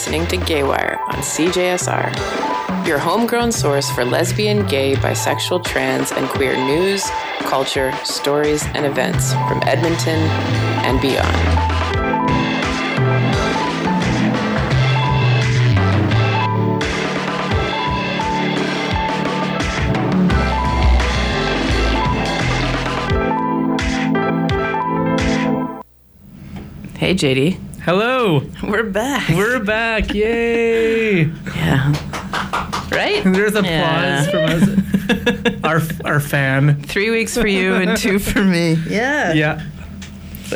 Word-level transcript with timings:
Listening 0.00 0.26
to 0.28 0.38
Gaywire 0.38 0.98
on 1.08 1.16
CJSR, 1.16 2.86
your 2.86 2.98
homegrown 2.98 3.52
source 3.52 3.90
for 3.90 4.04
lesbian, 4.04 4.66
gay, 4.66 4.94
bisexual, 4.94 5.62
trans, 5.62 6.10
and 6.12 6.26
queer 6.28 6.56
news, 6.56 7.08
culture, 7.40 7.92
stories, 8.02 8.64
and 8.74 8.86
events 8.86 9.32
from 9.32 9.62
Edmonton 9.66 10.18
and 10.86 11.00
beyond. 11.02 11.79
Hey, 27.10 27.16
JD. 27.16 27.58
Hello, 27.82 28.40
We're 28.62 28.84
back. 28.84 29.28
we're 29.30 29.58
back! 29.58 30.14
Yay! 30.14 31.22
yeah. 31.24 31.88
Right? 32.92 33.24
There's 33.24 33.56
applause 33.56 33.64
Yeah. 33.66 34.22
from 34.30 34.44
us, 34.44 35.54
our 35.64 35.80
our 36.04 36.20
fan. 36.20 36.80
Three 36.82 37.10
weeks 37.10 37.36
for 37.36 37.48
you 37.48 37.74
and 37.74 37.96
two 37.98 38.20
for 38.20 38.44
me. 38.44 38.74
Yeah. 38.88 39.32
Yeah, 39.32 39.66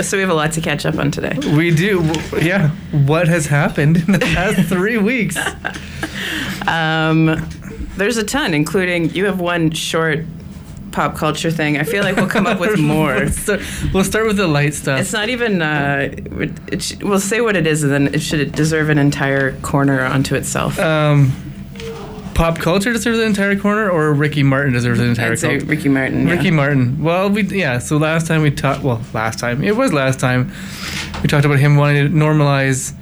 So 0.00 0.16
we 0.16 0.20
have 0.20 0.30
a 0.30 0.34
lot 0.34 0.52
to 0.52 0.60
catch 0.60 0.86
up 0.86 0.96
on 0.96 1.10
today. 1.10 1.36
we 1.56 1.74
do. 1.74 2.08
Yeah, 2.40 2.68
what 3.08 3.26
has 3.26 3.46
happened 3.46 3.96
in 3.96 4.12
the 4.12 4.20
past 4.20 4.60
three 4.68 4.98
weeks? 4.98 5.36
Um, 6.68 7.48
there's 7.96 8.16
a 8.16 8.22
ton, 8.24 8.54
including 8.54 9.10
you 9.10 9.24
have 9.24 9.40
one 9.40 9.72
short 9.72 10.24
pop 10.94 11.16
culture 11.16 11.50
thing. 11.50 11.76
I 11.76 11.82
feel 11.82 12.04
like 12.04 12.14
we'll 12.16 12.28
come 12.28 12.46
up 12.46 12.60
with 12.60 12.78
more. 12.94 13.16
Let's 13.16 13.38
start, 13.38 13.60
we'll 13.92 14.04
start 14.04 14.26
with 14.26 14.36
the 14.36 14.46
light 14.46 14.74
stuff. 14.74 15.00
It's 15.00 15.12
not 15.12 15.28
even. 15.28 15.60
Uh, 15.60 16.14
it 16.68 16.82
sh- 16.82 16.96
we'll 17.02 17.20
say 17.20 17.40
what 17.40 17.56
it 17.56 17.66
is, 17.66 17.82
and 17.82 17.92
then 17.92 18.14
it 18.14 18.20
should 18.22 18.52
deserve 18.52 18.88
an 18.90 18.98
entire 18.98 19.58
corner 19.60 20.00
onto 20.04 20.34
itself. 20.36 20.78
um, 20.78 21.32
pop 22.34 22.58
culture 22.58 22.92
deserves 22.92 23.18
an 23.18 23.26
entire 23.26 23.56
corner, 23.58 23.90
or 23.90 24.12
Ricky 24.14 24.42
Martin 24.44 24.72
deserves 24.72 25.00
an 25.00 25.08
entire 25.08 25.32
I'd 25.32 25.38
say 25.38 25.48
corner. 25.58 25.64
Ricky 25.66 25.88
Martin. 25.88 26.26
yeah. 26.28 26.34
Ricky 26.34 26.50
Martin. 26.52 27.02
Well, 27.02 27.28
we 27.28 27.42
yeah. 27.42 27.78
So 27.80 27.96
last 27.96 28.26
time 28.28 28.42
we 28.42 28.50
talked. 28.52 28.82
Well, 28.84 29.02
last 29.12 29.38
time 29.40 29.64
it 29.64 29.76
was 29.76 29.92
last 29.92 30.20
time 30.20 30.52
we 31.22 31.28
talked 31.28 31.44
about 31.44 31.58
him 31.58 31.76
wanting 31.76 32.06
to 32.06 32.12
normalize 32.14 32.94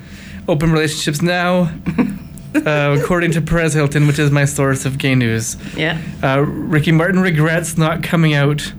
open 0.48 0.72
relationships 0.72 1.20
now. 1.22 1.70
uh, 2.54 2.96
according 3.00 3.32
to 3.32 3.40
Perez 3.40 3.74
Hilton, 3.74 4.06
which 4.06 4.18
is 4.18 4.30
my 4.30 4.44
source 4.44 4.84
of 4.84 4.98
gay 4.98 5.14
news, 5.14 5.56
Yeah. 5.76 5.98
uh, 6.22 6.40
Ricky 6.42 6.92
Martin 6.92 7.20
regrets 7.20 7.76
not 7.78 8.02
coming 8.02 8.34
out 8.34 8.72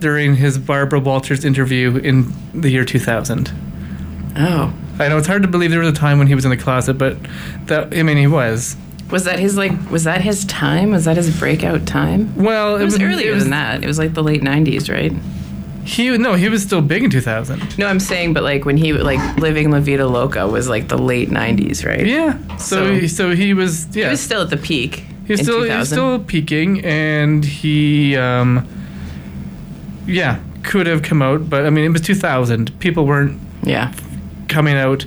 during 0.00 0.36
his 0.36 0.58
Barbara 0.58 1.00
Walters 1.00 1.44
interview 1.44 1.96
in 1.96 2.32
the 2.52 2.70
year 2.70 2.84
2000. 2.84 3.50
Oh. 4.36 4.74
I 4.98 5.08
know 5.08 5.16
it's 5.18 5.26
hard 5.26 5.42
to 5.42 5.48
believe 5.48 5.70
there 5.70 5.80
was 5.80 5.88
a 5.88 5.92
time 5.92 6.18
when 6.18 6.26
he 6.28 6.34
was 6.34 6.44
in 6.44 6.50
the 6.50 6.56
closet, 6.56 6.94
but 6.98 7.16
that 7.66 7.96
I 7.96 8.02
mean 8.04 8.16
he 8.16 8.26
was. 8.28 8.76
Was 9.10 9.24
that 9.24 9.38
his 9.40 9.56
like? 9.56 9.72
Was 9.90 10.04
that 10.04 10.20
his 10.20 10.44
time? 10.44 10.90
Was 10.92 11.04
that 11.06 11.16
his 11.16 11.36
breakout 11.36 11.84
time? 11.86 12.34
Well, 12.36 12.76
It 12.76 12.84
was 12.84 13.00
earlier 13.00 13.30
it 13.32 13.34
was- 13.34 13.42
than 13.44 13.50
that. 13.50 13.82
It 13.82 13.86
was 13.88 13.98
like 13.98 14.14
the 14.14 14.22
late 14.22 14.40
'90s, 14.42 14.88
right? 14.92 15.12
He 15.84 16.16
no, 16.16 16.34
he 16.34 16.48
was 16.48 16.62
still 16.62 16.80
big 16.82 17.04
in 17.04 17.10
2000. 17.10 17.78
No, 17.78 17.86
I'm 17.86 18.00
saying, 18.00 18.32
but 18.32 18.42
like 18.42 18.64
when 18.64 18.76
he 18.76 18.92
like 18.92 19.20
living 19.38 19.70
La 19.70 19.80
Vida 19.80 20.06
Loca 20.06 20.46
was 20.48 20.68
like 20.68 20.88
the 20.88 20.96
late 20.98 21.30
'90s, 21.30 21.84
right? 21.84 22.06
Yeah. 22.06 22.38
So 22.56 22.98
So- 23.00 23.06
so, 23.06 23.30
he 23.36 23.54
was 23.54 23.86
yeah. 23.94 24.04
He 24.04 24.10
was 24.10 24.20
still 24.20 24.42
at 24.42 24.50
the 24.50 24.56
peak. 24.56 25.04
He 25.26 25.32
was 25.34 25.40
still 25.40 25.58
he 25.62 25.68
2000. 25.68 25.78
was 25.80 25.88
still 25.88 26.18
peaking, 26.20 26.84
and 26.84 27.44
he, 27.44 28.14
um, 28.16 28.66
yeah, 30.06 30.38
could 30.62 30.86
have 30.86 31.02
come 31.02 31.22
out, 31.22 31.48
but 31.48 31.64
I 31.66 31.70
mean, 31.70 31.84
it 31.84 31.88
was 31.90 32.02
2000. 32.02 32.78
People 32.78 33.06
weren't 33.06 33.40
Yeah. 33.62 33.92
coming 34.48 34.76
out 34.76 35.06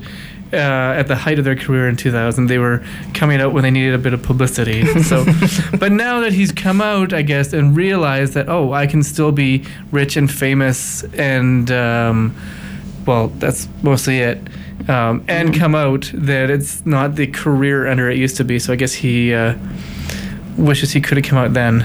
uh, 0.53 0.57
at 0.57 1.07
the 1.07 1.15
height 1.15 1.39
of 1.39 1.45
their 1.45 1.55
career 1.55 1.87
in 1.89 1.95
2000. 1.95 2.47
They 2.47 2.57
were 2.57 2.83
coming 3.13 3.41
out 3.41 3.53
when 3.53 3.63
they 3.63 3.71
needed 3.71 3.93
a 3.93 3.97
bit 3.97 4.13
of 4.13 4.21
publicity. 4.23 4.83
So, 5.07 5.25
but 5.79 5.91
now 5.91 6.19
that 6.21 6.33
he's 6.33 6.51
come 6.51 6.81
out, 6.81 7.13
I 7.13 7.21
guess, 7.21 7.53
and 7.53 7.75
realized 7.75 8.33
that 8.33 8.49
oh, 8.49 8.73
I 8.73 8.87
can 8.87 9.03
still 9.03 9.31
be 9.31 9.63
rich 9.91 10.17
and 10.17 10.29
famous, 10.29 11.03
and 11.13 11.71
um, 11.71 12.35
well, 13.05 13.29
that's 13.29 13.69
mostly 13.83 14.19
it. 14.19 14.39
Um, 14.89 15.23
and 15.27 15.53
come 15.57 15.75
out 15.75 16.11
that 16.13 16.49
it's 16.49 16.85
not 16.85 17.15
the 17.15 17.27
career 17.27 17.87
under 17.87 18.09
it 18.09 18.17
used 18.17 18.37
to 18.37 18.43
be. 18.43 18.59
So 18.59 18.73
I 18.73 18.75
guess 18.75 18.93
he 18.93 19.33
uh, 19.33 19.55
wishes 20.57 20.91
he 20.91 21.01
could 21.01 21.17
have 21.17 21.25
come 21.25 21.37
out 21.37 21.53
then 21.53 21.81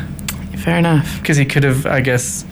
Fair 0.59 0.79
enough. 0.79 1.21
because 1.21 1.37
he 1.37 1.45
could 1.45 1.65
have, 1.65 1.87
I 1.87 2.01
guess, 2.01 2.45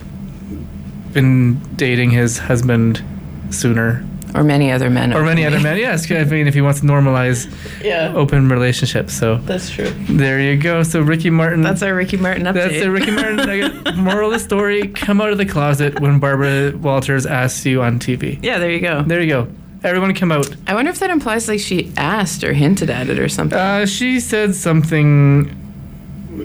been 1.13 1.61
dating 1.77 2.11
his 2.11 2.39
husband 2.39 3.03
sooner 3.51 4.05
Or 4.35 4.45
many 4.45 4.71
other 4.71 4.91
men. 4.91 5.13
or 5.13 5.23
many 5.25 5.45
other 5.45 5.61
men. 5.61 5.77
Yes, 5.79 6.11
I 6.11 6.25
mean, 6.25 6.47
if 6.47 6.55
he 6.55 6.61
wants 6.61 6.81
to 6.81 6.87
normalize 6.87 7.49
Yeah. 7.85 8.13
open 8.15 8.49
relationships. 8.49 9.13
So 9.15 9.37
That's 9.37 9.71
true. 9.71 9.91
there 10.09 10.41
you 10.41 10.57
go. 10.57 10.83
So 10.83 11.01
Ricky 11.01 11.31
Martin. 11.31 11.63
That's 11.63 11.83
our 11.83 11.95
Ricky 11.95 12.17
Martin 12.17 12.45
update. 12.45 12.55
that's 12.55 12.81
the 12.81 12.91
Ricky 12.91 13.11
Martin. 13.11 13.41
I 13.41 13.61
got- 13.69 13.97
moral 13.97 14.33
of 14.33 14.35
the 14.35 14.39
story: 14.39 14.89
Come 14.89 15.21
out 15.21 15.31
of 15.31 15.39
the 15.39 15.47
closet 15.47 16.01
when 16.01 16.19
Barbara 16.19 16.73
Walters 16.77 17.27
asks 17.27 17.65
you 17.67 17.83
on 17.83 17.99
TV. 17.99 18.39
yeah, 18.43 18.59
there 18.59 18.71
you 18.71 18.81
go. 18.81 19.03
There 19.03 19.21
you 19.21 19.29
go. 19.29 19.49
Everyone 19.83 20.13
come 20.15 20.31
out. 20.31 20.47
I 20.67 20.75
wonder 20.75 20.91
if 20.91 20.99
that 20.99 21.09
implies 21.11 21.49
like 21.49 21.59
she 21.61 21.91
asked 21.97 22.45
or 22.45 22.53
hinted 22.53 22.91
at 22.91 23.09
it 23.09 23.19
or 23.19 23.29
something. 23.31 23.59
Uh, 23.59 23.87
she 23.87 24.21
said 24.21 24.55
something. 24.55 25.57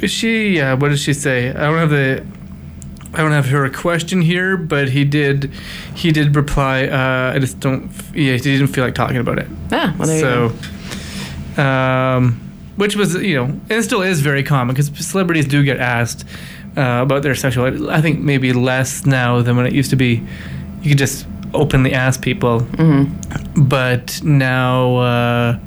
She 0.05 0.55
yeah. 0.57 0.73
What 0.73 0.89
did 0.89 0.99
she 0.99 1.13
say? 1.13 1.49
I 1.49 1.53
don't 1.53 1.77
have 1.77 1.89
the. 1.89 2.25
I 3.15 3.21
don't 3.21 3.31
have 3.31 3.47
her 3.47 3.65
a 3.65 3.69
question 3.69 4.21
here, 4.21 4.57
but 4.57 4.89
he 4.89 5.05
did. 5.05 5.51
He 5.95 6.11
did 6.11 6.35
reply. 6.35 6.85
Uh, 6.87 7.33
I 7.35 7.39
just 7.39 7.59
don't. 7.59 7.89
Yeah, 8.13 8.33
he 8.33 8.39
didn't 8.39 8.67
feel 8.67 8.83
like 8.83 8.95
talking 8.95 9.17
about 9.17 9.39
it. 9.39 9.47
ah, 9.71 9.95
well 9.97 10.07
there 10.07 10.17
you 10.17 10.23
go. 10.23 10.51
so, 11.55 11.61
um, 11.61 12.39
which 12.77 12.95
was 12.95 13.15
you 13.15 13.35
know, 13.35 13.45
and 13.45 13.71
it 13.71 13.83
still 13.83 14.01
is 14.01 14.21
very 14.21 14.43
common 14.43 14.75
because 14.75 14.91
celebrities 15.05 15.45
do 15.47 15.63
get 15.63 15.79
asked 15.79 16.25
uh, 16.77 17.01
about 17.03 17.23
their 17.23 17.35
sexuality. 17.35 17.87
I 17.89 18.01
think 18.01 18.19
maybe 18.19 18.51
less 18.53 19.05
now 19.05 19.41
than 19.41 19.55
when 19.55 19.65
it 19.65 19.73
used 19.73 19.89
to 19.91 19.95
be. 19.95 20.23
You 20.81 20.89
could 20.89 20.99
just 20.99 21.25
openly 21.53 21.93
ask 21.93 22.21
people, 22.21 22.59
Mm-hmm. 22.61 23.63
but 23.67 24.21
now 24.23 24.97
uh, 24.97 25.59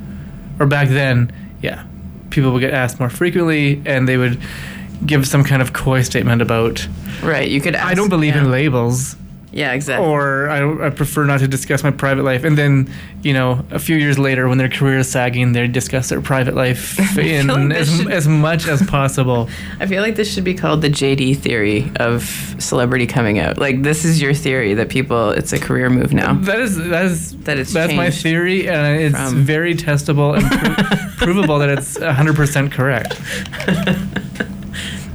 or 0.59 0.65
back 0.67 0.87
then, 0.89 1.31
yeah, 1.61 1.83
people 2.29 2.51
would 2.51 2.59
get 2.61 2.73
asked 2.73 2.99
more 2.99 3.09
frequently, 3.09 3.81
and 3.85 4.07
they 4.07 4.17
would 4.17 4.39
give 5.05 5.27
some 5.27 5.43
kind 5.43 5.61
of 5.61 5.73
coy 5.73 6.01
statement 6.01 6.41
about 6.41 6.87
Right, 7.23 7.49
you 7.49 7.61
could. 7.61 7.75
Ask, 7.75 7.87
I 7.87 7.93
don't 7.93 8.09
believe 8.09 8.35
yeah. 8.35 8.41
in 8.43 8.51
labels 8.51 9.15
Yeah, 9.51 9.73
exactly. 9.73 10.07
or 10.07 10.47
I, 10.49 10.87
I 10.87 10.89
prefer 10.91 11.25
not 11.25 11.39
to 11.39 11.47
discuss 11.47 11.83
my 11.83 11.91
private 11.91 12.23
life. 12.23 12.43
And 12.45 12.57
then, 12.57 12.87
you 13.23 13.33
know, 13.33 13.65
a 13.71 13.79
few 13.79 13.97
years 13.97 14.17
later, 14.19 14.47
when 14.47 14.57
their 14.57 14.69
career 14.69 14.99
is 14.99 15.09
sagging, 15.11 15.51
they 15.53 15.67
discuss 15.67 16.09
their 16.09 16.21
private 16.21 16.53
life 16.55 16.99
in 17.17 17.47
like 17.47 17.71
as, 17.77 17.97
should- 17.97 18.11
as 18.11 18.27
much 18.27 18.67
as 18.67 18.81
possible. 18.87 19.49
I 19.81 19.87
feel 19.87 20.01
like 20.03 20.15
this 20.15 20.31
should 20.33 20.43
be 20.45 20.53
called 20.53 20.81
the 20.81 20.89
JD 20.89 21.37
theory 21.39 21.91
of 21.97 22.23
celebrity 22.59 23.07
coming 23.07 23.39
out. 23.39 23.57
Like 23.57 23.81
this 23.83 24.05
is 24.05 24.21
your 24.21 24.33
theory 24.33 24.75
that 24.75 24.89
people 24.89 25.31
it's 25.31 25.51
a 25.51 25.59
career 25.59 25.89
move 25.89 26.13
now. 26.13 26.35
That 26.35 26.59
is 26.59 26.77
that 26.77 27.05
is 27.05 27.35
That 27.43 27.57
it's 27.57 27.73
that's 27.73 27.93
my 27.93 28.11
theory, 28.11 28.69
and 28.69 29.01
it's 29.01 29.15
from- 29.17 29.43
very 29.43 29.75
testable 29.75 30.37
and 30.37 30.45
pro- 30.45 31.07
provable 31.25 31.59
that 31.59 31.69
it's 31.69 31.97
hundred 32.01 32.35
percent 32.35 32.71
correct. 32.71 33.19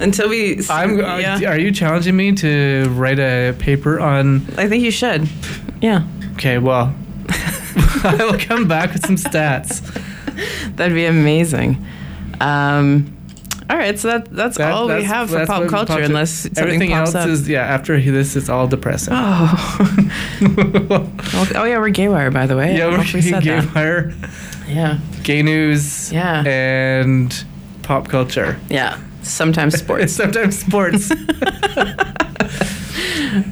Until 0.00 0.28
we 0.28 0.60
I'm. 0.69 0.99
yeah. 0.99 1.41
Are 1.50 1.59
you 1.59 1.71
challenging 1.72 2.16
me 2.16 2.32
to 2.37 2.88
write 2.91 3.19
a 3.19 3.55
paper 3.59 4.00
on? 4.00 4.44
I 4.59 4.69
think 4.69 4.82
you 4.84 4.91
should. 4.91 5.28
Yeah. 5.81 6.05
Okay, 6.34 6.59
well, 6.59 6.95
I 7.28 8.16
will 8.19 8.39
come 8.39 8.66
back 8.69 8.92
with 8.92 9.07
some 9.07 9.16
stats. 9.16 9.80
That'd 10.77 10.95
be 10.95 11.07
amazing. 11.07 11.84
Um 12.41 13.10
all 13.71 13.78
right, 13.78 13.98
so 13.98 14.09
that 14.09 14.30
that's 14.30 14.59
That- 14.59 14.72
all 14.72 14.89
we 14.89 15.04
have 15.04 15.30
for 15.30 15.47
pop 15.47 15.69
culture, 15.69 16.03
unless 16.03 16.30
something 16.30 16.63
Everything 16.65 16.91
pops 16.91 17.15
else 17.15 17.24
up. 17.24 17.28
is 17.30 17.48
yeah. 17.48 17.63
After 17.63 17.98
this, 17.98 18.36
it's 18.36 18.48
all 18.51 18.66
depressing. 18.66 19.15
oh. 19.16 19.91
Oh 21.54 21.65
yeah, 21.65 21.78
we're 21.78 21.91
Gaywire, 21.91 22.33
by 22.33 22.47
the 22.47 22.57
way. 22.57 22.77
yeah, 22.77 22.89
we're 22.89 22.98
hope 23.03 23.15
we 23.15 23.22
gay 23.22 23.30
that. 23.60 24.15
Yeah, 24.69 24.98
gay 25.22 25.42
news, 25.42 26.13
Yeah. 26.13 26.42
and 26.47 27.45
pop 27.83 28.09
culture. 28.09 28.59
yeah. 28.69 28.98
Sometimes 29.24 29.74
sports. 29.78 30.12
sometimes 30.12 30.59
sports. 30.59 31.10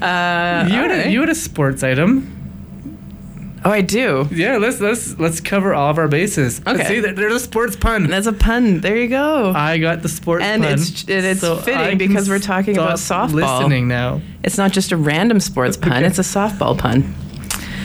Uh, 0.00 0.66
you, 0.68 0.74
had 0.74 0.90
a, 0.90 1.10
you 1.10 1.20
had 1.20 1.28
a 1.28 1.34
sports 1.34 1.82
item. 1.82 3.60
oh, 3.64 3.70
I 3.70 3.80
do. 3.80 4.28
Yeah, 4.30 4.58
let's 4.58 4.80
let's 4.80 5.18
let's 5.18 5.40
cover 5.40 5.74
all 5.74 5.90
of 5.90 5.98
our 5.98 6.06
bases. 6.08 6.60
Okay. 6.66 6.84
see, 6.86 7.00
there- 7.00 7.12
there's 7.14 7.34
a 7.34 7.40
sports 7.40 7.74
pun. 7.76 8.06
That's 8.08 8.26
a 8.26 8.32
pun. 8.32 8.80
There 8.80 8.96
you 8.96 9.08
go. 9.08 9.52
I 9.54 9.78
got 9.78 10.02
the 10.02 10.08
sports 10.08 10.44
And 10.44 10.62
pun. 10.62 10.72
it's- 10.72 11.02
and 11.08 11.26
it's 11.26 11.40
so 11.40 11.56
fitting 11.56 11.98
because 11.98 12.28
we're 12.28 12.38
talking 12.38 12.76
about 12.76 12.98
softball. 12.98 13.32
Listening 13.32 13.88
now. 13.88 14.20
It's 14.44 14.56
not 14.58 14.72
just 14.72 14.92
a 14.92 14.96
random 14.96 15.40
sports 15.40 15.76
pun, 15.76 16.04
it's 16.04 16.18
a 16.18 16.22
softball 16.22 16.78
pun. 16.78 17.14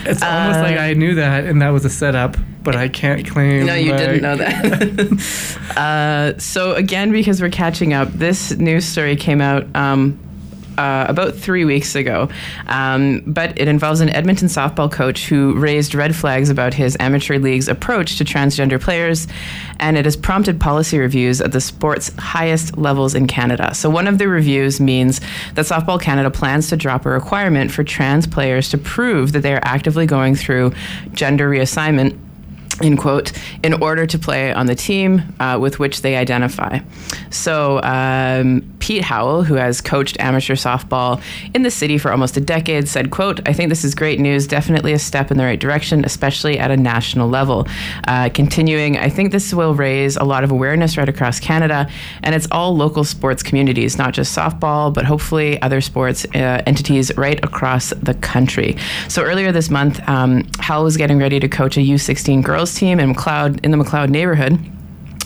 It's 0.05 0.21
almost 0.21 0.59
Uh, 0.59 0.63
like 0.63 0.77
I 0.77 0.93
knew 0.93 1.15
that 1.15 1.45
and 1.45 1.61
that 1.61 1.69
was 1.69 1.83
a 1.85 1.89
setup, 1.89 2.37
but 2.63 2.75
I 2.75 2.87
can't 2.89 3.25
claim. 3.27 3.65
No, 3.65 3.75
you 3.75 3.91
didn't 3.95 4.21
know 4.21 4.35
that. 4.35 5.77
uh, 5.77 6.39
so 6.39 6.73
again, 6.73 7.11
because 7.11 7.41
we're 7.41 7.49
catching 7.49 7.93
up, 7.93 8.11
this 8.11 8.51
news 8.51 8.85
story 8.85 9.15
came 9.15 9.41
out. 9.41 9.73
Um, 9.75 10.19
uh, 10.77 11.05
about 11.09 11.33
three 11.35 11.65
weeks 11.65 11.95
ago, 11.95 12.29
um, 12.67 13.23
but 13.25 13.59
it 13.59 13.67
involves 13.67 13.99
an 13.99 14.09
Edmonton 14.09 14.47
softball 14.47 14.91
coach 14.91 15.27
who 15.27 15.57
raised 15.57 15.95
red 15.95 16.15
flags 16.15 16.49
about 16.49 16.73
his 16.73 16.95
amateur 16.99 17.39
league's 17.39 17.67
approach 17.67 18.17
to 18.17 18.23
transgender 18.23 18.79
players, 18.79 19.27
and 19.79 19.97
it 19.97 20.05
has 20.05 20.15
prompted 20.15 20.59
policy 20.59 20.99
reviews 20.99 21.41
at 21.41 21.51
the 21.51 21.61
sport's 21.61 22.15
highest 22.17 22.77
levels 22.77 23.15
in 23.15 23.27
Canada. 23.27 23.73
So, 23.73 23.89
one 23.89 24.07
of 24.07 24.19
the 24.19 24.27
reviews 24.27 24.79
means 24.79 25.19
that 25.55 25.65
Softball 25.65 25.99
Canada 25.99 26.29
plans 26.29 26.69
to 26.69 26.77
drop 26.77 27.05
a 27.05 27.09
requirement 27.09 27.71
for 27.71 27.83
trans 27.83 28.27
players 28.27 28.69
to 28.69 28.77
prove 28.77 29.31
that 29.31 29.39
they 29.39 29.53
are 29.53 29.63
actively 29.63 30.05
going 30.05 30.35
through 30.35 30.73
gender 31.13 31.49
reassignment 31.49 32.17
in 32.81 32.95
quote, 32.95 33.31
in 33.63 33.73
order 33.81 34.05
to 34.05 34.19
play 34.19 34.53
on 34.53 34.67
the 34.67 34.75
team 34.75 35.21
uh, 35.39 35.57
with 35.59 35.79
which 35.79 36.01
they 36.01 36.15
identify. 36.15 36.79
So, 37.29 37.81
um, 37.81 38.61
Pete 38.79 39.03
Howell, 39.03 39.43
who 39.43 39.55
has 39.55 39.81
coached 39.81 40.17
amateur 40.19 40.55
softball 40.55 41.21
in 41.53 41.63
the 41.63 41.71
city 41.71 41.97
for 41.97 42.11
almost 42.11 42.37
a 42.37 42.39
decade, 42.39 42.87
said, 42.87 43.09
quote, 43.11 43.39
I 43.47 43.53
think 43.53 43.69
this 43.69 43.83
is 43.83 43.95
great 43.95 44.19
news, 44.19 44.47
definitely 44.47 44.93
a 44.93 44.99
step 44.99 45.31
in 45.31 45.37
the 45.37 45.43
right 45.43 45.59
direction, 45.59 46.05
especially 46.05 46.59
at 46.59 46.71
a 46.71 46.77
national 46.77 47.29
level. 47.29 47.67
Uh, 48.07 48.29
continuing, 48.29 48.97
I 48.97 49.09
think 49.09 49.31
this 49.31 49.53
will 49.53 49.73
raise 49.73 50.15
a 50.15 50.23
lot 50.23 50.43
of 50.43 50.51
awareness 50.51 50.97
right 50.97 51.09
across 51.09 51.39
Canada, 51.39 51.89
and 52.23 52.35
it's 52.35 52.47
all 52.51 52.75
local 52.75 53.03
sports 53.03 53.41
communities, 53.41 53.97
not 53.97 54.13
just 54.13 54.37
softball, 54.37 54.93
but 54.93 55.03
hopefully 55.03 55.59
other 55.61 55.81
sports 55.81 56.25
uh, 56.35 56.61
entities 56.65 57.15
right 57.17 57.43
across 57.43 57.89
the 57.89 58.13
country. 58.13 58.77
So 59.07 59.23
earlier 59.23 59.51
this 59.51 59.69
month, 59.69 59.99
um, 60.07 60.47
Howell 60.59 60.83
was 60.83 60.95
getting 60.95 61.17
ready 61.17 61.39
to 61.39 61.49
coach 61.49 61.75
a 61.77 61.81
U16 61.81 62.43
girls 62.43 62.66
team 62.73 62.99
in 62.99 63.13
McLeod 63.13 63.59
in 63.63 63.71
the 63.71 63.77
McLeod 63.77 64.09
neighborhood. 64.09 64.59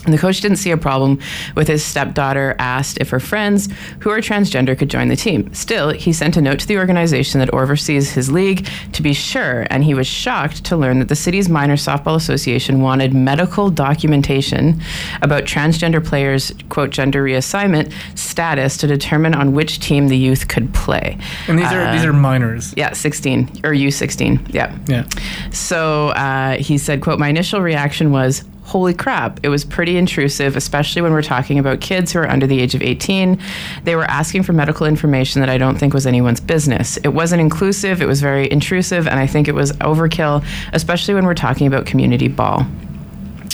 And 0.04 0.12
the 0.12 0.18
coach 0.18 0.40
didn't 0.40 0.56
see 0.56 0.72
a 0.72 0.76
problem 0.76 1.20
with 1.54 1.68
his 1.68 1.84
stepdaughter 1.84 2.56
asked 2.58 2.98
if 2.98 3.10
her 3.10 3.20
friends 3.20 3.68
who 4.00 4.10
are 4.10 4.18
transgender 4.20 4.76
could 4.76 4.90
join 4.90 5.06
the 5.08 5.14
team. 5.16 5.52
Still, 5.54 5.90
he 5.90 6.12
sent 6.12 6.36
a 6.36 6.42
note 6.42 6.58
to 6.60 6.66
the 6.66 6.76
organization 6.78 7.38
that 7.38 7.52
oversees 7.54 8.10
his 8.12 8.30
league 8.30 8.66
to 8.92 9.02
be 9.02 9.12
sure, 9.12 9.64
and 9.70 9.84
he 9.84 9.94
was 9.94 10.06
shocked 10.08 10.64
to 10.64 10.76
learn 10.76 10.98
that 10.98 11.08
the 11.08 11.14
city's 11.14 11.48
minor 11.48 11.76
softball 11.76 12.16
association 12.16 12.80
wanted 12.82 13.14
medical 13.14 13.70
documentation 13.70 14.80
about 15.22 15.44
transgender 15.44 16.04
players' 16.04 16.52
quote 16.68 16.90
gender 16.90 17.22
reassignment 17.22 17.92
status 18.18 18.76
to 18.78 18.86
determine 18.88 19.34
on 19.34 19.52
which 19.52 19.78
team 19.78 20.08
the 20.08 20.16
youth 20.18 20.48
could 20.48 20.74
play. 20.74 21.16
And 21.46 21.58
these 21.58 21.70
are 21.72 21.92
these 21.92 22.04
Uh, 22.04 22.08
are 22.08 22.12
minors. 22.12 22.74
yeah, 22.76 22.92
16 22.92 23.60
or 23.64 23.70
U16. 23.72 24.52
Yeah. 24.52 24.76
Yeah. 24.88 25.04
So 25.52 26.08
uh, 26.08 26.56
he 26.56 26.76
said, 26.78 27.00
"quote 27.02 27.18
My 27.20 27.28
initial 27.28 27.60
reaction 27.60 28.10
was." 28.10 28.42
Holy 28.64 28.94
crap, 28.94 29.40
it 29.42 29.48
was 29.48 29.64
pretty 29.64 29.96
intrusive, 29.96 30.56
especially 30.56 31.02
when 31.02 31.12
we're 31.12 31.20
talking 31.20 31.58
about 31.58 31.80
kids 31.80 32.12
who 32.12 32.20
are 32.20 32.28
under 32.28 32.46
the 32.46 32.60
age 32.60 32.74
of 32.74 32.82
18. 32.82 33.38
They 33.84 33.96
were 33.96 34.04
asking 34.04 34.44
for 34.44 34.52
medical 34.52 34.86
information 34.86 35.40
that 35.40 35.50
I 35.50 35.58
don't 35.58 35.78
think 35.78 35.92
was 35.92 36.06
anyone's 36.06 36.40
business. 36.40 36.96
It 36.98 37.08
wasn't 37.08 37.40
inclusive, 37.40 38.00
it 38.00 38.06
was 38.06 38.20
very 38.20 38.50
intrusive, 38.50 39.08
and 39.08 39.18
I 39.18 39.26
think 39.26 39.48
it 39.48 39.54
was 39.54 39.72
overkill, 39.72 40.44
especially 40.72 41.14
when 41.14 41.26
we're 41.26 41.34
talking 41.34 41.66
about 41.66 41.86
community 41.86 42.28
ball. 42.28 42.64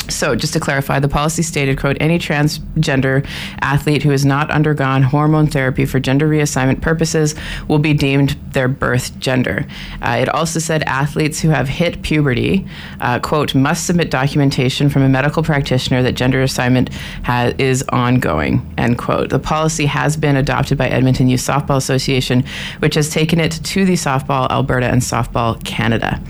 So, 0.09 0.35
just 0.35 0.55
to 0.55 0.61
clarify, 0.61 1.01
the 1.01 1.09
policy 1.09 1.43
stated, 1.43 1.79
quote, 1.79 1.97
any 2.01 2.19
transgender 2.19 3.27
athlete 3.61 4.03
who 4.03 4.11
has 4.11 4.25
not 4.25 4.51
undergone 4.51 5.03
hormone 5.03 5.47
therapy 5.47 5.85
for 5.85 6.01
gender 6.01 6.29
reassignment 6.29 6.81
purposes 6.81 7.35
will 7.69 7.79
be 7.79 7.93
deemed 7.93 8.31
their 8.53 8.69
birth 8.69 9.19
gender. 9.19 9.67
Uh, 10.01 10.17
it 10.21 10.29
also 10.31 10.59
said 10.59 10.83
athletes 10.85 11.41
who 11.41 11.51
have 11.51 11.69
hit 11.69 12.03
puberty, 12.03 12.67
uh, 13.01 13.19
quote, 13.19 13.55
must 13.55 13.87
submit 13.87 14.11
documentation 14.11 14.89
from 14.89 15.03
a 15.03 15.09
medical 15.09 15.43
practitioner 15.43 16.03
that 16.03 16.13
gender 16.13 16.43
assignment 16.43 16.93
ha- 17.25 17.53
is 17.59 17.85
ongoing, 17.91 18.75
end 18.79 18.97
quote. 18.99 19.29
The 19.29 19.39
policy 19.39 19.87
has 19.87 20.17
been 20.17 20.37
adopted 20.37 20.79
by 20.79 20.89
Edmonton 20.89 21.29
Youth 21.29 21.41
Softball 21.41 21.77
Association, 21.77 22.45
which 22.79 22.95
has 22.95 23.11
taken 23.11 23.41
it 23.41 23.53
to 23.53 23.85
the 23.85 23.95
Softball 23.95 24.51
Alberta 24.51 24.87
and 24.87 25.03
Softball 25.03 25.63
Canada. 25.65 26.21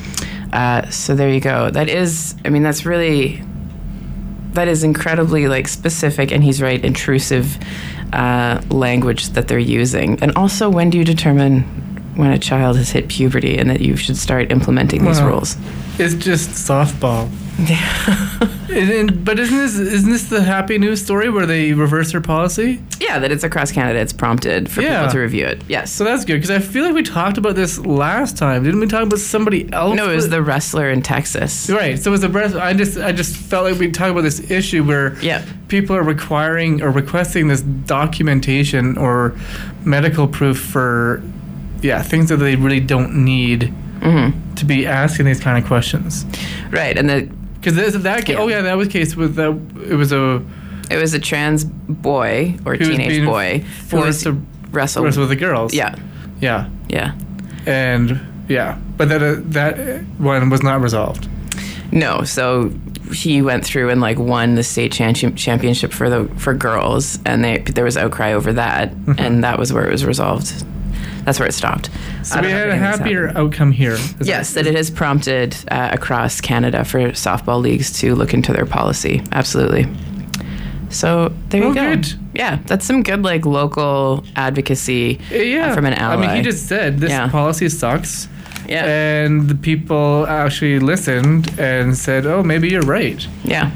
Uh, 0.53 0.89
so 0.91 1.15
there 1.15 1.31
you 1.31 1.41
go. 1.41 1.71
That 1.71 1.89
is, 1.89 2.35
I 2.45 2.49
mean, 2.49 2.63
that's 2.63 2.85
really 2.85 3.43
that 4.55 4.69
is 4.69 4.83
incredibly 4.83 5.49
like 5.49 5.69
specific 5.69 6.33
and 6.33 6.43
he's 6.43 6.61
right 6.61 6.85
intrusive 6.85 7.59
uh, 8.13 8.61
language 8.71 9.31
that 9.31 9.49
they're 9.49 9.59
using. 9.59 10.23
And 10.23 10.33
also 10.37 10.69
when 10.69 10.91
do 10.91 10.99
you 10.99 11.05
determine 11.05 11.65
when 12.19 12.31
a 12.33 12.39
child 12.39 12.77
has 12.77 12.91
hit 12.91 13.09
puberty 13.09 13.57
and 13.57 13.71
that 13.71 13.81
you 13.81 13.97
should 13.97 14.17
start 14.17 14.51
implementing 14.51 15.05
these 15.05 15.23
rules 15.23 15.57
It's 15.99 16.15
just 16.15 16.51
softball. 16.51 17.29
And- 18.71 18.91
and- 18.91 19.25
but 19.25 19.39
isn't 19.41 19.57
this 19.57 19.77
isn't 19.79 20.11
this 20.13 20.25
the 20.29 20.43
happy 20.43 20.79
news 20.79 21.03
story 21.03 21.31
where 21.31 21.47
they 21.47 21.73
reverse 21.73 22.13
their 22.13 22.21
policy? 22.21 22.81
yeah 23.01 23.19
that 23.19 23.33
it's 23.33 23.43
across 23.43 23.73
canada 23.73 23.99
it's 23.99 24.13
prompted 24.13 24.71
for 24.71 24.83
Yeah. 24.83 24.99
people 25.01 25.13
to 25.15 25.19
review 25.21 25.47
it 25.47 25.63
yes 25.69 25.91
So 25.91 26.05
that's 26.05 26.25
good 26.25 26.35
because 26.35 26.51
I 26.51 26.59
feel 26.61 26.85
like 26.85 26.95
we 26.95 27.03
talked 27.03 27.39
about 27.39 27.55
this 27.57 27.79
last 27.79 28.37
time. 28.37 28.63
Didn't 28.65 28.79
we 28.81 28.87
talk 28.87 29.03
about 29.05 29.19
somebody 29.21 29.73
else? 29.73 29.97
no 29.97 30.11
it 30.11 30.15
was 30.17 30.29
the 30.29 30.43
wrestler 30.43 30.91
in 30.91 31.01
texas 31.03 31.69
right. 31.71 31.99
So 31.99 32.11
it 32.11 32.13
was 32.13 32.21
the 32.21 32.29
breast. 32.29 32.55
I 32.57 32.75
just 32.75 32.99
I 32.99 33.11
just 33.13 33.35
felt 33.37 33.65
like 33.71 33.79
we 33.81 33.91
talked 33.91 34.11
about 34.11 34.23
this 34.23 34.51
issue 34.51 34.85
where 34.85 35.19
yeah 35.21 35.45
people 35.69 35.97
are 35.97 36.03
requiring 36.05 36.83
or 36.83 36.91
requesting 36.91 37.49
this 37.49 37.63
documentation 37.63 38.97
or 38.99 39.35
medical 39.85 40.29
proof 40.29 40.59
for 40.61 41.23
yeah 41.83 42.03
things 42.03 42.29
that 42.29 42.37
they 42.39 42.57
really 42.57 42.81
don't 42.81 43.15
need 43.25 43.73
hmm 44.03 44.31
to 44.57 44.65
be 44.65 44.87
asking 44.87 45.27
these 45.27 45.41
kind 45.41 45.57
of 45.63 45.67
questions. 45.69 46.25
right 46.71 46.99
and 46.99 47.09
the 47.09 47.29
Because 47.61 48.03
that 48.03 48.27
ca- 48.27 48.33
Yeah. 48.33 48.39
oh 48.41 48.49
yeah 48.49 48.63
that 48.63 48.77
was 48.77 48.89
case 48.89 49.17
with 49.17 49.35
the 49.37 49.53
it 49.91 49.95
was 49.97 50.13
a 50.13 50.43
it 50.91 50.97
was 50.97 51.15
a 51.15 51.19
trans 51.19 51.65
boy 51.65 52.57
or 52.65 52.77
teenage 52.77 53.25
boy 53.25 53.65
forced 53.87 54.23
to 54.25 54.33
wrestle 54.73 55.05
wrestle 55.05 55.23
with 55.23 55.31
the 55.31 55.37
girls. 55.37 55.73
yeah 55.75 55.95
yeah, 56.41 56.69
yeah 56.89 57.13
and 57.67 58.21
yeah, 58.49 58.79
but 58.97 59.09
that 59.11 59.23
uh, 59.23 59.37
that 59.51 60.03
one 60.19 60.49
was 60.51 60.63
not 60.63 60.81
resolved. 60.81 61.29
No, 61.93 62.23
so 62.25 62.71
he 63.13 63.43
went 63.43 63.65
through 63.65 63.91
and 63.91 64.01
like 64.01 64.19
won 64.19 64.55
the 64.55 64.63
state 64.63 64.91
champion- 64.93 65.35
championship 65.37 65.93
for 65.93 66.09
the 66.09 66.25
for 66.37 66.55
girls, 66.55 67.19
and 67.27 67.45
they 67.45 67.59
there 67.59 67.85
was 67.85 67.97
outcry 67.97 68.33
over 68.33 68.53
that, 68.55 68.93
and 69.19 69.43
that 69.45 69.59
was 69.59 69.73
where 69.73 69.85
it 69.87 69.91
was 69.93 70.05
resolved. 70.07 70.65
That's 71.25 71.39
where 71.39 71.49
it 71.49 71.53
stopped. 71.53 71.91
So 72.23 72.41
we 72.41 72.51
had 72.51 72.69
a 72.71 72.77
happier 72.77 73.33
outcome 73.37 73.71
here. 73.73 73.93
Is 73.93 74.15
Yes, 74.29 74.55
that 74.55 74.67
it 74.67 74.75
has 74.75 74.91
prompted 74.91 75.57
uh, 75.71 75.91
across 75.93 76.41
Canada 76.41 76.85
for 76.85 77.01
softball 77.11 77.61
leagues 77.61 77.93
to 78.01 78.15
look 78.15 78.33
into 78.35 78.53
their 78.53 78.67
policy. 78.67 79.23
Absolutely. 79.33 79.87
So 80.91 81.33
there 81.51 81.63
you 81.63 81.69
Oh, 81.69 81.75
go. 81.75 81.95
good. 81.97 82.15
Yeah, 82.35 82.59
that's 82.67 82.87
some 82.87 83.03
good 83.03 83.23
like 83.23 83.45
local 83.45 84.25
advocacy 84.37 85.19
Uh, 85.31 85.37
yeah, 85.37 85.71
uh, 85.71 85.75
from 85.75 85.85
an 85.85 85.93
ally. 85.95 86.15
I 86.15 86.27
mean, 86.27 86.37
he 86.37 86.43
just 86.43 86.67
said 86.67 86.99
this 86.99 87.11
Yeah. 87.11 87.29
policy 87.29 87.69
sucks. 87.69 88.29
yeah, 88.67 88.85
And 88.87 89.49
the 89.49 89.55
people 89.55 90.27
actually 90.29 90.79
listened 90.79 91.51
and 91.59 91.97
said, 91.97 92.27
"Oh, 92.27 92.43
maybe 92.43 92.69
you're 92.69 92.83
right." 92.83 93.27
yeah. 93.45 93.71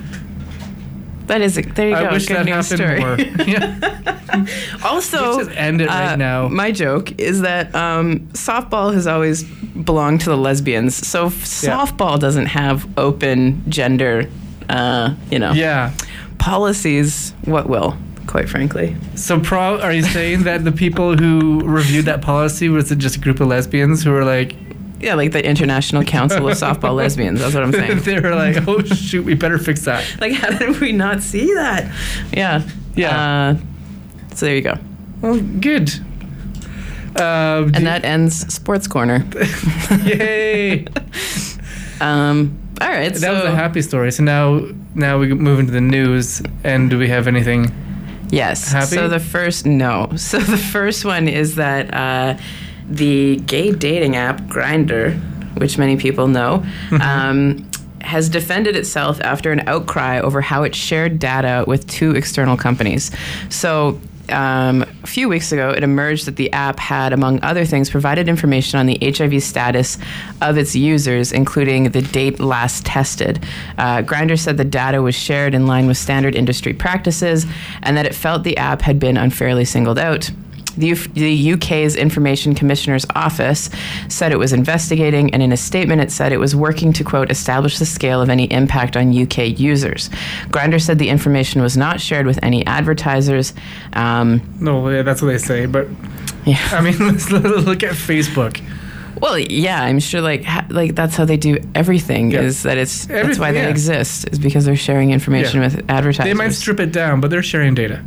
That 1.32 1.40
is 1.40 1.56
a, 1.56 1.62
there 1.62 1.88
you 1.88 1.94
I 1.96 2.04
go. 2.04 2.10
wish 2.12 2.26
good 2.28 2.36
that 2.36 2.44
news 2.44 2.68
happened 2.70 3.00
story. 3.16 3.56
more. 3.56 4.12
Also, 4.84 5.36
Let's 5.36 5.46
just 5.48 5.58
end 5.58 5.80
it 5.80 5.88
right 5.88 6.12
uh, 6.12 6.16
now. 6.16 6.48
My 6.48 6.72
joke 6.72 7.18
is 7.18 7.40
that 7.42 7.74
um, 7.74 8.20
softball 8.32 8.92
has 8.92 9.06
always 9.06 9.44
belonged 9.44 10.20
to 10.22 10.30
the 10.30 10.36
lesbians, 10.36 10.94
so 10.94 11.26
f- 11.26 11.62
Yeah. 11.62 11.70
softball 11.78 12.18
doesn't 12.18 12.46
have 12.46 12.86
open 12.98 13.62
gender, 13.70 14.28
uh, 14.68 15.14
you 15.30 15.38
know, 15.38 15.52
yeah. 15.52 15.92
policies. 16.38 17.32
What 17.44 17.68
will, 17.68 17.96
quite 18.26 18.48
frankly? 18.48 18.96
So, 19.14 19.40
pro- 19.40 19.80
are 19.80 19.92
you 19.92 20.02
saying 20.02 20.42
that 20.44 20.64
the 20.64 20.72
people 20.72 21.16
who 21.16 21.62
reviewed 21.64 22.04
that 22.06 22.20
policy 22.22 22.68
was 22.68 22.90
it 22.92 22.98
just 22.98 23.16
a 23.16 23.20
group 23.20 23.40
of 23.40 23.46
lesbians 23.48 24.02
who 24.02 24.10
were 24.10 24.24
like, 24.24 24.54
Yeah, 25.02 25.14
like 25.14 25.32
the 25.32 25.44
International 25.44 26.04
Council 26.04 26.48
of 26.48 26.56
Softball 26.56 26.94
Lesbians. 26.94 27.40
That's 27.40 27.54
what 27.54 27.64
I'm 27.64 27.72
saying. 27.72 27.98
they 28.02 28.20
were 28.20 28.34
like, 28.34 28.68
"Oh 28.68 28.82
shoot, 28.84 29.24
we 29.24 29.34
better 29.34 29.58
fix 29.58 29.84
that." 29.84 30.20
Like, 30.20 30.32
how 30.32 30.56
did 30.56 30.80
we 30.80 30.92
not 30.92 31.22
see 31.22 31.52
that? 31.54 31.92
Yeah. 32.32 32.62
Yeah. 32.94 33.56
Uh, 33.56 34.34
so 34.34 34.46
there 34.46 34.54
you 34.54 34.62
go. 34.62 34.78
Well, 35.20 35.40
good. 35.40 35.90
Um, 37.16 37.72
And 37.74 37.86
that 37.86 38.04
ends 38.04 38.52
Sports 38.52 38.86
Corner. 38.86 39.26
yay! 40.04 40.86
Um, 42.00 42.58
all 42.80 42.88
right. 42.88 43.12
that 43.12 43.20
so 43.20 43.34
was 43.34 43.44
a 43.44 43.54
happy 43.54 43.82
story. 43.82 44.10
So 44.12 44.22
now, 44.22 44.66
now 44.94 45.18
we 45.18 45.32
move 45.34 45.60
into 45.60 45.72
the 45.72 45.80
news. 45.80 46.42
And 46.64 46.88
do 46.90 46.98
we 46.98 47.08
have 47.08 47.28
anything? 47.28 47.70
Yes. 48.30 48.72
Happy? 48.72 48.96
So 48.96 49.08
the 49.08 49.20
first 49.20 49.66
no. 49.66 50.10
So 50.16 50.38
the 50.38 50.56
first 50.56 51.04
one 51.04 51.28
is 51.28 51.56
that 51.56 51.92
uh, 51.92 52.38
the 52.96 53.36
gay 53.46 53.72
dating 53.72 54.16
app 54.16 54.40
Grindr, 54.42 55.18
which 55.58 55.78
many 55.78 55.96
people 55.96 56.28
know, 56.28 56.64
um, 57.00 57.68
has 58.00 58.28
defended 58.28 58.76
itself 58.76 59.20
after 59.20 59.52
an 59.52 59.66
outcry 59.68 60.20
over 60.20 60.40
how 60.40 60.62
it 60.64 60.74
shared 60.74 61.18
data 61.18 61.64
with 61.66 61.86
two 61.86 62.14
external 62.14 62.56
companies. 62.56 63.10
So 63.48 64.00
um, 64.28 64.82
a 65.02 65.06
few 65.06 65.28
weeks 65.28 65.52
ago, 65.52 65.70
it 65.70 65.82
emerged 65.82 66.26
that 66.26 66.36
the 66.36 66.52
app 66.52 66.78
had, 66.78 67.12
among 67.12 67.42
other 67.42 67.64
things, 67.64 67.90
provided 67.90 68.28
information 68.28 68.78
on 68.78 68.86
the 68.86 68.98
HIV 69.02 69.42
status 69.42 69.98
of 70.40 70.56
its 70.56 70.74
users, 70.74 71.32
including 71.32 71.90
the 71.90 72.02
date 72.02 72.40
last 72.40 72.86
tested. 72.86 73.44
Uh, 73.78 73.98
Grindr 73.98 74.38
said 74.38 74.56
the 74.56 74.64
data 74.64 75.02
was 75.02 75.14
shared 75.14 75.54
in 75.54 75.66
line 75.66 75.86
with 75.86 75.96
standard 75.96 76.34
industry 76.34 76.72
practices 76.72 77.46
and 77.82 77.96
that 77.96 78.06
it 78.06 78.14
felt 78.14 78.44
the 78.44 78.56
app 78.56 78.82
had 78.82 78.98
been 78.98 79.16
unfairly 79.16 79.64
singled 79.64 79.98
out. 79.98 80.30
The, 80.76 80.86
U- 80.88 80.94
the 80.96 81.52
UK's 81.52 81.96
Information 81.96 82.54
Commissioner's 82.54 83.04
Office 83.14 83.70
said 84.08 84.32
it 84.32 84.38
was 84.38 84.52
investigating, 84.52 85.32
and 85.34 85.42
in 85.42 85.52
a 85.52 85.56
statement, 85.56 86.00
it 86.00 86.10
said 86.10 86.32
it 86.32 86.38
was 86.38 86.56
working 86.56 86.92
to, 86.94 87.04
quote, 87.04 87.30
establish 87.30 87.78
the 87.78 87.86
scale 87.86 88.20
of 88.22 88.30
any 88.30 88.44
impact 88.52 88.96
on 88.96 89.16
UK 89.16 89.58
users. 89.58 90.08
Grindr 90.48 90.80
said 90.80 90.98
the 90.98 91.08
information 91.08 91.60
was 91.62 91.76
not 91.76 92.00
shared 92.00 92.26
with 92.26 92.38
any 92.42 92.64
advertisers. 92.66 93.52
Um, 93.92 94.40
No, 94.60 94.88
yeah, 94.88 95.02
that's 95.02 95.20
what 95.22 95.28
they 95.28 95.38
say. 95.38 95.66
But 95.66 95.88
yeah. 96.44 96.58
I 96.72 96.80
mean, 96.80 96.98
let's 97.06 97.30
look 97.30 97.82
at 97.82 97.92
Facebook. 97.92 98.60
Well, 99.20 99.38
yeah, 99.38 99.82
I'm 99.82 100.00
sure. 100.00 100.20
Like, 100.20 100.42
ha- 100.42 100.66
like 100.68 100.96
that's 100.96 101.14
how 101.14 101.24
they 101.24 101.36
do 101.36 101.58
everything. 101.76 102.32
Yeah. 102.32 102.40
Is 102.40 102.64
that 102.64 102.76
it's 102.76 103.06
that's 103.06 103.38
why 103.38 103.52
they 103.52 103.60
yeah. 103.62 103.68
exist 103.68 104.28
is 104.32 104.38
because 104.40 104.64
they're 104.64 104.74
sharing 104.74 105.12
information 105.12 105.60
Yeah. 105.60 105.68
with 105.68 105.84
advertisers. 105.90 106.28
They 106.28 106.34
might 106.34 106.52
strip 106.54 106.80
it 106.80 106.90
down, 106.90 107.20
but 107.20 107.30
they're 107.30 107.42
sharing 107.42 107.74
data. 107.74 108.02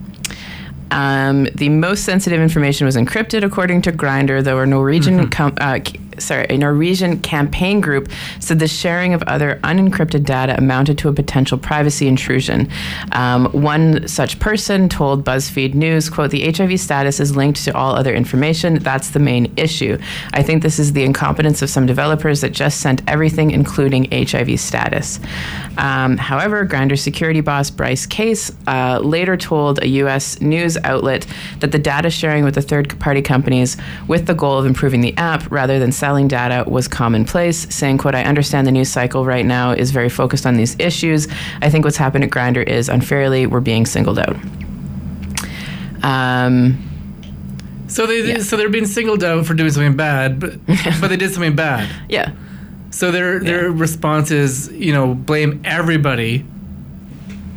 Um, 0.95 1.47
the 1.55 1.69
most 1.69 2.03
sensitive 2.05 2.39
information 2.39 2.85
was 2.85 2.95
encrypted, 2.95 3.43
according 3.43 3.81
to 3.83 3.91
Grindr, 3.91 4.43
though 4.43 4.59
a 4.59 4.65
Norwegian, 4.65 5.17
Mm-hmm. 5.19 5.29
com- 5.29 5.57
uh, 5.59 5.79
sorry, 6.19 6.45
a 6.49 6.57
Norwegian 6.57 7.19
campaign 7.19 7.81
group 7.81 8.09
said 8.39 8.59
the 8.59 8.67
sharing 8.67 9.13
of 9.13 9.23
other 9.23 9.59
unencrypted 9.63 10.25
data 10.25 10.55
amounted 10.57 10.97
to 10.99 11.09
a 11.09 11.13
potential 11.13 11.57
privacy 11.57 12.07
intrusion. 12.07 12.69
Um, 13.11 13.45
one 13.51 14.07
such 14.07 14.39
person 14.39 14.89
told 14.89 15.23
BuzzFeed 15.23 15.73
News, 15.73 16.09
"quote 16.09 16.31
The 16.31 16.43
HIV 16.45 16.79
status 16.79 17.19
is 17.19 17.35
linked 17.35 17.63
to 17.65 17.75
all 17.75 17.95
other 17.95 18.13
information. 18.13 18.79
That's 18.79 19.09
the 19.11 19.19
main 19.19 19.51
issue. 19.57 19.97
I 20.33 20.43
think 20.43 20.63
this 20.63 20.79
is 20.79 20.93
the 20.93 21.03
incompetence 21.03 21.61
of 21.61 21.69
some 21.69 21.85
developers 21.85 22.41
that 22.41 22.51
just 22.51 22.79
sent 22.79 23.01
everything, 23.07 23.51
including 23.51 24.07
HIV 24.11 24.59
status." 24.59 25.19
Um, 25.77 26.17
however, 26.17 26.65
Grindr 26.65 26.97
security 26.97 27.41
boss 27.41 27.69
Bryce 27.69 28.05
Case 28.05 28.51
uh, 28.67 28.99
later 28.99 29.37
told 29.37 29.83
a 29.83 29.87
U.S. 29.87 30.39
news 30.41 30.77
outlet 30.83 31.27
that 31.59 31.71
the 31.71 31.79
data 31.79 32.09
sharing 32.09 32.43
with 32.43 32.55
the 32.55 32.61
third-party 32.61 33.21
companies, 33.21 33.77
with 34.07 34.25
the 34.25 34.33
goal 34.33 34.57
of 34.57 34.65
improving 34.65 35.01
the 35.01 35.15
app 35.17 35.49
rather 35.51 35.79
than 35.79 35.91
selling 36.05 36.27
data, 36.27 36.63
was 36.69 36.87
commonplace. 36.87 37.65
Saying, 37.73 37.97
"quote 37.97 38.13
I 38.13 38.23
understand 38.23 38.67
the 38.67 38.71
news 38.71 38.89
cycle 38.89 39.25
right 39.25 39.43
now 39.45 39.71
is 39.71 39.89
very 39.89 40.07
focused 40.09 40.45
on 40.45 40.55
these 40.55 40.75
issues. 40.77 41.27
I 41.63 41.69
think 41.71 41.83
what's 41.83 41.97
happened 41.97 42.23
at 42.23 42.29
Grindr 42.29 42.63
is 42.63 42.89
unfairly 42.89 43.47
we're 43.47 43.59
being 43.59 43.87
singled 43.87 44.19
out." 44.19 44.35
Um, 46.03 46.77
So 47.87 48.05
they 48.07 48.21
Yeah. 48.27 48.39
so 48.39 48.57
they're 48.57 48.69
being 48.69 48.85
singled 48.87 49.23
out 49.23 49.45
for 49.47 49.53
doing 49.55 49.71
something 49.71 49.95
bad, 49.95 50.39
but 50.39 50.53
but 51.01 51.07
they 51.09 51.17
did 51.17 51.31
something 51.31 51.55
bad. 51.55 51.87
yeah. 52.09 52.29
So 52.91 53.09
their 53.11 53.39
their 53.39 53.67
Yeah. 53.69 53.73
response 53.75 54.29
is, 54.31 54.69
you 54.73 54.91
know, 54.93 55.13
blame 55.15 55.59
everybody, 55.65 56.43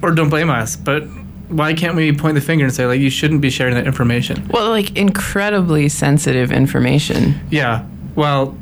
or 0.02 0.11
don't 0.12 0.28
blame 0.31 0.49
us. 0.50 0.75
But 0.76 1.05
why 1.49 1.73
can't 1.75 1.97
we 1.97 2.12
point 2.12 2.35
the 2.35 2.40
finger 2.43 2.64
and 2.67 2.75
say 2.75 2.85
like 2.87 3.00
you 3.00 3.11
shouldn't 3.11 3.40
be 3.40 3.50
sharing 3.50 3.75
that 3.75 3.87
information? 3.87 4.37
Well, 4.50 4.69
like 4.71 4.97
incredibly 4.97 5.88
sensitive 5.88 6.50
information. 6.52 7.35
Yeah. 7.50 7.83
Well, 8.15 8.57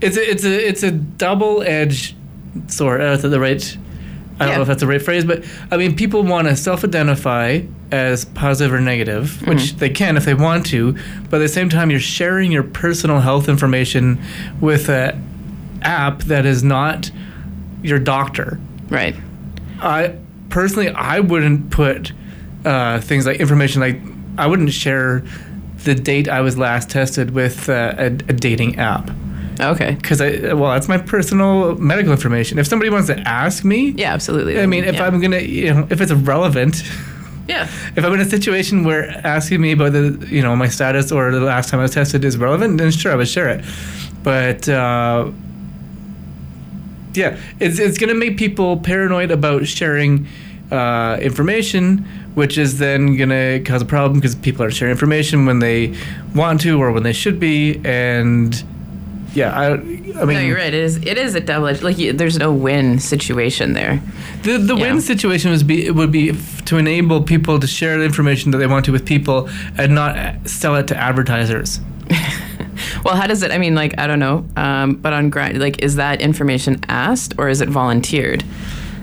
it's 0.00 0.16
a, 0.16 0.30
it's 0.30 0.44
a 0.44 0.68
it's 0.68 0.82
a 0.82 0.90
double 0.90 1.62
edged 1.62 2.14
sword. 2.68 3.00
Uh, 3.00 3.16
the 3.16 3.40
right. 3.40 3.76
I 4.40 4.44
don't 4.44 4.48
Yeah. 4.50 4.56
know 4.56 4.62
if 4.62 4.68
that's 4.68 4.80
the 4.80 4.86
right 4.86 5.02
phrase, 5.02 5.24
but 5.24 5.44
I 5.70 5.76
mean, 5.76 5.96
people 5.96 6.22
want 6.22 6.46
to 6.46 6.54
self-identify 6.54 7.62
as 7.90 8.24
positive 8.26 8.72
or 8.72 8.80
negative, 8.80 9.44
which 9.48 9.74
they 9.76 9.88
can 9.90 10.16
if 10.16 10.24
they 10.24 10.34
want 10.34 10.66
to, 10.66 10.92
but 11.30 11.36
at 11.36 11.38
the 11.40 11.48
same 11.48 11.68
time, 11.68 11.90
you're 11.90 11.98
sharing 11.98 12.52
your 12.52 12.62
personal 12.62 13.18
health 13.20 13.48
information 13.48 14.20
with 14.60 14.88
a 14.88 15.18
app 15.82 16.20
that 16.24 16.46
is 16.46 16.62
not 16.62 17.10
your 17.82 17.98
doctor. 17.98 18.60
Right. 18.90 19.16
I 19.80 20.14
personally, 20.50 20.90
I 20.90 21.18
wouldn't 21.20 21.70
put 21.70 22.12
uh, 22.64 23.00
things 23.00 23.26
like 23.26 23.40
information 23.40 23.80
like 23.80 24.00
I 24.36 24.46
wouldn't 24.46 24.72
share 24.72 25.24
the 25.84 25.94
date 25.94 26.28
I 26.28 26.40
was 26.40 26.56
last 26.58 26.90
tested 26.90 27.30
with 27.32 27.68
uh, 27.68 27.94
a, 27.98 28.06
a 28.06 28.10
dating 28.32 28.78
app 28.78 29.10
Okay. 29.60 29.92
because 30.00 30.20
I 30.20 30.52
well, 30.54 30.72
that's 30.72 30.88
my 30.88 30.98
personal 30.98 31.74
medical 31.76 32.12
information. 32.12 32.58
If 32.58 32.66
somebody 32.66 32.90
wants 32.90 33.08
to 33.08 33.18
ask 33.20 33.64
me, 33.64 33.90
Yeah, 33.96 34.12
absolutely. 34.14 34.60
I 34.60 34.66
mean, 34.66 34.84
if 34.84 34.94
Yeah. 34.94 35.06
I'm 35.06 35.20
gonna, 35.20 35.40
you 35.40 35.72
know, 35.74 35.86
if 35.90 36.00
it's 36.00 36.12
relevant. 36.12 36.82
yeah. 37.48 37.64
If 37.96 38.04
I'm 38.04 38.12
in 38.14 38.20
a 38.20 38.24
situation 38.24 38.84
where 38.84 39.08
asking 39.26 39.60
me 39.60 39.72
about 39.72 39.92
the, 39.92 40.26
you 40.30 40.42
know, 40.42 40.54
my 40.54 40.68
status 40.68 41.10
or 41.10 41.30
the 41.32 41.40
last 41.40 41.70
time 41.70 41.80
I 41.80 41.84
was 41.84 41.92
tested 41.92 42.24
is 42.24 42.36
relevant, 42.36 42.78
then 42.78 42.90
sure, 42.92 43.10
I 43.12 43.16
would 43.16 43.28
share 43.28 43.48
it. 43.48 43.64
But 44.22 44.68
uh, 44.68 45.30
yeah, 47.14 47.36
it's 47.58 47.78
it's 47.78 47.98
gonna 47.98 48.14
make 48.14 48.36
people 48.36 48.76
paranoid 48.78 49.30
about 49.30 49.66
sharing 49.66 50.26
uh, 50.70 51.18
information, 51.20 52.04
which 52.38 52.56
is 52.56 52.78
then 52.78 53.16
gonna 53.16 53.60
cause 53.60 53.82
a 53.82 53.84
problem 53.84 54.18
because 54.20 54.34
people 54.34 54.62
are 54.64 54.70
sharing 54.70 54.92
information 54.92 55.44
when 55.44 55.58
they 55.58 55.94
want 56.34 56.60
to 56.62 56.80
or 56.80 56.92
when 56.92 57.02
they 57.02 57.12
should 57.12 57.38
be, 57.38 57.80
and 57.84 58.64
yeah, 59.34 59.50
I, 59.56 59.66
I 59.72 59.76
mean, 59.76 60.36
no, 60.36 60.40
you're 60.40 60.56
right. 60.56 60.72
It 60.72 60.74
is. 60.74 60.96
It 60.96 61.18
is 61.18 61.34
a 61.34 61.40
double 61.40 61.66
edged. 61.68 61.82
Like, 61.82 61.98
you, 61.98 62.12
there's 62.14 62.38
no 62.38 62.50
win 62.52 62.98
situation 62.98 63.74
there. 63.74 64.00
The 64.42 64.56
the 64.56 64.74
Yeah. 64.74 64.82
win 64.92 65.00
situation 65.02 65.50
was 65.50 65.62
be 65.62 65.84
it 65.86 65.94
would 65.94 66.10
be 66.10 66.30
f- 66.30 66.64
to 66.64 66.78
enable 66.78 67.22
people 67.22 67.58
to 67.60 67.66
share 67.66 67.98
the 67.98 68.04
information 68.04 68.50
that 68.52 68.58
they 68.58 68.66
want 68.66 68.86
to 68.86 68.92
with 68.92 69.04
people 69.04 69.48
and 69.76 69.94
not 69.94 70.16
uh, 70.16 70.32
sell 70.46 70.74
it 70.76 70.86
to 70.88 70.96
advertisers. 70.96 71.80
Well, 73.04 73.16
how 73.16 73.26
does 73.26 73.42
it? 73.42 73.50
I 73.50 73.58
mean, 73.58 73.74
like, 73.74 73.98
I 73.98 74.06
don't 74.06 74.18
know. 74.20 74.46
Um, 74.56 74.94
but 74.94 75.12
on 75.12 75.30
grind, 75.30 75.58
like, 75.60 75.82
is 75.82 75.96
that 75.96 76.20
information 76.20 76.80
asked 76.88 77.34
or 77.38 77.48
is 77.48 77.60
it 77.60 77.68
volunteered? 77.68 78.44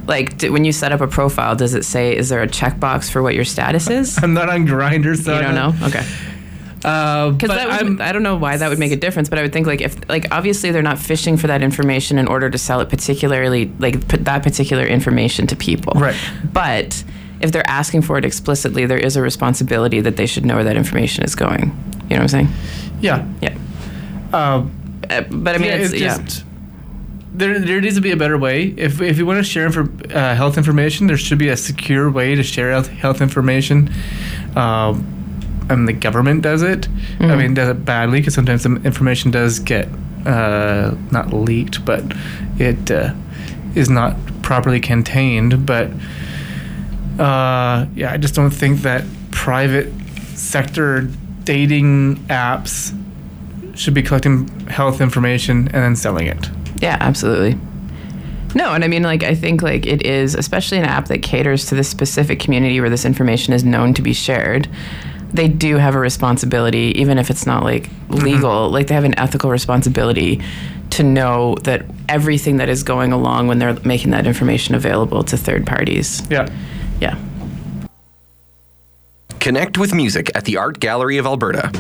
Like, 0.08 0.38
d 0.38 0.50
when 0.50 0.66
you 0.66 0.72
set 0.72 0.92
up 0.92 1.02
a 1.02 1.08
profile, 1.08 1.56
does 1.56 1.74
it 1.74 1.84
say 1.86 2.16
is 2.16 2.30
there 2.30 2.42
a 2.42 2.48
checkbox 2.48 3.10
for 3.12 3.22
what 3.24 3.34
your 3.36 3.46
status 3.46 3.90
is? 3.90 4.18
I'm 4.24 4.34
not 4.34 4.50
on 4.50 4.68
Grindr, 4.68 5.16
so 5.18 5.34
You 5.34 5.40
I 5.40 5.42
don't 5.42 5.56
know. 5.56 5.88
Okay. 5.88 6.06
Uh, 6.84 7.32
Because 7.32 7.48
but 7.50 7.56
that 7.56 7.70
I'm, 7.72 7.94
would, 7.94 8.02
I 8.02 8.12
don't 8.12 8.22
know 8.22 8.36
why 8.36 8.58
that 8.58 8.70
would 8.70 8.78
make 8.78 8.92
a 8.92 8.96
difference, 8.96 9.28
but 9.28 9.40
I 9.40 9.42
would 9.42 9.52
think 9.54 9.66
like 9.66 9.82
if 9.82 10.08
like 10.08 10.28
obviously 10.32 10.70
they're 10.72 10.84
not 10.84 11.00
fishing 11.00 11.36
for 11.38 11.48
that 11.48 11.64
information 11.64 12.20
in 12.20 12.28
order 12.28 12.50
to 12.50 12.58
sell 12.60 12.80
it 12.80 12.90
particularly 12.90 13.72
like 13.80 14.08
put 14.08 14.26
that 14.26 14.44
particular 14.44 14.86
information 14.86 15.48
to 15.48 15.56
people. 15.56 15.94
Right. 16.00 16.16
But 16.54 17.04
if 17.42 17.52
they're 17.52 17.68
asking 17.68 18.04
for 18.04 18.18
it 18.20 18.26
explicitly, 18.26 18.86
there 18.86 19.00
is 19.00 19.16
a 19.16 19.22
responsibility 19.22 20.00
that 20.02 20.16
they 20.18 20.28
should 20.28 20.46
know 20.46 20.56
where 20.56 20.64
that 20.64 20.78
information 20.78 21.24
is 21.24 21.34
going. 21.36 21.64
You 22.10 22.18
know 22.18 22.18
what 22.18 22.22
I'm 22.22 22.28
saying? 22.28 22.50
yeah. 23.02 23.28
Yeah. 23.42 23.58
Uh, 24.32 24.66
Uh, 25.10 25.22
but 25.30 25.54
I 25.56 25.58
mean, 25.60 25.70
yeah, 25.70 25.76
it's, 25.86 25.94
it's 25.94 26.02
yeah. 26.02 26.44
There. 27.38 27.60
There 27.60 27.82
needs 27.82 27.96
to 27.96 28.02
be 28.02 28.12
a 28.12 28.18
better 28.18 28.38
way. 28.38 28.74
If 28.78 29.02
if 29.02 29.18
you 29.18 29.26
want 29.26 29.38
to 29.38 29.44
share 29.44 29.70
infor, 29.70 30.16
uh, 30.16 30.36
health 30.36 30.58
information, 30.58 31.08
there 31.08 31.18
should 31.18 31.38
be 31.38 31.50
a 31.50 31.58
secure 31.58 32.10
way 32.10 32.36
to 32.36 32.44
share 32.44 32.72
health, 32.72 32.88
health 32.88 33.22
information. 33.22 33.90
Um, 34.56 35.12
and 35.70 35.88
the 35.88 35.94
government 35.94 36.42
does 36.44 36.62
it. 36.62 36.82
Mm-hmm. 36.82 37.24
I 37.26 37.36
mean, 37.36 37.54
does 37.54 37.70
it 37.70 37.86
badly 37.86 38.20
because 38.20 38.36
sometimes 38.36 38.64
the 38.64 38.76
information 38.84 39.32
does 39.32 39.60
get 39.60 39.88
uh, 40.26 40.96
not 41.12 41.34
leaked, 41.34 41.84
but 41.86 42.04
it 42.60 42.92
uh, 42.92 43.14
is 43.74 43.90
not 43.90 44.16
properly 44.42 44.80
contained. 44.80 45.66
But 45.66 45.92
uh, 47.20 47.88
yeah, 47.96 48.12
I 48.12 48.18
just 48.18 48.36
don't 48.36 48.52
think 48.52 48.82
that 48.82 49.04
private 49.32 49.92
sector 50.36 51.08
dating 51.44 52.18
apps 52.28 52.98
should 53.76 53.94
be 53.94 54.02
collecting 54.02 54.48
health 54.68 55.02
information 55.02 55.68
and 55.68 55.84
then 55.84 55.96
selling 55.96 56.28
it. 56.28 56.50
Yeah, 56.86 56.98
absolutely. 57.00 57.60
No, 58.54 58.74
and 58.74 58.84
I 58.84 58.88
mean, 58.88 59.02
like, 59.02 59.24
I 59.24 59.34
think, 59.34 59.64
like, 59.64 59.88
it 59.88 60.06
is, 60.06 60.36
especially 60.36 60.78
an 60.78 60.86
app 60.86 61.08
that 61.08 61.24
caters 61.24 61.66
to 61.66 61.76
this 61.76 61.90
specific 61.90 62.40
community 62.40 62.80
where 62.80 62.92
this 62.92 63.06
information 63.06 63.54
is 63.54 63.64
known 63.64 63.96
to 63.96 64.04
be 64.04 64.14
shared. 64.14 64.70
They 65.34 65.48
do 65.48 65.78
have 65.78 65.96
a 65.96 66.00
responsibility, 66.00 66.94
even 66.96 67.18
if 67.18 67.32
it's 67.32 67.48
not 67.48 67.64
like 67.64 67.90
mm-hmm. 67.90 68.24
legal, 68.24 68.70
like, 68.70 68.86
they 68.86 68.94
have 68.94 69.04
an 69.04 69.18
ethical 69.18 69.50
responsibility 69.50 70.42
to 70.92 71.02
know 71.02 71.56
that 71.64 71.86
everything 72.08 72.58
that 72.58 72.70
is 72.70 72.84
going 72.84 73.12
along 73.12 73.48
when 73.48 73.58
they're 73.58 73.74
making 73.80 74.12
that 74.12 74.28
information 74.28 74.76
available 74.76 75.24
to 75.24 75.36
third 75.38 75.66
parties. 75.66 76.22
Yeah. 76.30 76.48
Yeah. 77.02 77.18
Connect 79.40 79.80
with 79.80 79.94
music 79.94 80.32
at 80.36 80.46
the 80.46 80.58
Art 80.58 80.80
Gallery 80.80 81.18
of 81.18 81.26
Alberta. 81.26 81.72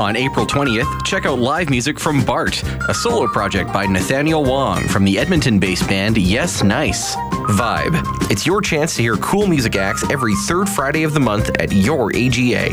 On 0.00 0.16
April 0.16 0.46
20th, 0.46 1.04
check 1.04 1.26
out 1.26 1.38
live 1.38 1.68
music 1.68 2.00
from 2.00 2.24
Bart, 2.24 2.62
a 2.88 2.94
solo 2.94 3.28
project 3.28 3.70
by 3.70 3.84
Nathaniel 3.84 4.42
Wong 4.42 4.88
from 4.88 5.04
the 5.04 5.18
Edmonton 5.18 5.58
based 5.58 5.86
band 5.86 6.16
Yes 6.16 6.62
Nice. 6.62 7.14
Vibe. 7.50 8.02
It's 8.30 8.46
your 8.46 8.62
chance 8.62 8.96
to 8.96 9.02
hear 9.02 9.16
cool 9.16 9.46
music 9.46 9.76
acts 9.76 10.02
every 10.10 10.34
third 10.46 10.70
Friday 10.70 11.02
of 11.02 11.12
the 11.12 11.20
month 11.20 11.50
at 11.58 11.70
your 11.70 12.16
AGA. 12.16 12.70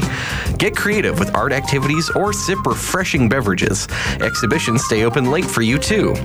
Get 0.57 0.77
creative 0.77 1.19
with 1.19 1.35
art 1.35 1.51
activities 1.51 2.09
or 2.11 2.31
sip 2.31 2.65
refreshing 2.65 3.27
beverages. 3.27 3.89
Exhibitions 4.21 4.85
stay 4.85 5.03
open 5.03 5.29
late 5.29 5.43
for 5.43 5.61
you 5.61 5.77
too. 5.77 6.15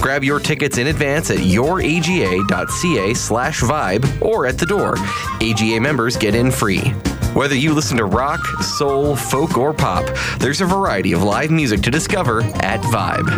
Grab 0.00 0.24
your 0.24 0.40
tickets 0.40 0.78
in 0.78 0.86
advance 0.86 1.30
at 1.30 1.38
youraga.ca 1.40 3.12
slash 3.12 3.60
vibe 3.60 4.22
or 4.22 4.46
at 4.46 4.56
the 4.56 4.64
door. 4.64 4.94
AGA 5.42 5.78
members 5.78 6.16
get 6.16 6.34
in 6.34 6.50
free. 6.50 6.94
Whether 7.34 7.54
you 7.54 7.74
listen 7.74 7.96
to 7.98 8.04
rock, 8.04 8.44
soul, 8.62 9.14
folk, 9.14 9.58
or 9.58 9.72
pop, 9.72 10.06
there's 10.38 10.60
a 10.60 10.66
variety 10.66 11.12
of 11.12 11.22
live 11.22 11.50
music 11.50 11.82
to 11.82 11.90
discover 11.90 12.42
at 12.62 12.80
Vibe. 12.80 13.28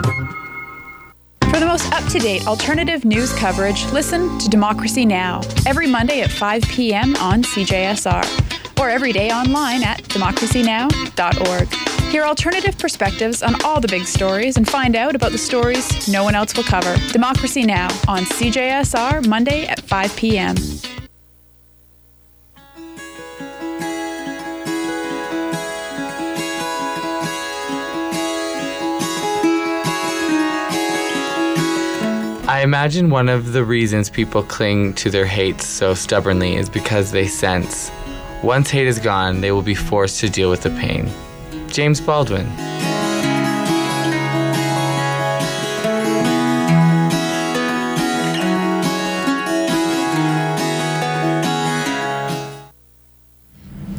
For 1.50 1.58
the 1.58 1.66
most 1.66 1.92
up 1.92 2.04
to 2.12 2.18
date 2.18 2.46
alternative 2.46 3.04
news 3.04 3.32
coverage, 3.34 3.84
listen 3.92 4.38
to 4.38 4.48
Democracy 4.48 5.04
Now! 5.04 5.42
every 5.66 5.86
Monday 5.88 6.20
at 6.22 6.30
5 6.30 6.62
p.m. 6.62 7.16
on 7.16 7.42
CJSR 7.42 8.80
or 8.80 8.88
every 8.88 9.12
day 9.12 9.30
online 9.30 9.82
at 9.82 10.02
democracynow.org. 10.04 11.68
Hear 12.10 12.24
alternative 12.24 12.78
perspectives 12.78 13.42
on 13.42 13.62
all 13.64 13.80
the 13.80 13.88
big 13.88 14.06
stories 14.06 14.56
and 14.56 14.68
find 14.68 14.96
out 14.96 15.14
about 15.14 15.32
the 15.32 15.38
stories 15.38 16.08
no 16.08 16.24
one 16.24 16.34
else 16.34 16.56
will 16.56 16.64
cover. 16.64 16.96
Democracy 17.12 17.64
Now! 17.64 17.88
on 18.08 18.22
CJSR 18.24 19.26
Monday 19.26 19.66
at 19.66 19.80
5 19.80 20.16
p.m. 20.16 20.54
I 32.50 32.62
imagine 32.62 33.10
one 33.10 33.28
of 33.28 33.52
the 33.52 33.64
reasons 33.64 34.10
people 34.10 34.42
cling 34.42 34.94
to 34.94 35.08
their 35.08 35.24
hates 35.24 35.64
so 35.68 35.94
stubbornly 35.94 36.56
is 36.56 36.68
because 36.68 37.12
they 37.12 37.28
sense 37.28 37.92
once 38.42 38.70
hate 38.70 38.88
is 38.88 38.98
gone, 38.98 39.40
they 39.40 39.52
will 39.52 39.62
be 39.62 39.76
forced 39.76 40.18
to 40.18 40.28
deal 40.28 40.50
with 40.50 40.62
the 40.62 40.70
pain. 40.70 41.08
James 41.68 42.00
Baldwin. 42.00 42.46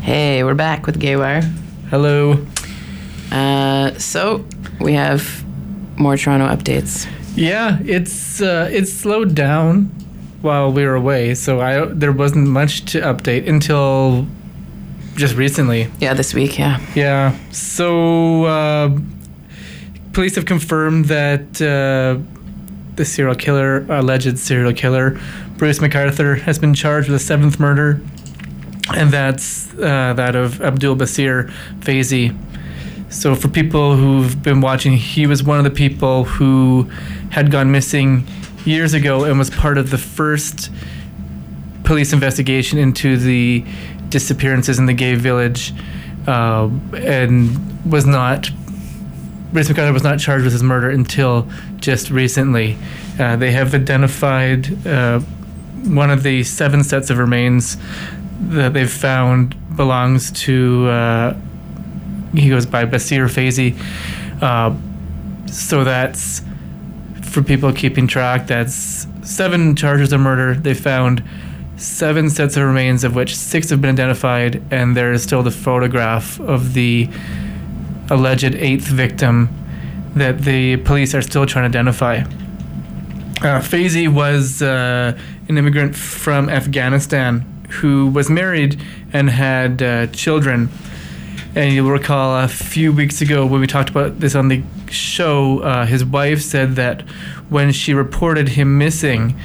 Hey, 0.02 0.44
we're 0.44 0.56
back 0.56 0.86
with 0.86 1.00
Gaywire. 1.00 1.44
Hello. 1.90 2.46
Uh, 3.32 3.98
so 3.98 4.44
we 4.82 4.92
have 4.92 5.46
more 5.98 6.18
Toronto 6.18 6.54
updates. 6.54 7.08
Yeah, 7.36 7.80
it's 7.86 8.42
uh, 8.42 8.70
it's 8.72 8.92
slowed 8.92 9.36
down 9.36 9.90
while 10.42 10.72
we 10.72 10.86
were 10.86 10.96
away, 10.96 11.36
so 11.36 11.62
I 11.62 11.86
there 11.86 12.12
wasn't 12.12 12.48
much 12.48 12.86
to 12.92 13.02
update 13.02 13.48
until 13.48 14.28
just 15.16 15.36
recently. 15.36 15.90
Yeah, 16.00 16.14
this 16.14 16.34
week. 16.34 16.58
Yeah. 16.58 16.80
Yeah. 16.96 17.38
So 17.52 18.46
uh, 18.46 18.98
police 20.14 20.36
have 20.36 20.46
confirmed 20.46 21.06
that 21.06 21.62
uh, 21.62 22.22
the 22.96 23.06
serial 23.06 23.36
killer, 23.36 23.86
alleged 23.90 24.38
serial 24.38 24.74
killer, 24.74 25.20
Bruce 25.58 25.80
McArthur, 25.80 26.40
has 26.42 26.60
been 26.60 26.74
charged 26.74 27.10
with 27.10 27.22
a 27.22 27.24
seventh 27.24 27.60
murder, 27.60 28.02
and 28.96 29.12
that's 29.12 29.72
uh, 29.76 30.14
that 30.16 30.36
of 30.36 30.62
Abdul 30.62 30.96
Basir 30.96 31.52
Faizi. 31.80 32.36
So 33.10 33.36
for 33.36 33.50
people 33.50 33.98
who've 33.98 34.42
been 34.42 34.62
watching, 34.62 34.94
he 34.94 35.28
was 35.28 35.44
one 35.44 35.58
of 35.58 35.66
the 35.66 35.72
people 35.72 36.24
who 36.24 36.90
had 37.32 37.52
gone 37.52 37.72
missing 37.72 38.28
years 38.66 38.94
ago 38.94 39.24
and 39.24 39.40
was 39.40 39.50
part 39.50 39.78
of 39.78 39.90
the 39.90 39.98
first 39.98 40.72
police 41.84 42.14
investigation 42.14 42.78
into 42.78 43.18
the 43.18 43.66
disappearances 44.10 44.78
in 44.78 44.86
the 44.86 44.94
gay 44.94 45.16
village, 45.16 45.74
uh, 46.28 46.70
and 46.94 47.90
was 47.90 48.06
not. 48.06 48.50
Bruce 49.52 49.68
McArthur 49.68 49.92
was 49.92 50.04
not 50.04 50.20
charged 50.20 50.46
with 50.46 50.54
his 50.54 50.64
murder 50.64 50.90
until 50.90 51.50
just 51.78 52.10
recently. 52.10 52.78
Uh, 53.20 53.36
they 53.36 53.52
have 53.52 53.74
identified 53.74 54.88
uh, 54.88 55.20
one 55.84 56.10
of 56.10 56.24
the 56.24 56.44
seven 56.44 56.84
sets 56.84 57.10
of 57.10 57.18
remains 57.18 57.78
that 58.40 58.74
they've 58.74 58.92
found 58.92 59.56
belongs 59.76 60.32
to. 60.32 60.88
Uh, 60.88 61.38
he 62.34 62.50
goes 62.50 62.66
by 62.66 62.86
Basir 62.86 63.26
Faizi. 63.26 63.78
Uh, 64.42 64.74
so 65.52 65.84
that's 65.84 66.42
for 67.32 67.42
people 67.42 67.72
keeping 67.72 68.08
track. 68.08 68.48
That's 68.48 69.08
seven 69.24 69.76
charges 69.76 70.12
of 70.12 70.20
murder. 70.20 70.54
They 70.56 70.74
found 70.74 71.24
seven 71.78 72.30
sets 72.30 72.58
of 72.58 72.64
remains, 72.64 73.04
of 73.04 73.16
which 73.16 73.36
six 73.36 73.70
have 73.70 73.82
been 73.82 73.92
identified, 73.92 74.62
and 74.72 74.96
there 74.96 75.12
is 75.14 75.24
still 75.24 75.42
the 75.42 75.52
photograph 75.52 76.40
of 76.42 76.74
the 76.74 77.10
alleged 78.10 78.54
eighth 78.56 78.86
victim 78.86 79.50
that 80.16 80.42
the 80.42 80.78
police 80.78 81.16
are 81.16 81.22
still 81.22 81.46
trying 81.46 81.72
to 81.72 81.78
identify. 81.78 82.18
Uh, 83.42 83.60
Faizi 83.60 84.08
was 84.08 84.62
uh, 84.62 85.18
an 85.48 85.58
immigrant 85.58 85.96
from 85.96 86.50
Afghanistan 86.50 87.46
who 87.70 88.08
was 88.08 88.30
married 88.30 88.80
and 89.14 89.30
had 89.30 89.82
uh, 89.82 90.08
children. 90.08 90.70
And 91.54 91.74
you'll 91.74 91.92
recall 91.92 92.40
a 92.40 92.48
few 92.48 92.94
weeks 92.94 93.22
ago 93.22 93.46
when 93.46 93.60
we 93.60 93.68
talked 93.68 93.90
about 93.90 94.20
this 94.20 94.36
on 94.36 94.48
the 94.48 94.64
show, 94.90 95.60
uh, 95.60 95.86
his 95.86 96.06
wife 96.06 96.42
said 96.42 96.76
that 96.78 97.02
when 97.50 97.74
she 97.74 97.94
reported 97.94 98.48
him 98.50 98.78
missing, 98.78 99.36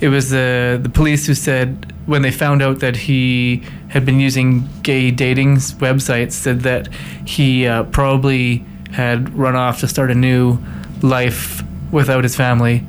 it 0.00 0.08
was 0.08 0.30
the 0.30 0.78
the 0.80 0.88
police 0.88 1.26
who 1.26 1.34
said 1.34 1.92
when 2.06 2.22
they 2.22 2.30
found 2.30 2.62
out 2.62 2.78
that 2.78 2.96
he 2.96 3.62
had 3.88 4.06
been 4.06 4.20
using 4.20 4.68
gay 4.82 5.10
dating 5.10 5.56
websites, 5.56 6.32
said 6.32 6.60
that 6.60 6.88
he 7.26 7.66
uh, 7.66 7.82
probably 7.84 8.64
had 8.92 9.36
run 9.36 9.56
off 9.56 9.80
to 9.80 9.88
start 9.88 10.10
a 10.12 10.14
new 10.14 10.58
life 11.02 11.62
without 11.90 12.22
his 12.22 12.36
family, 12.36 12.84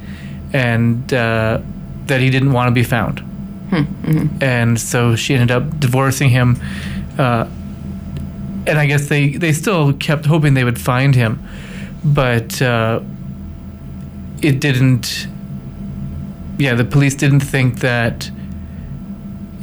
and 0.54 1.12
uh, 1.12 1.60
that 2.06 2.22
he 2.22 2.30
didn't 2.30 2.54
want 2.54 2.68
to 2.68 2.72
be 2.72 2.84
found. 2.84 3.20
And 4.42 4.80
so 4.80 5.16
she 5.16 5.34
ended 5.34 5.52
up 5.52 5.80
divorcing 5.80 6.30
him. 6.30 6.58
Uh, 7.18 7.48
and 8.70 8.78
I 8.80 8.86
guess 8.86 9.08
they, 9.10 9.30
they 9.36 9.52
still 9.54 9.94
kept 9.94 10.26
hoping 10.26 10.54
they 10.54 10.64
would 10.64 10.80
find 10.80 11.16
him, 11.16 11.44
but 12.04 12.62
uh, 12.62 13.02
it 14.42 14.60
didn't. 14.62 15.28
Yeah, 16.58 16.76
the 16.76 16.84
police 16.86 17.16
didn't 17.16 17.40
think 17.42 17.80
that 17.80 18.30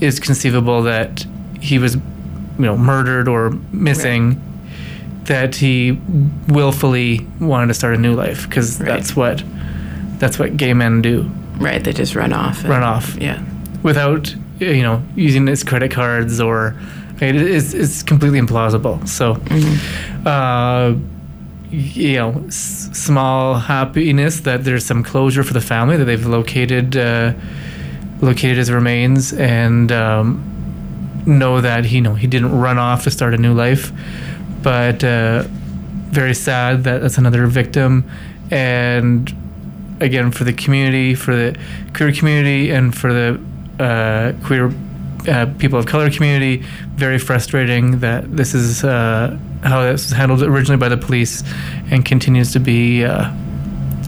it's 0.00 0.18
conceivable 0.18 0.82
that 0.82 1.24
he 1.60 1.78
was, 1.78 1.94
you 1.96 2.02
know, 2.58 2.76
murdered 2.76 3.28
or 3.28 3.50
missing. 3.72 4.42
That 5.24 5.56
he 5.56 5.92
willfully 6.48 7.26
wanted 7.40 7.66
to 7.68 7.74
start 7.74 7.94
a 7.94 7.98
new 7.98 8.14
life 8.14 8.48
because 8.48 8.78
Right. 8.80 8.86
that's 8.88 9.16
what 9.16 9.42
that's 10.18 10.38
what 10.38 10.56
gay 10.56 10.72
men 10.72 11.02
do 11.02 11.28
Right. 11.58 11.82
They 11.82 11.92
just 11.92 12.14
run 12.14 12.32
off. 12.32 12.64
run 12.64 12.82
off 12.84 13.16
Yeah. 13.20 13.40
without 13.82 14.32
you 14.60 14.82
know 14.82 15.02
using 15.16 15.46
his 15.48 15.64
credit 15.64 15.90
cards 15.90 16.40
or 16.40 16.76
it 17.20 17.34
is 17.36 17.74
it's 17.74 18.02
completely 18.02 18.40
implausible. 18.40 19.06
So 19.08 19.32
uh 20.28 20.94
you 21.70 22.14
know 22.16 22.44
s- 22.46 22.88
small 22.92 23.54
happiness 23.54 24.40
that 24.40 24.64
there's 24.64 24.84
some 24.84 25.02
closure 25.02 25.42
for 25.42 25.52
the 25.52 25.60
family 25.60 25.96
that 25.96 26.04
they've 26.04 26.26
located 26.26 26.96
uh 26.96 27.32
located 28.20 28.56
his 28.56 28.70
remains 28.70 29.32
and 29.32 29.90
um 29.92 30.42
know 31.26 31.60
that 31.60 31.84
he 31.86 31.96
you 31.96 32.02
know 32.02 32.14
he 32.14 32.26
didn't 32.26 32.52
run 32.58 32.78
off 32.78 33.02
to 33.04 33.10
start 33.10 33.34
a 33.34 33.38
new 33.38 33.52
life. 33.54 33.92
But 34.62 35.02
uh 35.04 35.44
very 36.10 36.34
sad 36.34 36.84
that 36.84 37.00
that's 37.02 37.18
another 37.18 37.46
victim. 37.46 38.08
And 38.50 39.34
again 40.00 40.30
for 40.30 40.44
the 40.44 40.52
community, 40.52 41.14
for 41.14 41.34
the 41.34 41.58
queer 41.94 42.12
community, 42.12 42.70
and 42.70 42.96
for 42.96 43.12
the 43.12 43.40
uh, 43.80 44.32
queer 44.46 44.72
uh, 45.28 45.46
people 45.58 45.78
of 45.78 45.86
color 45.86 46.10
community. 46.10 46.64
Very 46.96 47.18
frustrating 47.18 48.00
that 48.00 48.36
this 48.36 48.54
is 48.54 48.84
uh, 48.84 49.36
how 49.62 49.82
this 49.82 50.04
was 50.04 50.12
handled 50.12 50.42
originally 50.42 50.78
by 50.78 50.88
the 50.88 50.96
police, 50.96 51.42
and 51.90 52.04
continues 52.04 52.52
to 52.52 52.60
be. 52.60 53.04
Uh, 53.04 53.30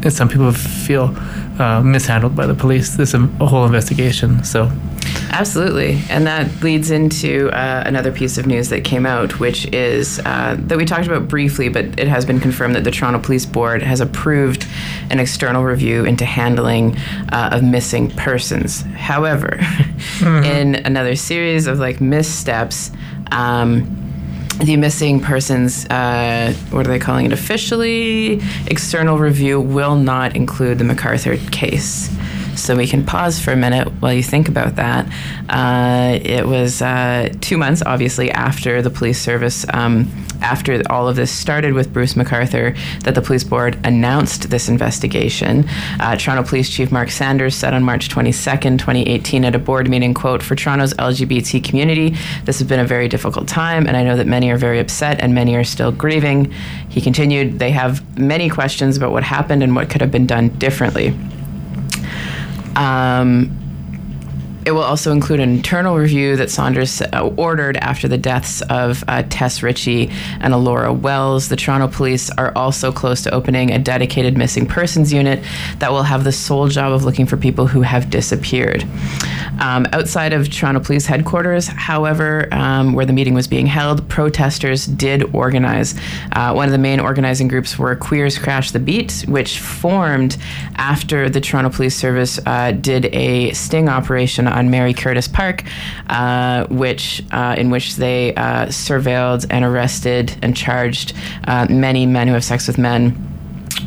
some 0.08 0.28
people 0.28 0.52
feel 0.52 1.14
uh, 1.58 1.82
mishandled 1.82 2.36
by 2.36 2.46
the 2.46 2.54
police. 2.54 2.96
This 2.96 3.12
whole 3.12 3.66
investigation. 3.66 4.44
So 4.44 4.70
Absolutely. 5.30 6.00
And 6.10 6.26
that 6.26 6.62
leads 6.62 6.90
into 6.90 7.50
uh, 7.50 7.82
another 7.86 8.12
piece 8.12 8.38
of 8.38 8.46
news 8.46 8.68
that 8.70 8.84
came 8.84 9.06
out, 9.06 9.38
which 9.38 9.66
is 9.72 10.20
uh, 10.24 10.56
that 10.58 10.78
we 10.78 10.84
talked 10.84 11.06
about 11.06 11.28
briefly, 11.28 11.68
but 11.68 11.84
it 11.98 12.08
has 12.08 12.24
been 12.24 12.40
confirmed 12.40 12.74
that 12.74 12.84
the 12.84 12.90
Toronto 12.90 13.18
Police 13.18 13.46
Board 13.46 13.82
has 13.82 14.00
approved 14.00 14.66
an 15.10 15.20
external 15.20 15.64
review 15.64 16.04
into 16.04 16.24
handling 16.24 16.96
uh, 17.32 17.50
of 17.52 17.62
missing 17.62 18.10
persons. 18.10 18.82
However, 18.96 19.60
in 20.20 20.76
another 20.76 21.14
series 21.14 21.66
of 21.66 21.78
like 21.78 22.00
missteps, 22.00 22.90
um, 23.30 23.94
the 24.64 24.76
missing 24.76 25.20
persons, 25.20 25.86
uh, 25.86 26.52
what 26.70 26.86
are 26.86 26.90
they 26.90 26.98
calling 26.98 27.26
it 27.26 27.32
officially? 27.32 28.40
External 28.66 29.18
review 29.18 29.60
will 29.60 29.94
not 29.94 30.34
include 30.34 30.78
the 30.78 30.84
McArthur 30.84 31.38
case. 31.52 32.08
So 32.58 32.76
we 32.76 32.86
can 32.86 33.04
pause 33.04 33.38
for 33.38 33.52
a 33.52 33.56
minute 33.56 33.88
while 34.00 34.12
you 34.12 34.22
think 34.22 34.48
about 34.48 34.76
that. 34.76 35.06
Uh, 35.48 36.18
it 36.22 36.46
was 36.46 36.82
uh, 36.82 37.32
two 37.40 37.56
months, 37.56 37.82
obviously, 37.84 38.30
after 38.30 38.82
the 38.82 38.90
police 38.90 39.20
service, 39.20 39.64
um, 39.72 40.10
after 40.42 40.82
all 40.90 41.08
of 41.08 41.16
this 41.16 41.30
started 41.30 41.72
with 41.72 41.92
Bruce 41.92 42.14
McArthur, 42.14 42.76
that 43.04 43.14
the 43.14 43.22
police 43.22 43.44
board 43.44 43.78
announced 43.84 44.50
this 44.50 44.68
investigation. 44.68 45.64
Uh, 46.00 46.16
Toronto 46.16 46.48
Police 46.48 46.68
Chief 46.68 46.92
Mark 46.92 47.10
Saunders 47.10 47.54
said 47.54 47.74
on 47.74 47.82
March 47.82 48.08
22nd, 48.08 48.78
2018, 48.78 49.44
at 49.44 49.54
a 49.54 49.58
board 49.58 49.88
meeting, 49.88 50.14
quote, 50.14 50.42
for 50.42 50.54
Toronto's 50.54 50.94
LGBT 50.94 51.62
community, 51.64 52.16
this 52.44 52.58
has 52.58 52.68
been 52.68 52.80
a 52.80 52.86
very 52.86 53.08
difficult 53.08 53.48
time, 53.48 53.86
and 53.86 53.96
I 53.96 54.02
know 54.02 54.16
that 54.16 54.26
many 54.26 54.50
are 54.50 54.58
very 54.58 54.78
upset 54.78 55.20
and 55.20 55.34
many 55.34 55.54
are 55.56 55.64
still 55.64 55.92
grieving. 55.92 56.52
He 56.88 57.00
continued, 57.00 57.58
they 57.58 57.70
have 57.70 58.18
many 58.18 58.48
questions 58.48 58.96
about 58.96 59.12
what 59.12 59.22
happened 59.22 59.62
and 59.62 59.74
what 59.74 59.90
could 59.90 60.00
have 60.00 60.10
been 60.10 60.26
done 60.26 60.48
differently. 60.58 61.14
Um, 62.76 63.67
it 64.68 64.72
will 64.72 64.82
also 64.82 65.12
include 65.12 65.40
an 65.40 65.48
internal 65.48 65.96
review 65.96 66.36
that 66.36 66.50
Saunders 66.50 67.00
uh, 67.00 67.32
ordered 67.38 67.78
after 67.78 68.06
the 68.06 68.18
deaths 68.18 68.60
of 68.68 69.02
uh, 69.08 69.22
Tess 69.30 69.62
Richey 69.62 70.10
and 70.40 70.52
Alloura 70.52 70.94
Wells. 70.94 71.48
The 71.48 71.56
Toronto 71.56 71.88
Police 71.88 72.28
are 72.32 72.52
also 72.54 72.92
close 72.92 73.22
to 73.22 73.32
opening 73.32 73.70
a 73.70 73.78
dedicated 73.78 74.36
missing 74.36 74.66
persons 74.66 75.10
unit 75.10 75.42
that 75.78 75.90
will 75.90 76.02
have 76.02 76.22
the 76.22 76.32
sole 76.32 76.68
job 76.68 76.92
of 76.92 77.02
looking 77.02 77.24
for 77.24 77.38
people 77.38 77.66
who 77.66 77.80
have 77.80 78.10
disappeared. 78.10 78.84
Um, 79.60 79.86
outside 79.94 80.34
of 80.34 80.50
Toronto 80.50 80.80
Police 80.80 81.06
headquarters, 81.06 81.66
however, 81.66 82.52
um, 82.52 82.92
where 82.92 83.06
the 83.06 83.14
meeting 83.14 83.32
was 83.32 83.48
being 83.48 83.66
held, 83.66 84.06
protesters 84.10 84.84
did 84.84 85.34
organize. 85.34 85.94
Uh, 86.32 86.52
one 86.52 86.66
of 86.66 86.72
the 86.72 86.78
main 86.78 87.00
organizing 87.00 87.48
groups 87.48 87.78
were 87.78 87.96
Queers 87.96 88.38
Crash 88.38 88.70
the 88.72 88.78
Beat, 88.78 89.24
which 89.28 89.58
formed 89.58 90.36
after 90.76 91.30
the 91.30 91.40
Toronto 91.40 91.70
Police 91.70 91.96
Service 91.96 92.38
uh, 92.44 92.72
did 92.72 93.06
a 93.06 93.50
sting 93.52 93.88
operation 93.88 94.46
on 94.58 94.70
Marie 94.70 94.94
Curtis 94.94 95.28
Park, 95.28 95.64
uh, 96.08 96.66
which 96.66 97.22
uh, 97.30 97.54
in 97.56 97.70
which 97.70 97.96
they 97.96 98.34
uh, 98.34 98.66
surveilled 98.66 99.46
and 99.50 99.64
arrested 99.64 100.36
and 100.42 100.56
charged 100.56 101.14
uh, 101.44 101.66
many 101.70 102.04
men 102.06 102.26
who 102.28 102.34
have 102.34 102.44
sex 102.44 102.66
with 102.66 102.78
men. 102.78 103.24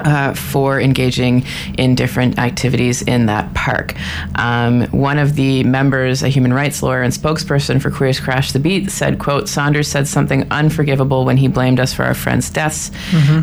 Uh, 0.05 0.33
for 0.33 0.79
engaging 0.79 1.43
in 1.77 1.95
different 1.95 2.39
activities 2.39 3.01
in 3.01 3.25
that 3.25 3.53
park. 3.53 3.93
Um, 4.35 4.83
one 4.87 5.19
of 5.19 5.35
the 5.35 5.63
members, 5.65 6.23
a 6.23 6.29
human 6.29 6.53
rights 6.53 6.81
lawyer 6.81 7.01
and 7.01 7.13
spokesperson 7.13 7.79
for 7.81 7.91
Queers 7.91 8.19
Crash 8.19 8.53
the 8.53 8.59
Beat, 8.59 8.89
said, 8.89 9.19
quote, 9.19 9.49
Saunders 9.49 9.89
said 9.89 10.07
something 10.07 10.47
unforgivable 10.49 11.25
when 11.25 11.37
he 11.37 11.47
blamed 11.49 11.79
us 11.79 11.93
for 11.93 12.03
our 12.03 12.13
friends' 12.13 12.49
deaths 12.49 12.89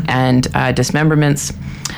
and 0.07 0.47
uh, 0.55 0.71
dismemberments. 0.71 1.53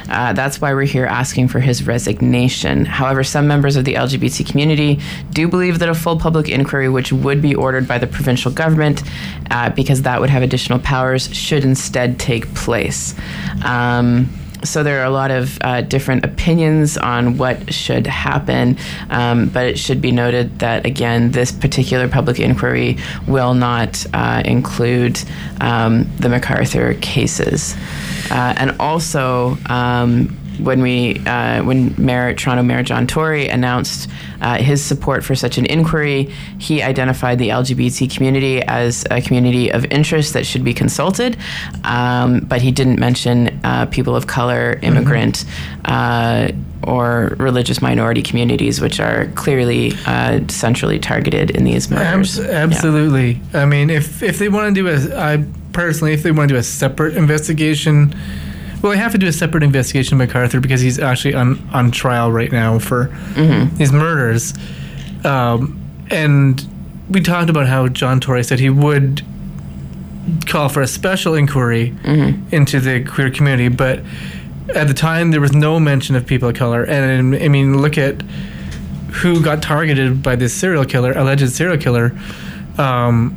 Uh, 0.10 0.34
that's 0.34 0.62
why 0.62 0.73
we're 0.73 0.84
here 0.84 1.06
asking 1.06 1.47
for 1.47 1.60
his 1.60 1.86
resignation. 1.86 2.86
However, 2.86 3.23
some 3.23 3.47
members 3.47 3.75
of 3.75 3.86
the 3.86 3.95
LGBT 3.95 4.49
community 4.49 4.99
do 5.32 5.47
believe 5.47 5.80
that 5.80 5.89
a 5.89 5.93
full 5.93 6.17
public 6.17 6.49
inquiry, 6.49 6.89
which 6.89 7.12
would 7.12 7.41
be 7.41 7.56
ordered 7.56 7.88
by 7.88 7.97
the 7.97 8.08
provincial 8.08 8.51
government, 8.51 9.04
uh, 9.49 9.69
because 9.69 10.04
that 10.04 10.19
would 10.19 10.30
have 10.30 10.43
additional 10.43 10.80
powers, 10.80 11.34
should 11.36 11.63
instead 11.63 12.19
take 12.19 12.54
place. 12.54 13.15
Um, 13.63 14.30
so 14.63 14.84
there 14.84 15.02
are 15.02 15.06
a 15.06 15.10
lot 15.10 15.32
of 15.32 15.58
uh, 15.62 15.82
different 15.82 16.26
opinions 16.26 16.97
on 16.97 17.38
what 17.38 17.74
should 17.74 18.08
happen, 18.08 18.78
um, 19.10 19.50
but 19.50 19.65
it 19.65 19.80
should 19.80 20.02
be 20.02 20.12
noted 20.12 20.60
that 20.60 20.86
again, 20.86 21.32
this 21.32 21.52
particular 21.52 22.08
public 22.08 22.39
inquiry 22.39 22.97
will 23.28 23.54
not 23.54 24.06
uh, 24.13 24.41
include 24.45 25.21
um, 25.60 26.04
the 26.17 26.28
McArthur 26.28 27.00
cases, 27.02 27.76
uh, 28.30 28.54
and 28.58 28.76
also. 28.80 29.58
Um, 29.69 30.38
when 30.63 30.82
we, 30.82 31.17
uh, 31.26 31.63
when 31.63 31.93
Mayor 31.97 32.34
Toronto 32.34 32.63
Mayor 32.63 32.84
John 32.84 33.08
Tory 33.08 33.47
announced 33.50 34.10
uh, 34.41 34.58
his 34.58 34.84
support 34.84 35.24
for 35.24 35.36
such 35.36 35.58
an 35.58 35.65
inquiry, 35.65 36.30
he 36.60 36.82
identified 36.82 37.39
the 37.39 37.50
LGBT 37.50 38.13
community 38.15 38.62
as 38.63 39.06
a 39.12 39.21
community 39.21 39.71
of 39.71 39.86
interest 39.86 40.34
that 40.34 40.45
should 40.45 40.63
be 40.63 40.74
consulted, 40.74 41.38
um, 41.84 42.39
but 42.41 42.62
he 42.62 42.71
didn't 42.71 43.00
mention 43.00 43.60
uh, 43.63 43.86
people 43.88 44.15
of 44.15 44.28
color, 44.28 44.80
immigrant, 44.82 45.45
uh, 45.86 46.52
or 46.84 47.36
religious 47.38 47.82
minority 47.82 48.21
communities, 48.24 48.82
which 48.82 49.00
are 49.00 49.28
clearly 49.36 49.93
uh, 50.08 50.39
centrally 50.47 50.97
targeted 51.00 51.52
in 51.52 51.63
these 51.63 51.89
murders. 51.91 52.39
Abs- 52.39 52.50
Yeah. 52.50 52.58
absolutely. 52.63 53.39
I 53.54 53.65
mean, 53.65 53.89
if 53.89 54.24
if 54.24 54.39
they 54.39 54.50
want 54.50 54.74
to 54.76 54.82
do 54.82 54.88
a, 54.88 55.15
I 55.17 55.43
personally, 55.74 56.13
if 56.13 56.24
they 56.24 56.32
want 56.32 56.50
to 56.50 56.56
do 56.56 56.60
a 56.60 56.63
separate 56.63 57.15
investigation, 57.15 58.15
well, 58.82 58.91
they 58.91 58.98
have 58.98 59.12
to 59.12 59.17
do 59.17 59.28
a 59.28 59.32
separate 59.32 59.63
investigation 59.63 60.20
of 60.20 60.28
McArthur 60.30 60.62
because 60.62 60.82
he's 60.82 61.00
actually 61.00 61.34
on 61.36 61.67
on 61.74 61.91
trial 61.91 62.32
right 62.32 62.52
now 62.52 62.80
for 62.80 63.10
these 63.78 63.91
murders. 63.91 64.54
Um, 65.24 65.80
and 66.10 66.65
we 67.10 67.22
talked 67.22 67.50
about 67.50 67.67
how 67.67 67.88
John 67.88 68.20
Tory 68.20 68.44
said 68.44 68.60
he 68.60 68.70
would 68.70 69.22
call 70.48 70.70
for 70.70 70.82
a 70.82 70.88
special 70.88 71.36
inquiry 71.36 71.94
into 72.52 72.80
the 72.80 73.04
queer 73.04 73.30
community, 73.32 73.67
but 73.67 74.00
at 74.76 74.88
the 74.88 74.94
time 74.94 75.32
there 75.32 75.41
was 75.41 75.54
no 75.54 75.80
mention 75.80 76.15
of 76.15 76.26
people 76.26 76.50
of 76.50 76.56
color. 76.56 76.84
And 76.86 77.36
I 77.36 77.48
mean, 77.48 77.82
look 77.82 77.98
at 77.98 78.22
who 79.12 79.41
got 79.44 79.62
targeted 79.62 80.24
by 80.24 80.36
this 80.36 80.54
serial 80.54 80.86
killer, 80.86 81.12
alleged 81.13 81.50
serial 81.52 81.78
killer. 81.78 82.17
Um, 82.78 83.36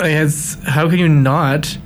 I 0.00 0.10
guess, 0.10 0.58
how 0.64 0.88
can 0.90 0.98
you 0.98 1.08
not 1.08 1.78